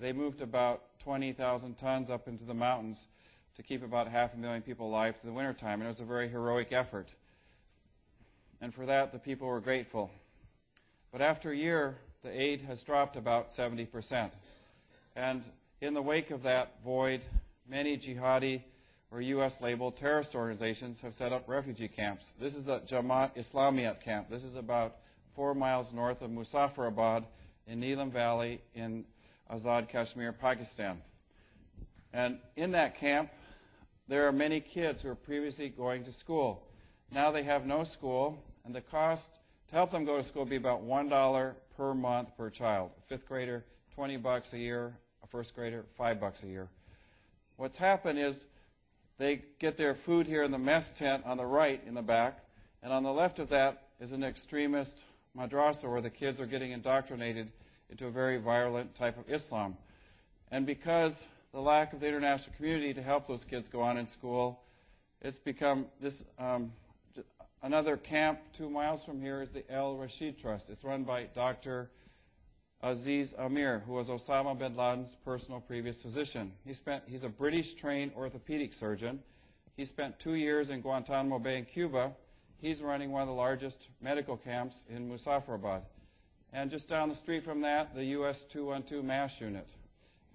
They 0.00 0.12
moved 0.12 0.40
about 0.42 0.82
20,000 1.00 1.74
tons 1.76 2.10
up 2.10 2.28
into 2.28 2.44
the 2.44 2.54
mountains 2.54 3.00
to 3.56 3.62
keep 3.62 3.82
about 3.82 4.08
half 4.08 4.34
a 4.34 4.36
million 4.36 4.62
people 4.62 4.88
alive 4.88 5.16
through 5.20 5.30
the 5.30 5.36
wintertime, 5.36 5.80
and 5.80 5.84
it 5.84 5.88
was 5.88 6.00
a 6.00 6.04
very 6.04 6.28
heroic 6.28 6.72
effort. 6.72 7.08
And 8.60 8.72
for 8.72 8.86
that, 8.86 9.12
the 9.12 9.18
people 9.18 9.48
were 9.48 9.60
grateful. 9.60 10.10
But 11.10 11.20
after 11.22 11.50
a 11.50 11.56
year, 11.56 11.96
the 12.22 12.30
aid 12.30 12.62
has 12.62 12.82
dropped 12.82 13.16
about 13.16 13.50
70%. 13.56 14.30
And 15.16 15.42
in 15.80 15.94
the 15.94 16.02
wake 16.02 16.30
of 16.30 16.42
that 16.42 16.74
void, 16.84 17.22
many 17.68 17.96
jihadi 17.96 18.62
or 19.10 19.20
U.S. 19.20 19.54
labeled 19.60 19.96
terrorist 19.96 20.34
organizations 20.34 21.00
have 21.00 21.14
set 21.14 21.32
up 21.32 21.48
refugee 21.48 21.88
camps. 21.88 22.30
This 22.40 22.54
is 22.54 22.64
the 22.64 22.80
Jamaat 22.80 23.36
Islamiyat 23.36 24.02
camp. 24.02 24.28
This 24.28 24.44
is 24.44 24.54
about 24.54 24.96
four 25.34 25.54
miles 25.54 25.92
north 25.92 26.20
of 26.20 26.30
Muzaffarabad 26.30 27.24
in 27.66 27.80
Neelam 27.80 28.12
Valley 28.12 28.60
in 28.74 29.04
Azad 29.50 29.88
Kashmir, 29.88 30.32
Pakistan. 30.32 30.98
And 32.12 32.38
in 32.56 32.72
that 32.72 32.96
camp, 32.98 33.30
there 34.08 34.26
are 34.26 34.32
many 34.32 34.60
kids 34.60 35.02
who 35.02 35.08
are 35.08 35.14
previously 35.14 35.68
going 35.68 36.04
to 36.04 36.12
school. 36.12 36.62
Now 37.10 37.30
they 37.30 37.42
have 37.42 37.66
no 37.66 37.84
school, 37.84 38.42
and 38.64 38.74
the 38.74 38.80
cost 38.80 39.30
to 39.68 39.74
help 39.74 39.90
them 39.90 40.04
go 40.04 40.16
to 40.16 40.22
school 40.22 40.42
would 40.42 40.50
be 40.50 40.56
about 40.56 40.82
$1 40.82 41.54
per 41.76 41.94
month 41.94 42.28
per 42.36 42.50
child. 42.50 42.90
A 42.98 43.08
fifth 43.08 43.26
grader, 43.26 43.64
20 43.94 44.16
bucks 44.18 44.52
a 44.52 44.58
year. 44.58 44.94
A 45.22 45.26
first 45.26 45.54
grader, 45.54 45.84
5 45.96 46.20
bucks 46.20 46.42
a 46.42 46.46
year. 46.46 46.68
What's 47.56 47.76
happened 47.76 48.18
is 48.18 48.46
they 49.18 49.42
get 49.58 49.76
their 49.76 49.96
food 50.06 50.26
here 50.26 50.44
in 50.44 50.52
the 50.52 50.58
mess 50.58 50.92
tent 50.96 51.24
on 51.26 51.36
the 51.36 51.44
right 51.44 51.82
in 51.86 51.94
the 51.94 52.02
back, 52.02 52.38
and 52.82 52.92
on 52.92 53.02
the 53.02 53.12
left 53.12 53.38
of 53.38 53.48
that 53.48 53.82
is 54.00 54.12
an 54.12 54.22
extremist 54.22 55.04
madrasa 55.36 55.90
where 55.90 56.00
the 56.00 56.10
kids 56.10 56.40
are 56.40 56.46
getting 56.46 56.70
indoctrinated 56.70 57.50
into 57.90 58.06
a 58.06 58.10
very 58.10 58.38
violent 58.38 58.94
type 58.94 59.18
of 59.18 59.30
Islam. 59.30 59.76
And 60.50 60.66
because 60.66 61.26
the 61.52 61.60
lack 61.60 61.92
of 61.92 62.00
the 62.00 62.06
international 62.06 62.54
community 62.56 62.94
to 62.94 63.02
help 63.02 63.26
those 63.26 63.44
kids 63.44 63.68
go 63.68 63.80
on 63.80 63.98
in 63.98 64.06
school, 64.06 64.60
it's 65.20 65.38
become 65.38 65.86
this. 66.00 66.24
Um, 66.38 66.72
another 67.62 67.96
camp 67.96 68.38
two 68.56 68.70
miles 68.70 69.04
from 69.04 69.20
here 69.20 69.42
is 69.42 69.50
the 69.50 69.68
El 69.70 69.96
Rashid 69.96 70.38
Trust. 70.38 70.68
It's 70.68 70.84
run 70.84 71.04
by 71.04 71.24
Dr. 71.34 71.90
Aziz 72.82 73.34
Amir, 73.36 73.80
who 73.80 73.94
was 73.94 74.08
Osama 74.08 74.56
bin 74.56 74.76
Laden's 74.76 75.16
personal 75.24 75.60
previous 75.60 76.00
physician. 76.00 76.52
He 76.64 76.74
spent, 76.74 77.02
he's 77.06 77.24
a 77.24 77.28
British 77.28 77.74
trained 77.74 78.12
orthopedic 78.14 78.72
surgeon. 78.72 79.20
He 79.76 79.84
spent 79.84 80.18
two 80.20 80.34
years 80.34 80.70
in 80.70 80.80
Guantanamo 80.80 81.38
Bay 81.40 81.58
in 81.58 81.64
Cuba. 81.64 82.12
He's 82.60 82.80
running 82.82 83.10
one 83.10 83.22
of 83.22 83.28
the 83.28 83.34
largest 83.34 83.88
medical 84.00 84.36
camps 84.36 84.84
in 84.88 85.08
Muzaffarabad. 85.08 85.82
And 86.52 86.70
just 86.70 86.88
down 86.88 87.08
the 87.08 87.14
street 87.14 87.44
from 87.44 87.60
that, 87.62 87.94
the 87.94 88.04
US 88.06 88.44
212 88.44 89.04
MASH 89.04 89.40
unit. 89.40 89.68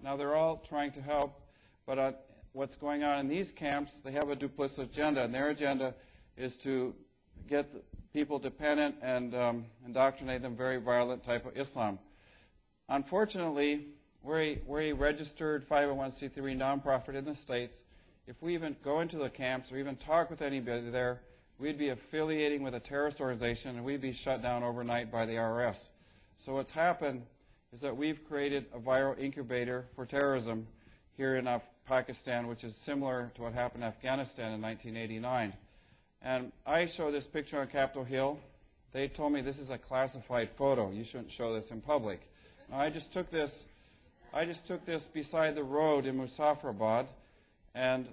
Now, 0.02 0.16
they're 0.16 0.34
all 0.34 0.62
trying 0.68 0.92
to 0.92 1.02
help, 1.02 1.40
but 1.86 1.98
uh, 1.98 2.12
what's 2.52 2.76
going 2.76 3.02
on 3.02 3.18
in 3.20 3.28
these 3.28 3.50
camps, 3.50 4.00
they 4.04 4.12
have 4.12 4.28
a 4.30 4.36
duplicitous 4.36 4.90
agenda, 4.90 5.24
and 5.24 5.34
their 5.34 5.50
agenda 5.50 5.94
is 6.36 6.56
to 6.58 6.94
get 7.48 7.66
people 8.12 8.38
dependent 8.38 8.96
and 9.02 9.34
um, 9.34 9.64
indoctrinate 9.84 10.42
them 10.42 10.56
very 10.56 10.76
violent 10.76 11.24
type 11.24 11.46
of 11.46 11.56
Islam. 11.56 11.98
Unfortunately, 12.88 13.86
we're 14.22 14.40
a, 14.40 14.60
we're 14.66 14.82
a 14.82 14.92
registered 14.92 15.68
501c3 15.68 16.34
nonprofit 16.56 17.14
in 17.14 17.24
the 17.24 17.34
States. 17.34 17.74
If 18.26 18.40
we 18.40 18.54
even 18.54 18.76
go 18.82 19.00
into 19.00 19.16
the 19.18 19.28
camps 19.28 19.72
or 19.72 19.78
even 19.78 19.96
talk 19.96 20.30
with 20.30 20.42
anybody 20.42 20.90
there, 20.90 21.20
we'd 21.58 21.78
be 21.78 21.88
affiliating 21.90 22.62
with 22.62 22.74
a 22.74 22.80
terrorist 22.80 23.20
organization 23.20 23.76
and 23.76 23.84
we'd 23.84 24.00
be 24.00 24.12
shut 24.12 24.42
down 24.42 24.62
overnight 24.62 25.10
by 25.10 25.26
the 25.26 25.32
IRS. 25.32 25.88
So 26.38 26.54
what's 26.54 26.70
happened 26.70 27.22
is 27.72 27.80
that 27.80 27.96
we've 27.96 28.24
created 28.28 28.66
a 28.74 28.78
viral 28.78 29.18
incubator 29.18 29.86
for 29.96 30.06
terrorism 30.06 30.66
here 31.16 31.36
in 31.36 31.48
Pakistan, 31.86 32.46
which 32.46 32.64
is 32.64 32.74
similar 32.76 33.32
to 33.34 33.42
what 33.42 33.52
happened 33.52 33.82
in 33.82 33.88
Afghanistan 33.88 34.52
in 34.52 34.62
1989. 34.62 35.52
And 36.22 36.52
I 36.66 36.86
show 36.86 37.10
this 37.10 37.26
picture 37.26 37.60
on 37.60 37.66
Capitol 37.66 38.04
Hill. 38.04 38.38
They 38.92 39.08
told 39.08 39.32
me 39.32 39.42
this 39.42 39.58
is 39.58 39.70
a 39.70 39.78
classified 39.78 40.50
photo. 40.56 40.90
You 40.90 41.04
shouldn't 41.04 41.30
show 41.30 41.54
this 41.54 41.70
in 41.70 41.80
public. 41.80 42.20
I 42.72 42.90
just 42.90 43.12
took 43.12 43.30
this. 43.30 43.64
I 44.32 44.44
just 44.44 44.66
took 44.66 44.84
this 44.86 45.06
beside 45.06 45.54
the 45.54 45.62
road 45.62 46.06
in 46.06 46.16
Muzaffarabad, 46.16 47.06
and 47.74 48.08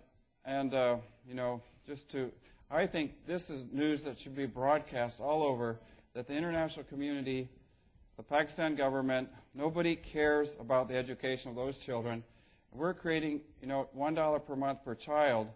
and 0.46 0.74
uh, 0.74 0.98
you 1.28 1.36
know 1.36 1.62
just 1.88 2.10
to. 2.12 2.32
I 2.70 2.88
think 2.88 3.12
this 3.28 3.50
is 3.50 3.66
news 3.72 4.04
that 4.04 4.18
should 4.20 4.36
be 4.36 4.46
broadcast 4.46 5.20
all 5.20 5.44
over. 5.44 5.78
That 6.14 6.28
the 6.28 6.34
international 6.34 6.86
community, 6.86 7.48
the 8.22 8.36
Pakistan 8.36 8.76
government, 8.76 9.28
nobody 9.56 9.96
cares 9.96 10.56
about 10.60 10.88
the 10.88 10.96
education 10.96 11.50
of 11.50 11.56
those 11.56 11.76
children. 11.80 12.24
We're 12.72 12.94
creating, 12.94 13.42
you 13.62 13.68
know, 13.68 13.90
one 13.94 14.14
dollar 14.14 14.38
per 14.38 14.56
month 14.56 14.86
per 14.86 14.94
child. 14.94 15.48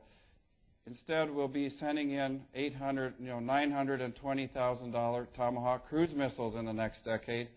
Instead, 0.88 1.30
we'll 1.30 1.48
be 1.48 1.70
sending 1.70 2.10
in 2.10 2.42
800, 2.56 3.14
you 3.20 3.28
know, 3.28 3.40
920,000 3.40 4.92
dollar 4.92 5.28
Tomahawk 5.36 5.88
cruise 5.88 6.16
missiles 6.16 6.56
in 6.56 6.66
the 6.66 6.74
next 6.74 7.06
decade. 7.06 7.50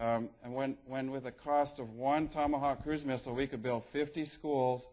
Um, 0.00 0.30
and 0.42 0.54
when, 0.54 0.78
when 0.86 1.10
with 1.10 1.26
a 1.26 1.32
cost 1.32 1.78
of 1.78 1.90
one 1.90 2.28
Tomahawk 2.28 2.82
cruise 2.82 3.04
missile, 3.04 3.34
we 3.34 3.46
could 3.46 3.62
build 3.62 3.82
50 3.92 4.24
schools 4.24 4.86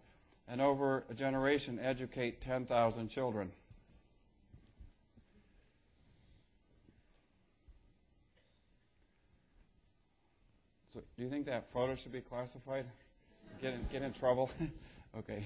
and 0.49 0.59
over 0.59 1.05
a 1.09 1.13
generation 1.13 1.79
educate 1.81 2.41
10,000 2.41 3.07
children. 3.07 3.49
So, 10.93 10.99
do 11.17 11.23
you 11.23 11.29
think 11.29 11.47
that 11.47 11.65
photo 11.73 11.95
should 11.95 12.11
be 12.11 12.21
classified? 12.21 12.85
Get 13.59 13.73
in, 13.73 13.87
get 13.91 14.03
in 14.03 14.13
trouble? 14.13 14.51
okay. 15.17 15.43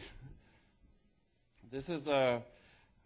This 1.72 1.88
is 1.88 2.08
a. 2.10 2.42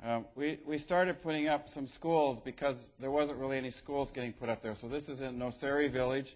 Um, 0.03 0.25
we, 0.35 0.57
we 0.65 0.79
started 0.79 1.21
putting 1.21 1.47
up 1.47 1.69
some 1.69 1.87
schools 1.87 2.39
because 2.43 2.89
there 2.99 3.11
wasn't 3.11 3.37
really 3.37 3.59
any 3.59 3.69
schools 3.69 4.09
getting 4.09 4.33
put 4.33 4.49
up 4.49 4.63
there. 4.63 4.73
So 4.73 4.87
this 4.87 5.07
is 5.07 5.21
in 5.21 5.37
Noseri 5.37 5.91
village 5.91 6.35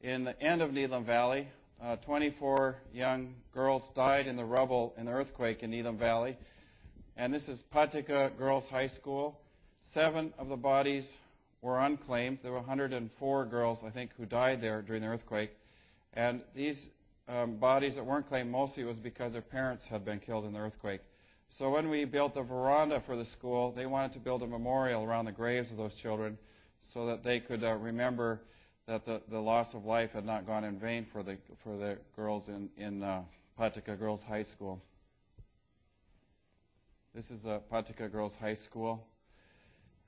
in 0.00 0.24
the 0.24 0.40
end 0.42 0.62
of 0.62 0.70
Neelam 0.70 1.04
Valley. 1.04 1.46
Uh, 1.82 1.96
24 1.96 2.76
young 2.94 3.34
girls 3.52 3.90
died 3.94 4.26
in 4.26 4.36
the 4.36 4.44
rubble 4.46 4.94
in 4.96 5.04
the 5.04 5.12
earthquake 5.12 5.62
in 5.62 5.70
Neelam 5.70 5.98
Valley. 5.98 6.38
And 7.18 7.34
this 7.34 7.50
is 7.50 7.62
Patika 7.74 8.34
Girls 8.38 8.66
High 8.68 8.86
School. 8.86 9.38
Seven 9.90 10.32
of 10.38 10.48
the 10.48 10.56
bodies 10.56 11.12
were 11.62 11.80
unclaimed. 11.80 12.40
There 12.42 12.50
were 12.50 12.58
104 12.58 13.46
girls, 13.46 13.82
I 13.86 13.90
think, 13.90 14.10
who 14.16 14.26
died 14.26 14.60
there 14.60 14.82
during 14.82 15.02
the 15.02 15.08
earthquake. 15.08 15.52
And 16.12 16.42
these 16.54 16.88
um, 17.28 17.56
bodies 17.56 17.94
that 17.94 18.04
weren't 18.04 18.28
claimed 18.28 18.50
mostly 18.50 18.84
was 18.84 18.98
because 18.98 19.32
their 19.32 19.42
parents 19.42 19.86
had 19.86 20.04
been 20.04 20.18
killed 20.18 20.44
in 20.44 20.52
the 20.52 20.58
earthquake. 20.58 21.00
So 21.50 21.70
when 21.70 21.88
we 21.88 22.04
built 22.04 22.34
the 22.34 22.42
veranda 22.42 23.00
for 23.06 23.16
the 23.16 23.24
school, 23.24 23.72
they 23.72 23.86
wanted 23.86 24.12
to 24.14 24.18
build 24.18 24.42
a 24.42 24.46
memorial 24.46 25.04
around 25.04 25.26
the 25.26 25.32
graves 25.32 25.70
of 25.70 25.76
those 25.76 25.94
children 25.94 26.36
so 26.92 27.06
that 27.06 27.22
they 27.22 27.40
could 27.40 27.62
uh, 27.62 27.74
remember 27.74 28.40
that 28.86 29.06
the, 29.06 29.20
the 29.30 29.38
loss 29.38 29.74
of 29.74 29.84
life 29.84 30.10
had 30.12 30.24
not 30.24 30.46
gone 30.46 30.64
in 30.64 30.78
vain 30.78 31.06
for 31.12 31.22
the, 31.22 31.38
for 31.62 31.76
the 31.76 31.98
girls 32.16 32.48
in, 32.48 32.68
in 32.76 33.02
uh, 33.02 33.22
Patika 33.58 33.96
Girls 33.96 34.20
High 34.26 34.42
School. 34.42 34.82
This 37.14 37.30
is 37.30 37.44
uh, 37.44 37.60
Patika 37.70 38.10
Girls 38.10 38.34
High 38.40 38.54
School. 38.54 39.06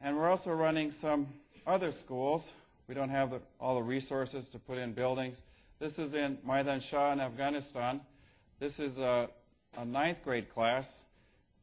And 0.01 0.17
we're 0.17 0.29
also 0.29 0.51
running 0.51 0.93
some 1.01 1.29
other 1.67 1.93
schools. 1.93 2.51
We 2.89 2.95
don't 2.95 3.11
have 3.11 3.31
the, 3.31 3.41
all 3.61 3.77
the 3.77 3.83
resources 3.83 4.49
to 4.51 4.59
put 4.59 4.79
in 4.79 4.93
buildings. 4.93 5.43
This 5.81 5.99
is 5.99 6.15
in 6.15 6.39
Maidan 6.47 6.81
Shah 6.81 7.13
in 7.13 7.21
Afghanistan. 7.21 8.01
This 8.61 8.79
is 8.79 8.99
a, 8.99 9.29
a 9.77 9.85
ninth 9.85 10.19
grade 10.23 10.53
class. 10.53 10.87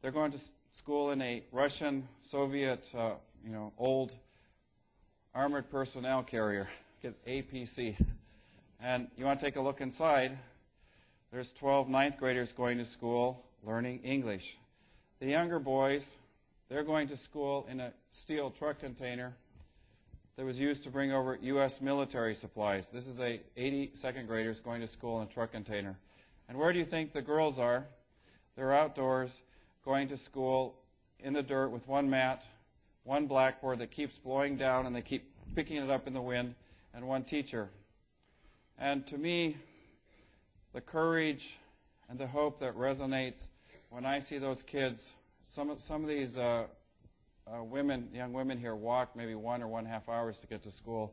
They're 0.00 0.10
going 0.10 0.32
to 0.32 0.38
school 0.74 1.10
in 1.10 1.22
a 1.22 1.42
Russian 1.52 2.08
Soviet, 2.30 2.84
uh, 2.96 3.12
you 3.44 3.52
know, 3.52 3.72
old 3.78 4.12
armored 5.34 5.70
personnel 5.70 6.22
carrier, 6.22 6.68
get 7.02 7.24
APC. 7.26 7.96
And 8.80 9.08
you 9.16 9.24
want 9.24 9.40
to 9.40 9.46
take 9.46 9.56
a 9.56 9.60
look 9.60 9.80
inside. 9.80 10.36
There's 11.30 11.52
12 11.52 11.88
ninth 11.88 12.18
graders 12.18 12.52
going 12.52 12.78
to 12.78 12.84
school 12.84 13.44
learning 13.64 14.00
English. 14.02 14.56
The 15.20 15.26
younger 15.26 15.60
boys, 15.60 16.14
they're 16.68 16.82
going 16.82 17.08
to 17.08 17.16
school 17.16 17.66
in 17.70 17.80
a 17.80 17.92
steel 18.10 18.50
truck 18.50 18.80
container 18.80 19.34
that 20.36 20.46
was 20.46 20.58
used 20.58 20.82
to 20.84 20.90
bring 20.90 21.12
over 21.12 21.38
U.S. 21.42 21.80
military 21.80 22.34
supplies. 22.34 22.88
This 22.92 23.06
is 23.06 23.18
a 23.20 23.40
80 23.56 23.92
second 23.94 24.26
graders 24.26 24.60
going 24.60 24.80
to 24.80 24.88
school 24.88 25.20
in 25.20 25.28
a 25.28 25.30
truck 25.30 25.52
container. 25.52 25.96
And 26.48 26.58
where 26.58 26.72
do 26.72 26.78
you 26.78 26.86
think 26.86 27.12
the 27.12 27.22
girls 27.22 27.58
are? 27.58 27.84
They're 28.56 28.74
outdoors 28.74 29.40
going 29.84 30.08
to 30.08 30.16
school 30.16 30.74
in 31.20 31.32
the 31.34 31.42
dirt 31.42 31.68
with 31.68 31.86
one 31.86 32.08
mat, 32.08 32.42
one 33.04 33.26
blackboard 33.26 33.78
that 33.80 33.90
keeps 33.90 34.16
blowing 34.18 34.56
down 34.56 34.86
and 34.86 34.96
they 34.96 35.02
keep 35.02 35.30
picking 35.54 35.76
it 35.76 35.90
up 35.90 36.06
in 36.06 36.14
the 36.14 36.20
wind, 36.20 36.54
and 36.94 37.06
one 37.06 37.24
teacher. 37.24 37.68
And 38.78 39.06
to 39.08 39.18
me, 39.18 39.56
the 40.72 40.80
courage 40.80 41.44
and 42.08 42.18
the 42.18 42.26
hope 42.26 42.60
that 42.60 42.74
resonates 42.74 43.40
when 43.90 44.06
I 44.06 44.20
see 44.20 44.38
those 44.38 44.62
kids, 44.62 45.12
some 45.54 45.68
of, 45.68 45.80
some 45.82 46.02
of 46.02 46.08
these 46.08 46.36
uh, 46.38 46.64
uh, 47.46 47.62
women, 47.62 48.08
young 48.14 48.32
women 48.32 48.58
here, 48.58 48.74
walk 48.74 49.16
maybe 49.16 49.34
one 49.34 49.62
or 49.62 49.68
one 49.68 49.84
half 49.84 50.08
hours 50.08 50.36
to 50.40 50.46
get 50.46 50.62
to 50.64 50.70
school. 50.70 51.12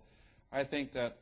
I 0.51 0.63
think 0.63 0.93
that, 0.93 1.17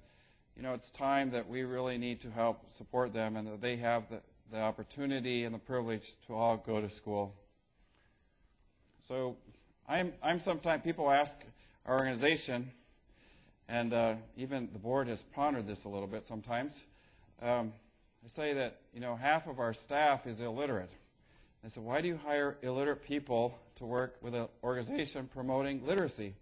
you 0.55 0.63
know, 0.63 0.73
it's 0.73 0.89
time 0.91 1.31
that 1.31 1.47
we 1.47 1.63
really 1.63 1.97
need 1.97 2.21
to 2.21 2.31
help 2.31 2.59
support 2.77 3.13
them 3.13 3.35
and 3.37 3.47
that 3.47 3.61
they 3.61 3.77
have 3.77 4.03
the, 4.09 4.19
the 4.51 4.59
opportunity 4.59 5.43
and 5.43 5.53
the 5.53 5.59
privilege 5.59 6.03
to 6.27 6.33
all 6.33 6.57
go 6.57 6.81
to 6.81 6.89
school. 6.89 7.33
So 9.07 9.37
I'm, 9.87 10.13
I'm 10.21 10.39
sometimes, 10.39 10.83
people 10.83 11.09
ask 11.09 11.35
our 11.85 11.97
organization, 11.97 12.71
and 13.69 13.93
uh, 13.93 14.15
even 14.35 14.69
the 14.73 14.79
board 14.79 15.07
has 15.07 15.23
pondered 15.33 15.67
this 15.67 15.83
a 15.85 15.89
little 15.89 16.07
bit 16.07 16.25
sometimes. 16.27 16.73
Um, 17.41 17.73
I 18.25 18.29
say 18.29 18.53
that, 18.55 18.81
you 18.93 18.99
know, 18.99 19.15
half 19.15 19.47
of 19.47 19.59
our 19.59 19.73
staff 19.73 20.25
is 20.25 20.41
illiterate. 20.41 20.91
I 21.65 21.69
said, 21.69 21.83
why 21.83 22.01
do 22.01 22.07
you 22.07 22.17
hire 22.17 22.57
illiterate 22.61 23.03
people 23.03 23.57
to 23.77 23.85
work 23.85 24.15
with 24.21 24.33
an 24.33 24.47
organization 24.63 25.29
promoting 25.33 25.85
literacy? 25.85 26.35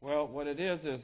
Well, 0.00 0.26
what 0.26 0.46
it 0.46 0.60
is 0.60 0.84
is 0.84 1.00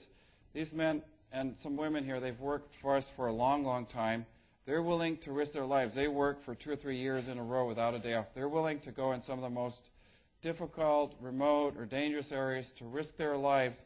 these 0.54 0.72
men 0.72 1.02
and 1.32 1.56
some 1.62 1.76
women 1.76 2.04
here, 2.04 2.20
they've 2.20 2.38
worked 2.40 2.74
for 2.80 2.96
us 2.96 3.10
for 3.16 3.28
a 3.28 3.32
long, 3.32 3.64
long 3.64 3.86
time. 3.86 4.26
They're 4.66 4.82
willing 4.82 5.18
to 5.18 5.32
risk 5.32 5.52
their 5.52 5.66
lives. 5.66 5.94
They 5.94 6.08
work 6.08 6.44
for 6.44 6.54
two 6.54 6.70
or 6.70 6.76
three 6.76 6.98
years 6.98 7.28
in 7.28 7.38
a 7.38 7.42
row 7.42 7.66
without 7.66 7.94
a 7.94 7.98
day 7.98 8.14
off. 8.14 8.26
They're 8.34 8.48
willing 8.48 8.80
to 8.80 8.90
go 8.90 9.12
in 9.12 9.22
some 9.22 9.38
of 9.38 9.42
the 9.42 9.50
most 9.50 9.80
difficult, 10.42 11.14
remote, 11.20 11.74
or 11.76 11.86
dangerous 11.86 12.32
areas 12.32 12.70
to 12.78 12.84
risk 12.84 13.16
their 13.16 13.36
lives 13.36 13.78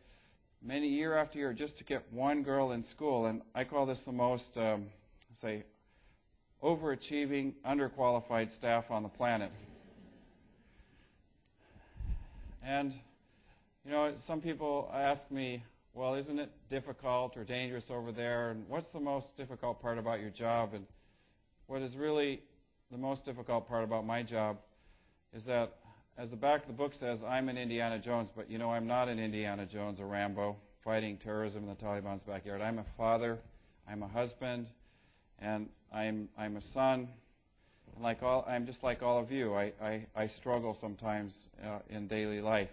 many 0.62 0.88
year 0.88 1.16
after 1.16 1.38
year 1.38 1.52
just 1.52 1.78
to 1.78 1.84
get 1.84 2.04
one 2.12 2.42
girl 2.42 2.72
in 2.72 2.84
school. 2.84 3.26
And 3.26 3.42
I 3.54 3.64
call 3.64 3.86
this 3.86 4.00
the 4.00 4.12
most, 4.12 4.56
um, 4.56 4.86
say, 5.40 5.64
overachieving, 6.64 7.52
underqualified 7.66 8.50
staff 8.50 8.90
on 8.90 9.02
the 9.02 9.08
planet. 9.08 9.52
And, 12.64 12.92
you 13.84 13.90
know, 13.90 14.14
some 14.16 14.40
people 14.40 14.90
ask 14.94 15.30
me, 15.30 15.62
well, 15.92 16.14
isn't 16.14 16.38
it 16.38 16.50
difficult 16.70 17.36
or 17.36 17.44
dangerous 17.44 17.90
over 17.90 18.10
there? 18.10 18.50
And 18.50 18.66
what's 18.66 18.88
the 18.88 19.00
most 19.00 19.36
difficult 19.36 19.82
part 19.82 19.98
about 19.98 20.20
your 20.20 20.30
job? 20.30 20.72
And 20.72 20.86
what 21.66 21.82
is 21.82 21.96
really 21.96 22.40
the 22.90 22.96
most 22.96 23.26
difficult 23.26 23.68
part 23.68 23.84
about 23.84 24.06
my 24.06 24.22
job 24.22 24.56
is 25.34 25.44
that, 25.44 25.76
as 26.16 26.30
the 26.30 26.36
back 26.36 26.62
of 26.62 26.68
the 26.68 26.72
book 26.72 26.94
says, 26.94 27.22
I'm 27.22 27.48
an 27.48 27.58
Indiana 27.58 27.98
Jones, 27.98 28.32
but 28.34 28.50
you 28.50 28.56
know, 28.56 28.70
I'm 28.70 28.86
not 28.86 29.08
an 29.08 29.18
Indiana 29.18 29.66
Jones 29.66 30.00
or 30.00 30.06
Rambo 30.06 30.56
fighting 30.82 31.18
terrorism 31.18 31.64
in 31.64 31.68
the 31.68 31.74
Taliban's 31.74 32.22
backyard. 32.22 32.62
I'm 32.62 32.78
a 32.78 32.84
father, 32.96 33.38
I'm 33.88 34.02
a 34.02 34.08
husband, 34.08 34.68
and 35.40 35.68
I'm, 35.94 36.28
I'm 36.36 36.56
a 36.56 36.62
son. 36.62 37.08
Like 38.00 38.22
all, 38.22 38.44
I'm 38.48 38.66
just 38.66 38.82
like 38.82 39.02
all 39.02 39.18
of 39.18 39.30
you. 39.30 39.54
I, 39.54 39.72
I, 39.80 40.06
I 40.16 40.26
struggle 40.26 40.74
sometimes 40.74 41.32
uh, 41.64 41.78
in 41.88 42.08
daily 42.08 42.40
life 42.40 42.70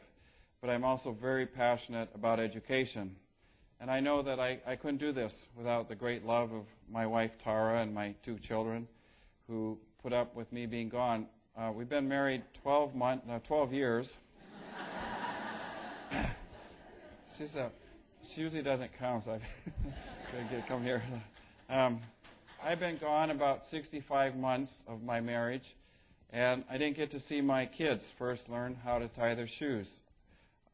but 0.62 0.70
I'm 0.70 0.84
also 0.86 1.12
very 1.12 1.48
passionate 1.48 2.10
about 2.14 2.40
education. 2.40 3.16
And 3.80 3.90
I 3.90 4.00
know 4.00 4.22
that 4.22 4.40
I, 4.40 4.60
I 4.66 4.76
couldn't 4.76 5.00
do 5.00 5.12
this 5.12 5.48
without 5.58 5.90
the 5.90 5.96
great 5.96 6.24
love 6.24 6.54
of 6.54 6.66
my 6.88 7.08
wife 7.08 7.32
Tara 7.44 7.82
and 7.82 7.94
my 7.94 8.14
two 8.24 8.38
children 8.38 8.88
who 9.48 9.80
put 10.04 10.14
up 10.14 10.36
with 10.36 10.52
me 10.54 10.68
being 10.68 10.88
gone. 10.88 11.26
Uh, 11.58 11.72
we've 11.76 11.90
been 11.90 12.08
married 12.08 12.44
12 12.62 12.94
months, 12.94 13.26
uh, 13.30 13.40
12 13.40 13.74
years. 13.74 14.18
She's 17.38 17.56
a, 17.56 17.72
she 18.30 18.42
usually 18.42 18.62
doesn't 18.62 18.92
count, 19.00 19.26
so 19.26 19.32
I 19.32 20.62
come 20.68 20.84
here. 20.84 21.02
Um, 21.72 22.02
I've 22.64 22.80
been 22.80 22.98
gone 22.98 23.32
about 23.32 23.66
65 23.72 24.36
months 24.36 24.84
of 24.88 25.02
my 25.02 25.20
marriage, 25.20 25.76
and 26.32 26.64
I 26.70 26.78
didn't 26.78 26.96
get 26.96 27.10
to 27.12 27.20
see 27.20 27.42
my 27.42 27.66
kids 27.66 28.08
first 28.20 28.50
learn 28.50 28.76
how 28.84 29.00
to 29.00 29.08
tie 29.08 29.34
their 29.34 29.48
shoes. 29.48 29.90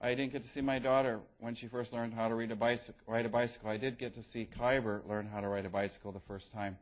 I 0.01 0.09
didn't 0.09 0.33
get 0.33 0.43
to 0.43 0.49
see 0.49 0.59
my 0.59 0.79
daughter 0.79 1.21
when 1.39 1.55
she 1.55 1.67
first 1.67 1.93
learned 1.93 2.13
how 2.13 2.27
to 2.27 2.35
a 2.51 2.55
bicycle, 2.55 2.93
ride 3.07 3.25
a 3.25 3.29
bicycle. 3.29 3.69
I 3.69 3.77
did 3.77 3.97
get 3.97 4.15
to 4.15 4.23
see 4.23 4.49
Khyber 4.59 5.01
learn 5.07 5.27
how 5.27 5.39
to 5.39 5.47
ride 5.47 5.65
a 5.65 5.69
bicycle 5.69 6.11
the 6.11 6.19
first 6.27 6.51
time. 6.51 6.77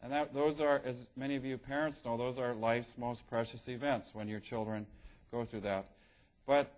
And 0.00 0.12
that, 0.12 0.32
those 0.32 0.60
are, 0.60 0.80
as 0.86 0.96
many 1.16 1.34
of 1.34 1.44
you 1.44 1.58
parents 1.58 2.00
know, 2.04 2.16
those 2.16 2.38
are 2.38 2.54
life's 2.54 2.94
most 2.96 3.22
precious 3.28 3.66
events 3.66 4.10
when 4.12 4.28
your 4.28 4.40
children 4.40 4.86
go 5.32 5.44
through 5.44 5.62
that. 5.62 5.86
But 6.46 6.72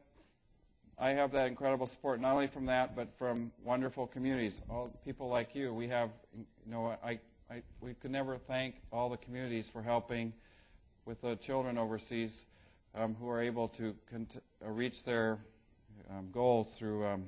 I 0.98 1.10
have 1.10 1.32
that 1.32 1.48
incredible 1.48 1.86
support, 1.86 2.18
not 2.18 2.32
only 2.32 2.46
from 2.46 2.66
that, 2.66 2.96
but 2.96 3.08
from 3.18 3.52
wonderful 3.62 4.06
communities. 4.06 4.58
All 4.70 4.90
people 5.04 5.28
like 5.28 5.54
you. 5.54 5.74
We 5.74 5.88
have, 5.88 6.08
you 6.34 6.72
know, 6.72 6.96
I, 7.04 7.20
I, 7.50 7.62
we 7.80 7.94
could 7.94 8.10
never 8.10 8.36
thank 8.36 8.74
all 8.92 9.08
the 9.08 9.16
communities 9.16 9.70
for 9.72 9.82
helping 9.82 10.34
with 11.06 11.20
the 11.22 11.36
children 11.36 11.78
overseas 11.78 12.42
um, 12.94 13.16
who 13.18 13.28
are 13.30 13.40
able 13.40 13.68
to 13.68 13.94
cont- 14.10 14.42
uh, 14.64 14.70
reach 14.70 15.02
their 15.04 15.38
um, 16.10 16.28
goals 16.30 16.68
through. 16.78 17.06
Um, 17.06 17.24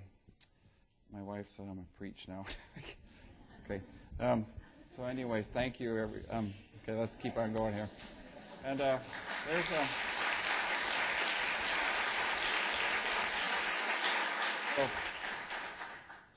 my 1.10 1.22
wife 1.22 1.46
said 1.56 1.66
I'm 1.70 1.78
a 1.78 1.98
preach 1.98 2.26
now. 2.28 2.44
okay. 3.64 3.80
Um, 4.20 4.44
so, 4.94 5.04
anyways, 5.04 5.46
thank 5.54 5.80
you. 5.80 5.98
Every, 5.98 6.20
um, 6.30 6.52
okay, 6.82 6.98
let's 6.98 7.14
keep 7.14 7.38
on 7.38 7.54
going 7.54 7.72
here. 7.72 7.88
And 8.62 8.80
uh, 8.80 8.98
there's 9.48 9.64
a. 9.70 9.86
So, 14.76 14.86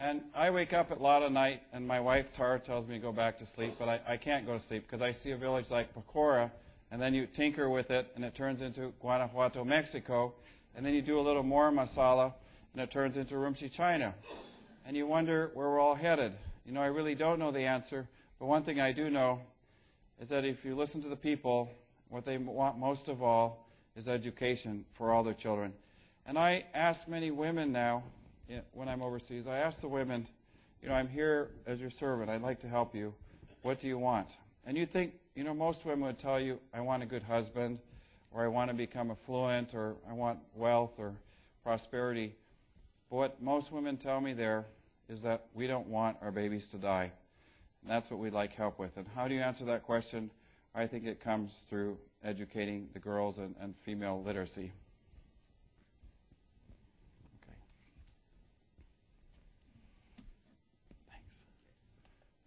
and 0.04 0.22
I 0.36 0.50
wake 0.50 0.74
up 0.74 0.92
at 0.92 1.00
lot 1.00 1.24
of 1.24 1.32
night, 1.32 1.62
and 1.72 1.88
my 1.88 2.02
wife 2.02 2.26
Tara 2.36 2.60
tells 2.60 2.86
me 2.86 2.96
to 2.96 3.00
go 3.00 3.14
back 3.14 3.38
to 3.38 3.46
sleep, 3.46 3.76
but 3.80 3.88
I, 3.88 4.02
I 4.06 4.18
can't 4.18 4.46
go 4.46 4.52
to 4.52 4.60
sleep 4.60 4.84
because 4.86 5.02
I 5.02 5.12
see 5.12 5.32
a 5.32 5.38
village 5.38 5.72
like 5.72 5.96
Pacora, 5.96 6.52
and 6.92 7.02
then 7.02 7.14
you 7.14 7.26
tinker 7.26 7.70
with 7.70 7.90
it, 7.90 8.12
and 8.18 8.26
it 8.26 8.36
turns 8.36 8.62
into 8.62 8.92
Guanajuato, 9.00 9.64
Mexico, 9.64 10.34
and 10.76 10.86
then 10.86 10.94
you 10.94 11.02
do 11.02 11.22
a 11.22 11.22
little 11.22 11.42
more 11.42 11.72
masala, 11.72 12.34
and 12.74 12.82
it 12.82 12.92
turns 12.92 13.16
into 13.16 13.36
Urumqi, 13.36 13.72
China. 13.72 14.14
And 14.86 14.98
you 14.98 15.08
wonder 15.08 15.52
where 15.54 15.70
we're 15.70 15.80
all 15.80 15.96
headed. 15.96 16.34
You 16.66 16.74
know, 16.74 16.82
I 16.82 16.88
really 16.88 17.16
don't 17.16 17.40
know 17.40 17.54
the 17.54 17.64
answer, 17.64 18.06
but 18.40 18.48
one 18.48 18.64
thing 18.66 18.82
I 18.82 18.92
do 18.92 19.10
know 19.10 19.40
is 20.22 20.28
that 20.28 20.44
if 20.44 20.66
you 20.66 20.76
listen 20.76 21.02
to 21.04 21.10
the 21.10 21.16
people, 21.16 21.70
what 22.10 22.26
they 22.26 22.38
want 22.38 22.78
most 22.78 23.08
of 23.08 23.24
all 23.24 23.70
is 23.96 24.10
education 24.10 24.84
for 24.98 25.14
all 25.14 25.24
their 25.24 25.34
children. 25.34 25.72
And 26.26 26.38
I 26.38 26.66
ask 26.74 27.08
many 27.08 27.32
women 27.32 27.72
now, 27.72 28.04
when 28.74 28.88
I'm 28.88 29.02
overseas, 29.02 29.48
I 29.48 29.58
ask 29.58 29.82
the 29.82 29.88
women, 29.88 30.28
you 30.82 30.90
know, 30.90 30.96
I'm 30.96 31.08
here 31.08 31.52
as 31.66 31.80
your 31.80 31.92
servant. 31.92 32.30
I'd 32.30 32.42
like 32.42 32.62
to 32.62 32.68
help 32.68 32.94
you. 32.96 33.14
What 33.62 33.80
do 33.80 33.88
you 33.88 33.98
want? 33.98 34.28
And 34.66 34.78
you 34.78 34.86
think, 34.86 35.14
you 35.36 35.44
know, 35.44 35.54
most 35.54 35.86
women 35.86 36.06
would 36.06 36.20
tell 36.20 36.40
you, 36.40 36.60
I 36.74 36.82
want 36.82 37.04
a 37.04 37.06
good 37.06 37.24
husband, 37.24 37.80
or 38.32 38.44
I 38.44 38.48
want 38.48 38.70
to 38.70 38.76
become 38.76 39.12
affluent, 39.12 39.74
or 39.74 39.96
I 40.10 40.14
want 40.14 40.40
wealth 40.56 40.92
or 40.98 41.14
prosperity. 41.64 42.36
But 43.10 43.16
what 43.16 43.42
most 43.42 43.72
women 43.72 43.98
tell 43.98 44.20
me 44.20 44.34
there 44.34 44.66
is 45.10 45.22
that 45.22 45.46
we 45.54 45.68
don't 45.68 45.88
want 45.88 46.18
our 46.22 46.32
babies 46.32 46.68
to 46.72 46.78
die. 46.78 47.12
And 47.82 47.92
that's 47.92 48.10
what 48.10 48.20
we'd 48.20 48.34
like 48.34 48.54
help 48.54 48.80
with. 48.80 48.92
And 48.96 49.08
how 49.16 49.28
do 49.28 49.36
you 49.36 49.42
answer 49.42 49.66
that 49.66 49.84
question? 49.84 50.32
I 50.74 50.88
think 50.88 51.06
it 51.06 51.22
comes 51.22 51.52
through 51.70 51.98
educating 52.24 52.88
the 52.94 53.00
girls 53.00 53.38
and, 53.38 53.56
and 53.62 53.76
female 53.86 54.24
literacy. 54.26 54.72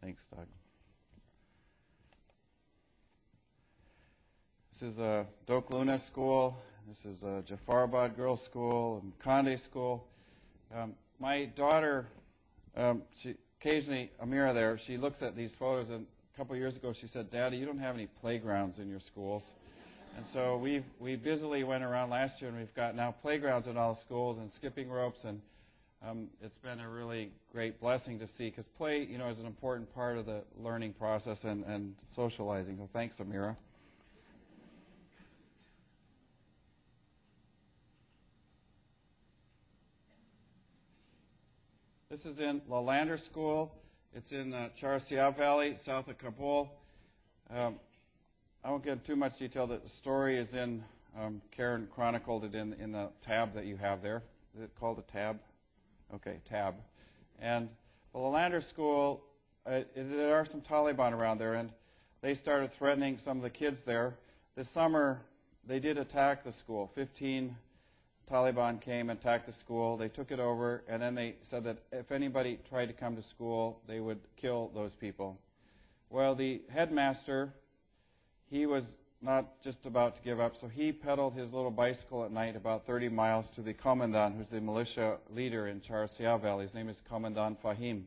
Thanks, 0.07 0.23
Doug. 0.31 0.47
This 4.73 4.83
is 4.83 4.99
a 4.99 5.27
Dok 5.49 5.69
Luna 5.73 5.99
school. 5.99 6.57
This 6.89 7.05
is 7.05 7.25
a 7.25 7.43
Jafarabad 7.43 8.17
Girls 8.17 8.41
School 8.41 9.01
and 9.03 9.19
Conde 9.19 9.59
School. 9.59 10.07
Um, 10.73 10.95
my 11.19 11.47
daughter, 11.47 12.07
um, 12.77 13.03
she 13.21 13.35
occasionally 13.61 14.13
Amira 14.25 14.55
there, 14.55 14.79
she 14.79 14.97
looks 14.97 15.23
at 15.23 15.35
these 15.35 15.57
photos, 15.57 15.91
and 15.91 16.07
a 16.33 16.37
couple 16.37 16.55
of 16.55 16.61
years 16.61 16.77
ago 16.77 16.93
she 16.93 17.09
said, 17.09 17.29
"Daddy, 17.29 17.57
you 17.57 17.67
don't 17.67 17.81
have 17.81 17.97
any 17.97 18.07
playgrounds 18.07 18.79
in 18.79 18.89
your 18.89 19.01
schools." 19.01 19.55
And 20.17 20.25
so 20.25 20.57
we've 20.57 20.85
we 21.01 21.17
busily 21.17 21.65
went 21.65 21.83
around 21.83 22.11
last 22.11 22.41
year, 22.41 22.51
and 22.51 22.61
we've 22.61 22.75
got 22.77 22.95
now 22.95 23.11
playgrounds 23.11 23.67
in 23.67 23.77
all 23.77 23.97
schools 23.97 24.39
and 24.39 24.53
skipping 24.53 24.89
ropes, 24.89 25.25
and 25.25 25.41
um, 26.07 26.29
it's 26.41 26.59
been 26.59 26.79
a 26.81 26.89
really 26.89 27.31
great 27.53 27.81
blessing 27.81 28.19
to 28.19 28.29
see 28.29 28.49
because 28.51 28.67
play, 28.77 29.07
you 29.11 29.19
know, 29.19 29.29
is 29.29 29.39
an 29.39 29.47
important 29.47 29.93
part 29.95 30.19
of 30.19 30.27
the 30.27 30.43
learning 30.63 30.93
process 30.93 31.43
and, 31.45 31.65
and 31.65 31.95
socializing. 32.15 32.77
So 32.77 32.89
thanks, 32.93 33.17
Amira. 33.17 33.57
This 42.09 42.25
is 42.25 42.39
in 42.39 42.61
Lalander 42.71 43.23
School. 43.23 43.73
It's 44.15 44.33
in 44.33 44.55
uh, 44.55 44.69
Charsiab 44.81 45.37
Valley, 45.37 45.77
south 45.85 46.09
of 46.09 46.19
Kabul. 46.19 46.71
Um, 47.51 47.77
I 48.65 48.71
won't 48.71 48.85
get 48.85 48.95
into 48.95 49.07
too 49.07 49.17
much 49.17 49.39
detail. 49.39 49.67
The 49.67 49.81
story 49.87 50.39
is 50.39 50.55
in, 50.55 50.83
um, 51.19 51.43
Karen 51.51 51.89
chronicled 51.93 52.45
it 52.45 52.55
in, 52.55 52.75
in 52.75 52.93
the 52.93 53.11
tab 53.23 53.55
that 53.55 53.67
you 53.67 53.77
have 53.77 54.03
there. 54.03 54.23
Is 54.57 54.63
it 54.63 54.71
called 54.79 54.99
a 54.99 55.13
tab? 55.13 55.39
Okay, 56.15 56.39
tab. 56.49 56.75
And 57.41 57.69
the 58.13 58.19
Lalander 58.19 58.63
School, 58.63 59.23
uh, 59.67 59.81
there 59.95 60.35
are 60.35 60.45
some 60.45 60.61
Taliban 60.61 61.13
around 61.13 61.39
there, 61.39 61.55
and 61.55 61.71
they 62.23 62.35
started 62.35 62.73
threatening 62.73 63.19
some 63.19 63.37
of 63.37 63.43
the 63.43 63.51
kids 63.51 63.83
there. 63.83 64.17
This 64.55 64.69
summer, 64.69 65.21
they 65.67 65.81
did 65.81 65.99
attack 65.99 66.45
the 66.45 66.53
school. 66.53 66.91
15 66.95 67.55
Taliban 68.31 68.81
came 68.81 69.11
and 69.11 69.19
attacked 69.19 69.47
the 69.47 69.53
school. 69.53 69.97
They 69.97 70.09
took 70.09 70.31
it 70.31 70.41
over, 70.41 70.83
and 70.89 71.03
then 71.03 71.15
they 71.15 71.37
said 71.43 71.65
that 71.65 71.79
if 71.93 72.11
anybody 72.11 72.59
tried 72.69 72.87
to 72.87 72.93
come 72.93 73.17
to 73.17 73.23
school, 73.23 73.81
they 73.87 74.01
would 74.01 74.21
kill 74.37 74.71
those 74.75 74.95
people. 74.95 75.39
Well, 76.11 76.35
the 76.35 76.63
headmaster, 76.69 77.53
he 78.49 78.67
was 78.67 78.97
not 79.23 79.61
just 79.62 79.87
about 79.87 80.17
to 80.17 80.23
give 80.23 80.41
up, 80.41 80.57
so 80.57 80.69
he 80.69 80.93
pedaled 80.93 81.35
his 81.35 81.53
little 81.53 81.71
bicycle 81.71 82.25
at 82.25 82.33
night 82.33 82.57
about 82.57 82.87
30 82.87 83.09
miles 83.09 83.49
to 83.51 83.62
the 83.62 83.73
commandant, 83.73 84.37
who's 84.37 84.49
the 84.49 84.61
militia 84.61 85.17
leader 85.35 85.67
in 85.69 85.81
Charsia 85.81 86.41
Valley. 86.41 86.64
His 86.64 86.75
name 86.75 86.89
is 86.89 87.03
Commandant 87.09 87.62
Fahim. 87.62 88.05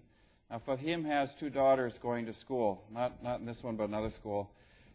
Now, 0.50 0.62
Fahim 0.68 1.06
has 1.06 1.34
two 1.36 1.50
daughters 1.50 1.98
going 1.98 2.26
to 2.26 2.34
school, 2.34 2.84
not, 2.92 3.24
not 3.24 3.40
in 3.40 3.46
this 3.46 3.64
one, 3.64 3.76
but 3.76 3.90
another 3.90 4.10
school. 4.10 4.50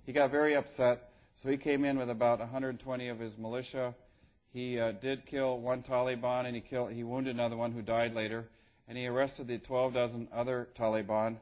He 0.06 0.12
got 0.12 0.30
very 0.30 0.54
upset, 0.54 1.10
so 1.42 1.48
he 1.48 1.56
came 1.56 1.84
in 1.84 1.98
with 1.98 2.10
about 2.10 2.38
120 2.40 3.08
of 3.08 3.18
his 3.18 3.36
militia 3.38 3.94
he 4.54 4.78
uh, 4.78 4.92
did 4.92 5.26
kill 5.26 5.58
one 5.58 5.82
Taliban, 5.82 6.46
and 6.46 6.54
he 6.54 6.60
killed 6.62 6.92
he 6.92 7.02
wounded 7.02 7.34
another 7.34 7.56
one 7.56 7.72
who 7.72 7.82
died 7.82 8.14
later. 8.14 8.46
And 8.86 8.96
he 8.96 9.08
arrested 9.08 9.48
the 9.48 9.58
12 9.58 9.92
dozen 9.92 10.28
other 10.32 10.68
Taliban, 10.78 11.38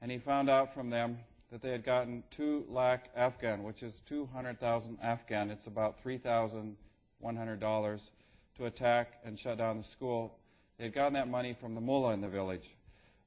and 0.00 0.10
he 0.10 0.16
found 0.16 0.48
out 0.48 0.72
from 0.72 0.88
them 0.88 1.18
that 1.54 1.62
they 1.62 1.70
had 1.70 1.84
gotten 1.84 2.24
two 2.32 2.64
lakh 2.68 3.08
Afghan, 3.14 3.62
which 3.62 3.84
is 3.84 4.02
200,000 4.06 4.98
Afghan. 5.00 5.50
It's 5.50 5.68
about 5.68 6.02
$3,100 6.02 8.10
to 8.56 8.66
attack 8.66 9.20
and 9.24 9.38
shut 9.38 9.58
down 9.58 9.78
the 9.78 9.84
school. 9.84 10.36
They 10.78 10.84
had 10.86 10.94
gotten 10.94 11.12
that 11.12 11.28
money 11.28 11.56
from 11.60 11.76
the 11.76 11.80
mullah 11.80 12.12
in 12.12 12.20
the 12.20 12.28
village. 12.28 12.70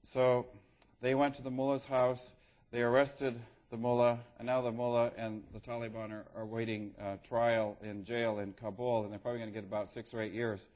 So 0.04 0.46
they 1.00 1.16
went 1.16 1.36
to 1.36 1.42
the 1.42 1.50
mullah's 1.50 1.86
house. 1.86 2.34
They 2.72 2.82
arrested 2.82 3.40
the 3.72 3.78
mullah, 3.78 4.20
and 4.40 4.46
now 4.46 4.62
the 4.62 4.74
mullah 4.74 5.12
and 5.18 5.42
the 5.54 5.62
Taliban 5.62 6.12
are, 6.12 6.26
are 6.36 6.46
waiting 6.46 6.92
uh, 7.02 7.16
trial 7.26 7.78
in 7.82 8.04
jail 8.04 8.40
in 8.40 8.52
Kabul, 8.52 9.04
and 9.04 9.12
they're 9.14 9.20
probably 9.20 9.40
going 9.40 9.54
to 9.54 9.58
get 9.58 9.64
about 9.64 9.90
six 9.94 10.14
or 10.14 10.22
eight 10.22 10.34
years. 10.34 10.68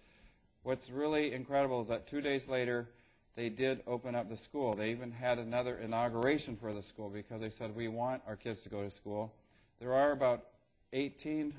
What's 0.63 0.89
really 0.89 1.33
incredible 1.33 1.81
is 1.81 1.89
that 1.89 2.07
two 2.07 2.21
days 2.21 2.47
later, 2.47 2.87
they 3.35 3.49
did 3.49 3.81
open 3.87 4.15
up 4.15 4.29
the 4.29 4.37
school. 4.37 4.73
They 4.73 4.91
even 4.91 5.11
had 5.11 5.39
another 5.39 5.77
inauguration 5.77 6.57
for 6.57 6.73
the 6.73 6.83
school 6.83 7.09
because 7.09 7.41
they 7.41 7.49
said, 7.49 7.75
We 7.75 7.87
want 7.87 8.21
our 8.27 8.35
kids 8.35 8.61
to 8.61 8.69
go 8.69 8.83
to 8.83 8.91
school. 8.91 9.33
There 9.79 9.93
are 9.93 10.11
about 10.11 10.45
18 10.93 11.53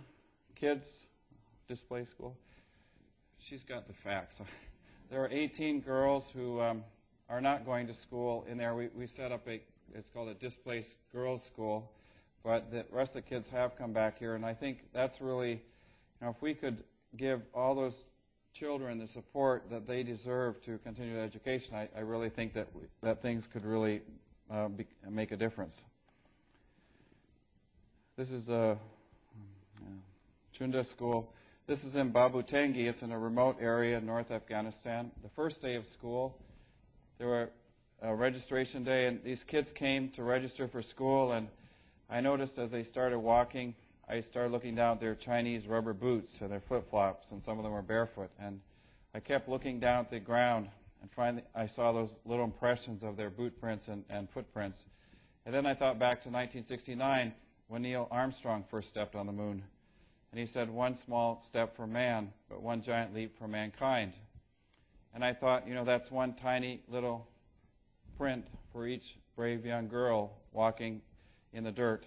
kids, 0.54 1.06
display 1.68 2.04
school. 2.04 2.36
She's 3.38 3.64
got 3.64 3.86
the 3.86 3.94
facts. 3.94 4.36
there 5.10 5.24
are 5.24 5.30
18 5.30 5.80
girls 5.80 6.30
who 6.34 6.60
um, 6.60 6.84
are 7.28 7.40
not 7.40 7.64
going 7.64 7.86
to 7.86 7.94
school 7.94 8.44
in 8.48 8.58
there. 8.58 8.74
We, 8.74 8.88
we 8.94 9.06
set 9.06 9.32
up 9.32 9.48
a 9.48 9.60
it's 9.94 10.08
called 10.08 10.28
a 10.28 10.34
displaced 10.34 10.94
girls' 11.12 11.42
school, 11.42 11.90
but 12.42 12.70
the 12.70 12.84
rest 12.90 13.10
of 13.10 13.24
the 13.24 13.28
kids 13.28 13.48
have 13.48 13.76
come 13.76 13.92
back 13.92 14.18
here, 14.18 14.34
and 14.34 14.44
I 14.44 14.54
think 14.54 14.78
that's 14.92 15.20
really, 15.20 15.50
you 15.50 15.58
know, 16.22 16.30
if 16.30 16.40
we 16.40 16.54
could 16.54 16.82
give 17.16 17.42
all 17.54 17.74
those 17.74 18.04
children 18.54 18.98
the 18.98 19.08
support 19.08 19.64
that 19.70 19.86
they 19.86 20.02
deserve 20.02 20.62
to 20.62 20.78
continue 20.78 21.14
their 21.14 21.24
education, 21.24 21.74
I, 21.74 21.88
I 21.96 22.00
really 22.00 22.30
think 22.30 22.54
that 22.54 22.68
we, 22.74 22.82
that 23.02 23.22
things 23.22 23.46
could 23.52 23.64
really 23.64 24.02
uh, 24.50 24.68
be, 24.68 24.86
make 25.08 25.32
a 25.32 25.36
difference. 25.36 25.74
This 28.16 28.30
is 28.30 28.48
a 28.48 28.54
uh, 28.54 28.76
Chunda 30.58 30.84
school. 30.84 31.32
This 31.66 31.82
is 31.84 31.96
in 31.96 32.10
Babu 32.10 32.42
Tangi. 32.42 32.86
It's 32.86 33.02
in 33.02 33.10
a 33.10 33.18
remote 33.18 33.56
area 33.60 33.96
in 33.96 34.04
North 34.04 34.30
Afghanistan. 34.30 35.10
The 35.22 35.30
first 35.34 35.62
day 35.62 35.76
of 35.76 35.86
school, 35.86 36.36
there 37.18 37.28
were 37.28 37.50
uh, 38.04 38.12
registration 38.12 38.84
day, 38.84 39.06
and 39.06 39.20
these 39.24 39.42
kids 39.44 39.72
came 39.72 40.10
to 40.10 40.22
register 40.22 40.68
for 40.68 40.82
school, 40.82 41.32
and 41.32 41.48
I 42.10 42.20
noticed 42.20 42.58
as 42.58 42.70
they 42.70 42.84
started 42.84 43.18
walking, 43.18 43.74
I 44.08 44.20
started 44.20 44.52
looking 44.52 44.74
down 44.74 44.96
at 44.96 45.00
their 45.00 45.14
Chinese 45.14 45.66
rubber 45.66 45.92
boots 45.92 46.32
and 46.40 46.50
their 46.50 46.60
flip 46.60 46.90
flops, 46.90 47.30
and 47.30 47.42
some 47.42 47.58
of 47.58 47.64
them 47.64 47.72
were 47.72 47.82
barefoot. 47.82 48.30
And 48.38 48.60
I 49.14 49.20
kept 49.20 49.48
looking 49.48 49.80
down 49.80 50.04
at 50.04 50.10
the 50.10 50.20
ground, 50.20 50.68
and 51.00 51.10
finally 51.14 51.44
I 51.54 51.66
saw 51.66 51.92
those 51.92 52.16
little 52.24 52.44
impressions 52.44 53.02
of 53.02 53.16
their 53.16 53.30
boot 53.30 53.58
prints 53.60 53.88
and, 53.88 54.04
and 54.10 54.28
footprints. 54.30 54.84
And 55.46 55.54
then 55.54 55.66
I 55.66 55.74
thought 55.74 55.98
back 55.98 56.22
to 56.22 56.28
1969 56.28 57.32
when 57.68 57.82
Neil 57.82 58.08
Armstrong 58.10 58.64
first 58.70 58.88
stepped 58.88 59.14
on 59.14 59.26
the 59.26 59.32
moon. 59.32 59.62
And 60.30 60.38
he 60.40 60.46
said, 60.46 60.70
one 60.70 60.96
small 60.96 61.42
step 61.46 61.76
for 61.76 61.86
man, 61.86 62.32
but 62.48 62.62
one 62.62 62.82
giant 62.82 63.14
leap 63.14 63.38
for 63.38 63.46
mankind. 63.46 64.14
And 65.14 65.24
I 65.24 65.34
thought, 65.34 65.68
you 65.68 65.74
know, 65.74 65.84
that's 65.84 66.10
one 66.10 66.34
tiny 66.34 66.82
little 66.88 67.28
print 68.16 68.46
for 68.72 68.86
each 68.86 69.16
brave 69.36 69.66
young 69.66 69.88
girl 69.88 70.32
walking 70.52 71.02
in 71.52 71.64
the 71.64 71.72
dirt. 71.72 72.06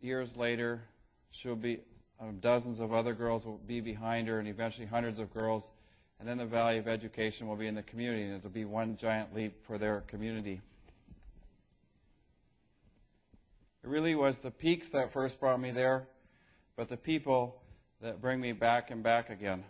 Years 0.00 0.34
later, 0.36 0.82
she'll 1.30 1.56
be, 1.56 1.80
um, 2.20 2.38
dozens 2.40 2.80
of 2.80 2.92
other 2.92 3.14
girls 3.14 3.44
will 3.44 3.60
be 3.66 3.80
behind 3.80 4.28
her, 4.28 4.38
and 4.38 4.48
eventually 4.48 4.86
hundreds 4.86 5.18
of 5.18 5.32
girls. 5.32 5.68
And 6.18 6.28
then 6.28 6.38
the 6.38 6.46
value 6.46 6.80
of 6.80 6.88
education 6.88 7.46
will 7.46 7.56
be 7.56 7.66
in 7.66 7.74
the 7.74 7.82
community, 7.82 8.24
and 8.24 8.34
it'll 8.34 8.50
be 8.50 8.64
one 8.64 8.96
giant 8.96 9.34
leap 9.34 9.54
for 9.66 9.78
their 9.78 10.02
community. 10.02 10.60
It 13.82 13.88
really 13.88 14.14
was 14.14 14.38
the 14.38 14.50
peaks 14.50 14.88
that 14.90 15.12
first 15.12 15.40
brought 15.40 15.60
me 15.60 15.70
there, 15.70 16.06
but 16.76 16.88
the 16.88 16.96
people 16.96 17.56
that 18.02 18.20
bring 18.20 18.40
me 18.40 18.52
back 18.52 18.90
and 18.90 19.02
back 19.02 19.30
again. 19.30 19.64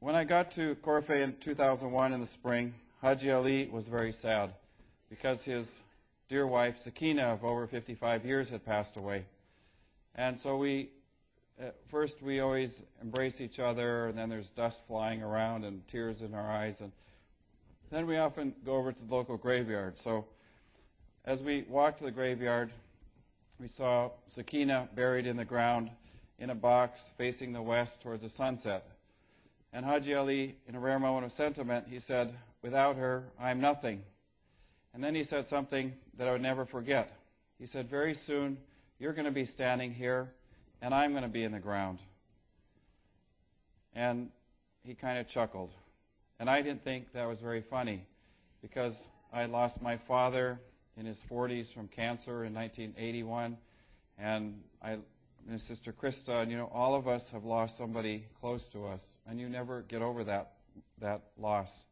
When 0.00 0.14
I 0.14 0.24
got 0.24 0.52
to 0.52 0.76
Korphe 0.82 1.10
in 1.22 1.34
2001 1.40 2.12
in 2.12 2.20
the 2.20 2.26
spring, 2.28 2.74
Haji 3.02 3.30
Ali 3.30 3.68
was 3.68 3.86
very 3.86 4.12
sad 4.12 4.54
because 5.08 5.42
his 5.42 5.68
dear 6.30 6.46
wife, 6.46 6.76
Sakina, 6.84 7.24
of 7.24 7.44
over 7.44 7.66
55 7.66 8.24
years, 8.24 8.48
had 8.48 8.64
passed 8.64 8.96
away. 8.96 9.24
And 10.14 10.38
so 10.38 10.56
we, 10.56 10.90
at 11.60 11.74
first, 11.90 12.22
we 12.22 12.38
always 12.38 12.82
embrace 13.02 13.40
each 13.40 13.58
other, 13.58 14.06
and 14.06 14.16
then 14.16 14.28
there's 14.28 14.48
dust 14.50 14.80
flying 14.86 15.22
around 15.22 15.64
and 15.64 15.86
tears 15.88 16.22
in 16.22 16.32
our 16.32 16.48
eyes. 16.48 16.80
And 16.80 16.92
then 17.90 18.06
we 18.06 18.16
often 18.16 18.54
go 18.64 18.76
over 18.76 18.92
to 18.92 18.98
the 18.98 19.12
local 19.12 19.36
graveyard. 19.36 19.98
So 19.98 20.24
as 21.24 21.42
we 21.42 21.64
walked 21.68 21.98
to 21.98 22.04
the 22.04 22.12
graveyard, 22.12 22.70
we 23.58 23.66
saw 23.66 24.10
Sakina 24.28 24.88
buried 24.94 25.26
in 25.26 25.36
the 25.36 25.44
ground 25.44 25.90
in 26.38 26.50
a 26.50 26.54
box 26.54 27.00
facing 27.18 27.52
the 27.52 27.60
west 27.60 28.00
towards 28.02 28.22
the 28.22 28.30
sunset. 28.30 28.86
And 29.72 29.84
Haji 29.84 30.14
Ali, 30.14 30.56
in 30.68 30.76
a 30.76 30.80
rare 30.80 31.00
moment 31.00 31.26
of 31.26 31.32
sentiment, 31.32 31.86
he 31.88 31.98
said, 31.98 32.32
Without 32.62 32.94
her, 32.96 33.24
I'm 33.40 33.60
nothing. 33.60 34.02
And 34.92 35.02
then 35.02 35.14
he 35.14 35.24
said 35.24 35.46
something 35.46 35.92
that 36.18 36.28
I 36.28 36.32
would 36.32 36.42
never 36.42 36.64
forget. 36.64 37.12
He 37.58 37.66
said, 37.66 37.88
Very 37.88 38.14
soon, 38.14 38.58
you're 38.98 39.12
going 39.12 39.26
to 39.26 39.30
be 39.30 39.44
standing 39.44 39.92
here, 39.92 40.32
and 40.82 40.94
I'm 40.94 41.12
going 41.12 41.22
to 41.22 41.28
be 41.28 41.44
in 41.44 41.52
the 41.52 41.60
ground. 41.60 42.00
And 43.94 44.30
he 44.82 44.94
kind 44.94 45.18
of 45.18 45.28
chuckled. 45.28 45.70
And 46.38 46.48
I 46.48 46.62
didn't 46.62 46.84
think 46.84 47.12
that 47.12 47.28
was 47.28 47.40
very 47.40 47.60
funny 47.60 48.04
because 48.62 49.08
I 49.32 49.46
lost 49.46 49.80
my 49.82 49.96
father 49.96 50.60
in 50.96 51.06
his 51.06 51.22
40s 51.30 51.72
from 51.72 51.88
cancer 51.88 52.44
in 52.44 52.54
1981, 52.54 53.56
and 54.18 54.60
I, 54.82 54.98
and 55.48 55.60
sister 55.60 55.92
Christa, 55.92 56.42
and 56.42 56.50
you 56.50 56.56
know, 56.56 56.70
all 56.72 56.94
of 56.94 57.08
us 57.08 57.30
have 57.30 57.44
lost 57.44 57.78
somebody 57.78 58.26
close 58.40 58.66
to 58.68 58.86
us, 58.86 59.02
and 59.26 59.40
you 59.40 59.48
never 59.48 59.82
get 59.82 60.02
over 60.02 60.24
that 60.24 60.52
that 61.00 61.22
loss. 61.38 61.84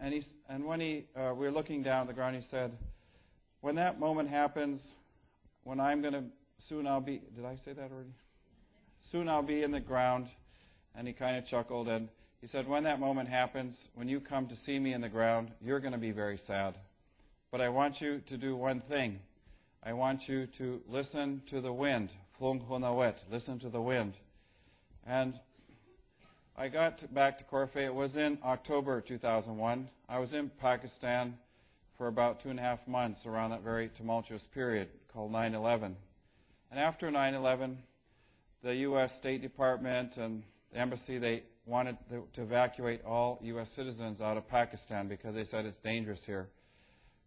And 0.00 0.14
he, 0.14 0.24
and 0.48 0.64
when 0.64 0.80
he, 0.80 1.06
uh, 1.16 1.34
we 1.34 1.46
were 1.46 1.52
looking 1.52 1.82
down 1.82 2.02
at 2.02 2.06
the 2.06 2.12
ground, 2.12 2.36
he 2.36 2.42
said, 2.42 2.76
"When 3.60 3.74
that 3.76 3.98
moment 3.98 4.28
happens, 4.28 4.94
when 5.64 5.80
I'm 5.80 6.00
going 6.00 6.14
to 6.14 6.24
soon 6.58 6.86
I'll 6.86 7.00
be. 7.00 7.20
Did 7.34 7.44
I 7.44 7.56
say 7.56 7.72
that 7.72 7.90
already? 7.90 8.14
Soon 9.00 9.28
I'll 9.28 9.42
be 9.42 9.62
in 9.62 9.70
the 9.70 9.80
ground." 9.80 10.28
And 10.94 11.06
he 11.06 11.12
kind 11.12 11.36
of 11.36 11.44
chuckled 11.44 11.88
and 11.88 12.08
he 12.40 12.46
said, 12.46 12.68
"When 12.68 12.84
that 12.84 13.00
moment 13.00 13.28
happens, 13.28 13.88
when 13.94 14.08
you 14.08 14.20
come 14.20 14.46
to 14.48 14.56
see 14.56 14.78
me 14.78 14.92
in 14.92 15.00
the 15.00 15.08
ground, 15.08 15.50
you're 15.60 15.80
going 15.80 15.92
to 15.92 15.98
be 15.98 16.12
very 16.12 16.38
sad." 16.38 16.78
But 17.50 17.60
I 17.60 17.68
want 17.68 18.00
you 18.00 18.20
to 18.20 18.36
do 18.36 18.56
one 18.56 18.80
thing. 18.80 19.20
I 19.82 19.92
want 19.92 20.28
you 20.28 20.46
to 20.58 20.82
listen 20.88 21.42
to 21.46 21.60
the 21.60 21.72
wind. 21.72 22.10
Flung 22.38 22.60
honawet. 22.60 23.16
Listen 23.30 23.58
to 23.60 23.68
the 23.68 23.80
wind. 23.80 24.18
And 25.06 25.38
I 26.58 26.68
got 26.68 27.12
back 27.12 27.36
to 27.36 27.44
Korphe. 27.44 27.76
It 27.76 27.94
was 27.94 28.16
in 28.16 28.38
October 28.42 29.02
2001. 29.02 29.90
I 30.08 30.18
was 30.18 30.32
in 30.32 30.50
Pakistan 30.58 31.36
for 31.98 32.06
about 32.06 32.40
two 32.40 32.48
and 32.48 32.58
a 32.58 32.62
half 32.62 32.78
months 32.88 33.26
around 33.26 33.50
that 33.50 33.62
very 33.62 33.90
tumultuous 33.90 34.46
period 34.54 34.88
called 35.12 35.32
9/11. 35.32 35.94
And 36.70 36.80
after 36.80 37.10
9/11, 37.10 37.76
the 38.62 38.74
U.S. 38.74 39.14
State 39.16 39.42
Department 39.42 40.16
and 40.16 40.42
the 40.72 40.78
embassy 40.78 41.18
they 41.18 41.42
wanted 41.66 41.98
to 42.08 42.42
evacuate 42.42 43.04
all 43.04 43.38
U.S. 43.42 43.70
citizens 43.76 44.22
out 44.22 44.38
of 44.38 44.48
Pakistan 44.48 45.08
because 45.08 45.34
they 45.34 45.44
said 45.44 45.66
it's 45.66 45.76
dangerous 45.80 46.24
here. 46.24 46.48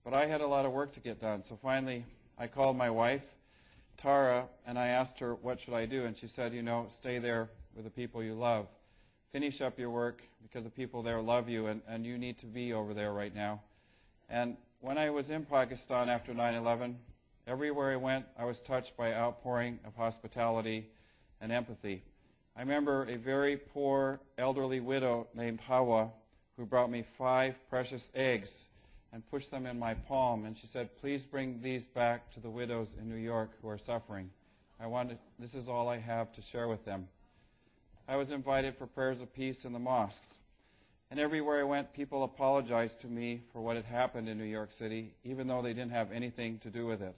But 0.04 0.16
I 0.16 0.26
had 0.26 0.42
a 0.42 0.48
lot 0.48 0.66
of 0.66 0.72
work 0.72 0.92
to 0.94 1.00
get 1.02 1.22
done. 1.22 1.44
So 1.48 1.60
finally, 1.62 2.04
I 2.40 2.48
called 2.48 2.76
my 2.76 2.90
wife, 2.90 3.22
Tara, 4.00 4.48
and 4.66 4.80
I 4.80 4.88
asked 4.88 5.20
her, 5.20 5.36
what 5.36 5.60
should 5.60 5.76
I 5.76 5.86
do? 5.86 6.06
And 6.06 6.18
she 6.18 6.28
said, 6.28 6.52
you 6.52 6.64
know, 6.64 6.88
stay 6.90 7.20
there 7.20 7.52
with 7.76 7.86
the 7.86 7.92
people 7.92 8.24
you 8.24 8.34
love. 8.34 8.66
Finish 9.32 9.62
up 9.62 9.78
your 9.78 9.92
work 9.92 10.24
because 10.42 10.64
the 10.64 10.70
people 10.72 11.04
there 11.04 11.22
love 11.22 11.48
you, 11.48 11.68
and, 11.68 11.82
and 11.88 12.06
you 12.06 12.18
need 12.18 12.40
to 12.40 12.48
be 12.48 12.74
over 12.74 12.96
there 12.96 13.14
right 13.14 13.34
now. 13.34 13.62
And 14.28 14.58
when 14.82 14.98
I 14.98 15.12
was 15.12 15.30
in 15.30 15.46
Pakistan 15.46 16.10
after 16.10 16.34
9 16.34 16.56
11, 16.56 16.98
everywhere 17.46 17.92
I 17.92 17.96
went, 17.98 18.26
I 18.38 18.46
was 18.46 18.60
touched 18.62 18.98
by 18.98 19.14
outpouring 19.14 19.80
of 19.86 19.96
hospitality 19.96 20.88
and 21.42 21.52
empathy. 21.52 22.02
I 22.56 22.62
remember 22.62 23.04
a 23.04 23.18
very 23.18 23.58
poor 23.58 24.20
elderly 24.38 24.80
widow 24.80 25.28
named 25.36 25.62
Hawa 25.62 26.10
who 26.58 26.66
brought 26.66 26.90
me 26.90 27.06
five 27.18 27.56
precious 27.70 28.10
eggs 28.16 28.66
and 29.14 29.30
pushed 29.30 29.52
them 29.52 29.66
in 29.66 29.78
my 29.78 29.94
palm. 29.94 30.46
And 30.46 30.58
she 30.58 30.68
said, 30.68 30.98
Please 30.98 31.24
bring 31.24 31.62
these 31.62 31.86
back 31.86 32.32
to 32.32 32.40
the 32.40 32.50
widows 32.50 32.96
in 33.00 33.08
New 33.08 33.16
York 33.16 33.52
who 33.62 33.70
are 33.70 33.78
suffering. 33.78 34.30
I 34.80 34.88
wanted, 34.88 35.20
this 35.38 35.54
is 35.54 35.70
all 35.70 35.88
I 35.88 36.00
have 36.00 36.34
to 36.34 36.42
share 36.42 36.68
with 36.68 36.84
them. 36.84 37.08
I 38.10 38.16
was 38.16 38.32
invited 38.32 38.76
for 38.78 38.88
prayers 38.88 39.22
of 39.22 39.32
peace 39.36 39.66
in 39.66 39.74
the 39.74 39.78
mosques. 39.78 40.40
And 41.12 41.20
everywhere 41.20 41.60
I 41.60 41.64
went, 41.64 41.94
people 41.94 42.24
apologized 42.24 43.02
to 43.02 43.08
me 43.08 43.44
for 43.54 43.62
what 43.62 43.76
had 43.76 43.86
happened 43.86 44.28
in 44.28 44.40
New 44.40 44.46
York 44.46 44.72
City, 44.72 45.14
even 45.24 45.48
though 45.48 45.62
they 45.62 45.74
didn't 45.74 45.92
have 45.92 46.12
anything 46.12 46.58
to 46.64 46.72
do 46.72 46.88
with 46.88 47.04
it. 47.04 47.16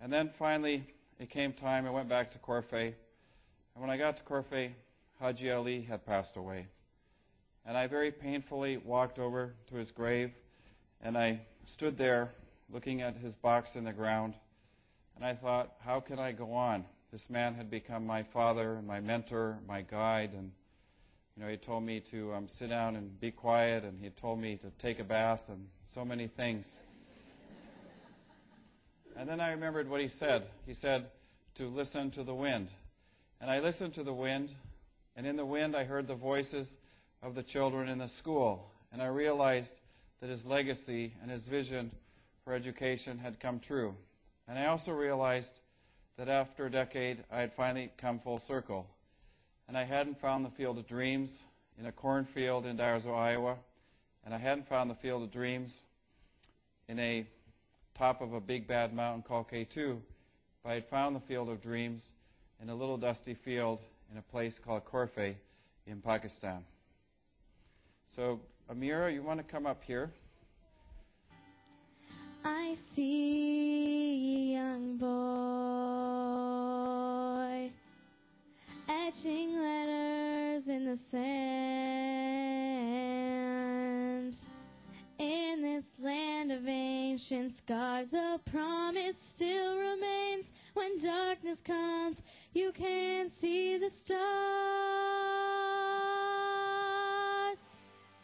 And 0.00 0.10
then 0.10 0.30
finally, 0.38 0.86
it 1.20 1.28
came 1.28 1.52
time, 1.52 1.86
I 1.86 1.90
went 1.90 2.08
back 2.08 2.30
to 2.30 2.38
Korphe. 2.38 2.94
And 3.74 3.82
when 3.82 3.90
I 3.90 3.98
got 3.98 4.16
to 4.16 4.22
Korphe, 4.22 4.72
Haji 5.20 5.50
Ali 5.50 5.82
had 5.82 6.06
passed 6.06 6.36
away. 6.36 6.66
And 7.66 7.76
I 7.76 7.86
very 7.86 8.10
painfully 8.10 8.78
walked 8.78 9.18
over 9.18 9.54
to 9.68 9.76
his 9.76 9.90
grave 9.90 10.30
and 11.02 11.18
I 11.18 11.40
stood 11.66 11.98
there 11.98 12.32
looking 12.72 13.02
at 13.02 13.16
his 13.16 13.36
box 13.36 13.76
in 13.76 13.84
the 13.84 13.92
ground, 13.92 14.34
and 15.16 15.24
I 15.24 15.34
thought, 15.34 15.74
how 15.84 16.00
can 16.00 16.18
I 16.18 16.32
go 16.32 16.54
on? 16.54 16.86
This 17.14 17.30
man 17.30 17.54
had 17.54 17.70
become 17.70 18.04
my 18.04 18.24
father 18.24 18.74
and 18.74 18.88
my 18.88 18.98
mentor, 18.98 19.60
my 19.68 19.82
guide, 19.82 20.32
and 20.32 20.50
you 21.36 21.44
know, 21.44 21.48
he 21.48 21.56
told 21.56 21.84
me 21.84 22.00
to 22.10 22.34
um, 22.34 22.48
sit 22.48 22.70
down 22.70 22.96
and 22.96 23.20
be 23.20 23.30
quiet, 23.30 23.84
and 23.84 24.00
he 24.00 24.10
told 24.10 24.40
me 24.40 24.56
to 24.56 24.66
take 24.82 24.98
a 24.98 25.04
bath, 25.04 25.40
and 25.46 25.64
so 25.86 26.04
many 26.04 26.26
things. 26.26 26.68
and 29.16 29.28
then 29.28 29.40
I 29.40 29.52
remembered 29.52 29.88
what 29.88 30.00
he 30.00 30.08
said. 30.08 30.48
He 30.66 30.74
said 30.74 31.08
to 31.54 31.68
listen 31.68 32.10
to 32.10 32.24
the 32.24 32.34
wind. 32.34 32.70
And 33.40 33.48
I 33.48 33.60
listened 33.60 33.94
to 33.94 34.02
the 34.02 34.12
wind, 34.12 34.50
and 35.14 35.24
in 35.24 35.36
the 35.36 35.46
wind 35.46 35.76
I 35.76 35.84
heard 35.84 36.08
the 36.08 36.16
voices 36.16 36.76
of 37.22 37.36
the 37.36 37.44
children 37.44 37.88
in 37.88 37.98
the 37.98 38.08
school. 38.08 38.72
And 38.92 39.00
I 39.00 39.06
realized 39.06 39.78
that 40.20 40.30
his 40.30 40.44
legacy 40.44 41.14
and 41.22 41.30
his 41.30 41.46
vision 41.46 41.92
for 42.42 42.54
education 42.54 43.18
had 43.18 43.38
come 43.38 43.60
true. 43.60 43.94
And 44.48 44.58
I 44.58 44.66
also 44.66 44.90
realized 44.90 45.60
that 46.16 46.28
after 46.28 46.66
a 46.66 46.70
decade, 46.70 47.24
I 47.30 47.40
had 47.40 47.52
finally 47.54 47.90
come 47.98 48.20
full 48.20 48.38
circle. 48.38 48.86
And 49.66 49.76
I 49.76 49.84
hadn't 49.84 50.20
found 50.20 50.44
the 50.44 50.50
field 50.50 50.78
of 50.78 50.86
dreams 50.86 51.42
in 51.78 51.86
a 51.86 51.92
cornfield 51.92 52.66
in 52.66 52.76
Dyersville, 52.76 53.16
Iowa, 53.16 53.56
and 54.24 54.34
I 54.34 54.38
hadn't 54.38 54.68
found 54.68 54.90
the 54.90 54.94
field 54.96 55.22
of 55.22 55.32
dreams 55.32 55.82
in 56.88 56.98
a 56.98 57.26
top 57.96 58.20
of 58.20 58.32
a 58.32 58.40
big 58.40 58.68
bad 58.68 58.94
mountain 58.94 59.22
called 59.22 59.46
K2, 59.50 59.98
but 60.62 60.70
I 60.70 60.74
had 60.74 60.88
found 60.88 61.16
the 61.16 61.20
field 61.20 61.48
of 61.48 61.62
dreams 61.62 62.02
in 62.62 62.70
a 62.70 62.74
little 62.74 62.96
dusty 62.96 63.34
field 63.34 63.80
in 64.12 64.18
a 64.18 64.22
place 64.22 64.58
called 64.64 64.84
Korphe 64.84 65.34
in 65.86 66.00
Pakistan. 66.00 66.64
So 68.14 68.40
Amira, 68.72 69.12
you 69.12 69.22
want 69.22 69.40
to 69.40 69.44
come 69.44 69.66
up 69.66 69.82
here? 69.82 70.10
I 72.44 72.76
see 72.94 74.52
young 74.52 74.98
boy 74.98 75.73
etching 78.88 79.60
letters 79.60 80.68
in 80.68 80.84
the 80.84 80.96
sand. 81.10 81.94
In 85.18 85.62
this 85.62 85.84
land 85.98 86.52
of 86.52 86.66
ancient 86.66 87.56
scars, 87.56 88.12
a 88.12 88.40
promise 88.50 89.16
still 89.34 89.78
remains 89.78 90.44
when 90.74 90.98
darkness 91.00 91.58
comes, 91.64 92.22
you 92.52 92.72
can 92.72 93.30
see 93.30 93.78
the 93.78 93.90
stars. 93.90 94.18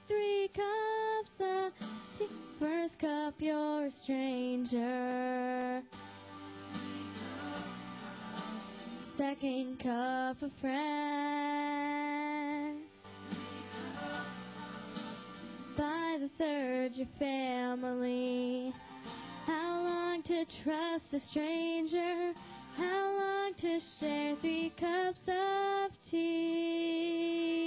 Three 0.09 0.51
cups 0.53 1.35
of 1.41 1.73
tea. 2.19 2.27
First 2.59 2.99
cup, 2.99 3.35
you're 3.39 3.87
a 3.87 3.91
stranger. 3.91 5.83
Cup, 9.31 10.43
a 10.43 10.51
friend. 10.61 10.81
By 15.76 16.18
the 16.18 16.28
third, 16.37 16.97
your 16.97 17.07
family. 17.16 18.74
How 19.47 19.83
long 19.83 20.22
to 20.24 20.45
trust 20.47 21.14
a 21.14 21.20
stranger? 21.20 22.35
How 22.76 23.18
long 23.20 23.55
to 23.59 23.78
share 23.78 24.35
three 24.35 24.72
cups 24.76 25.22
of 25.28 25.93
tea? 26.03 27.61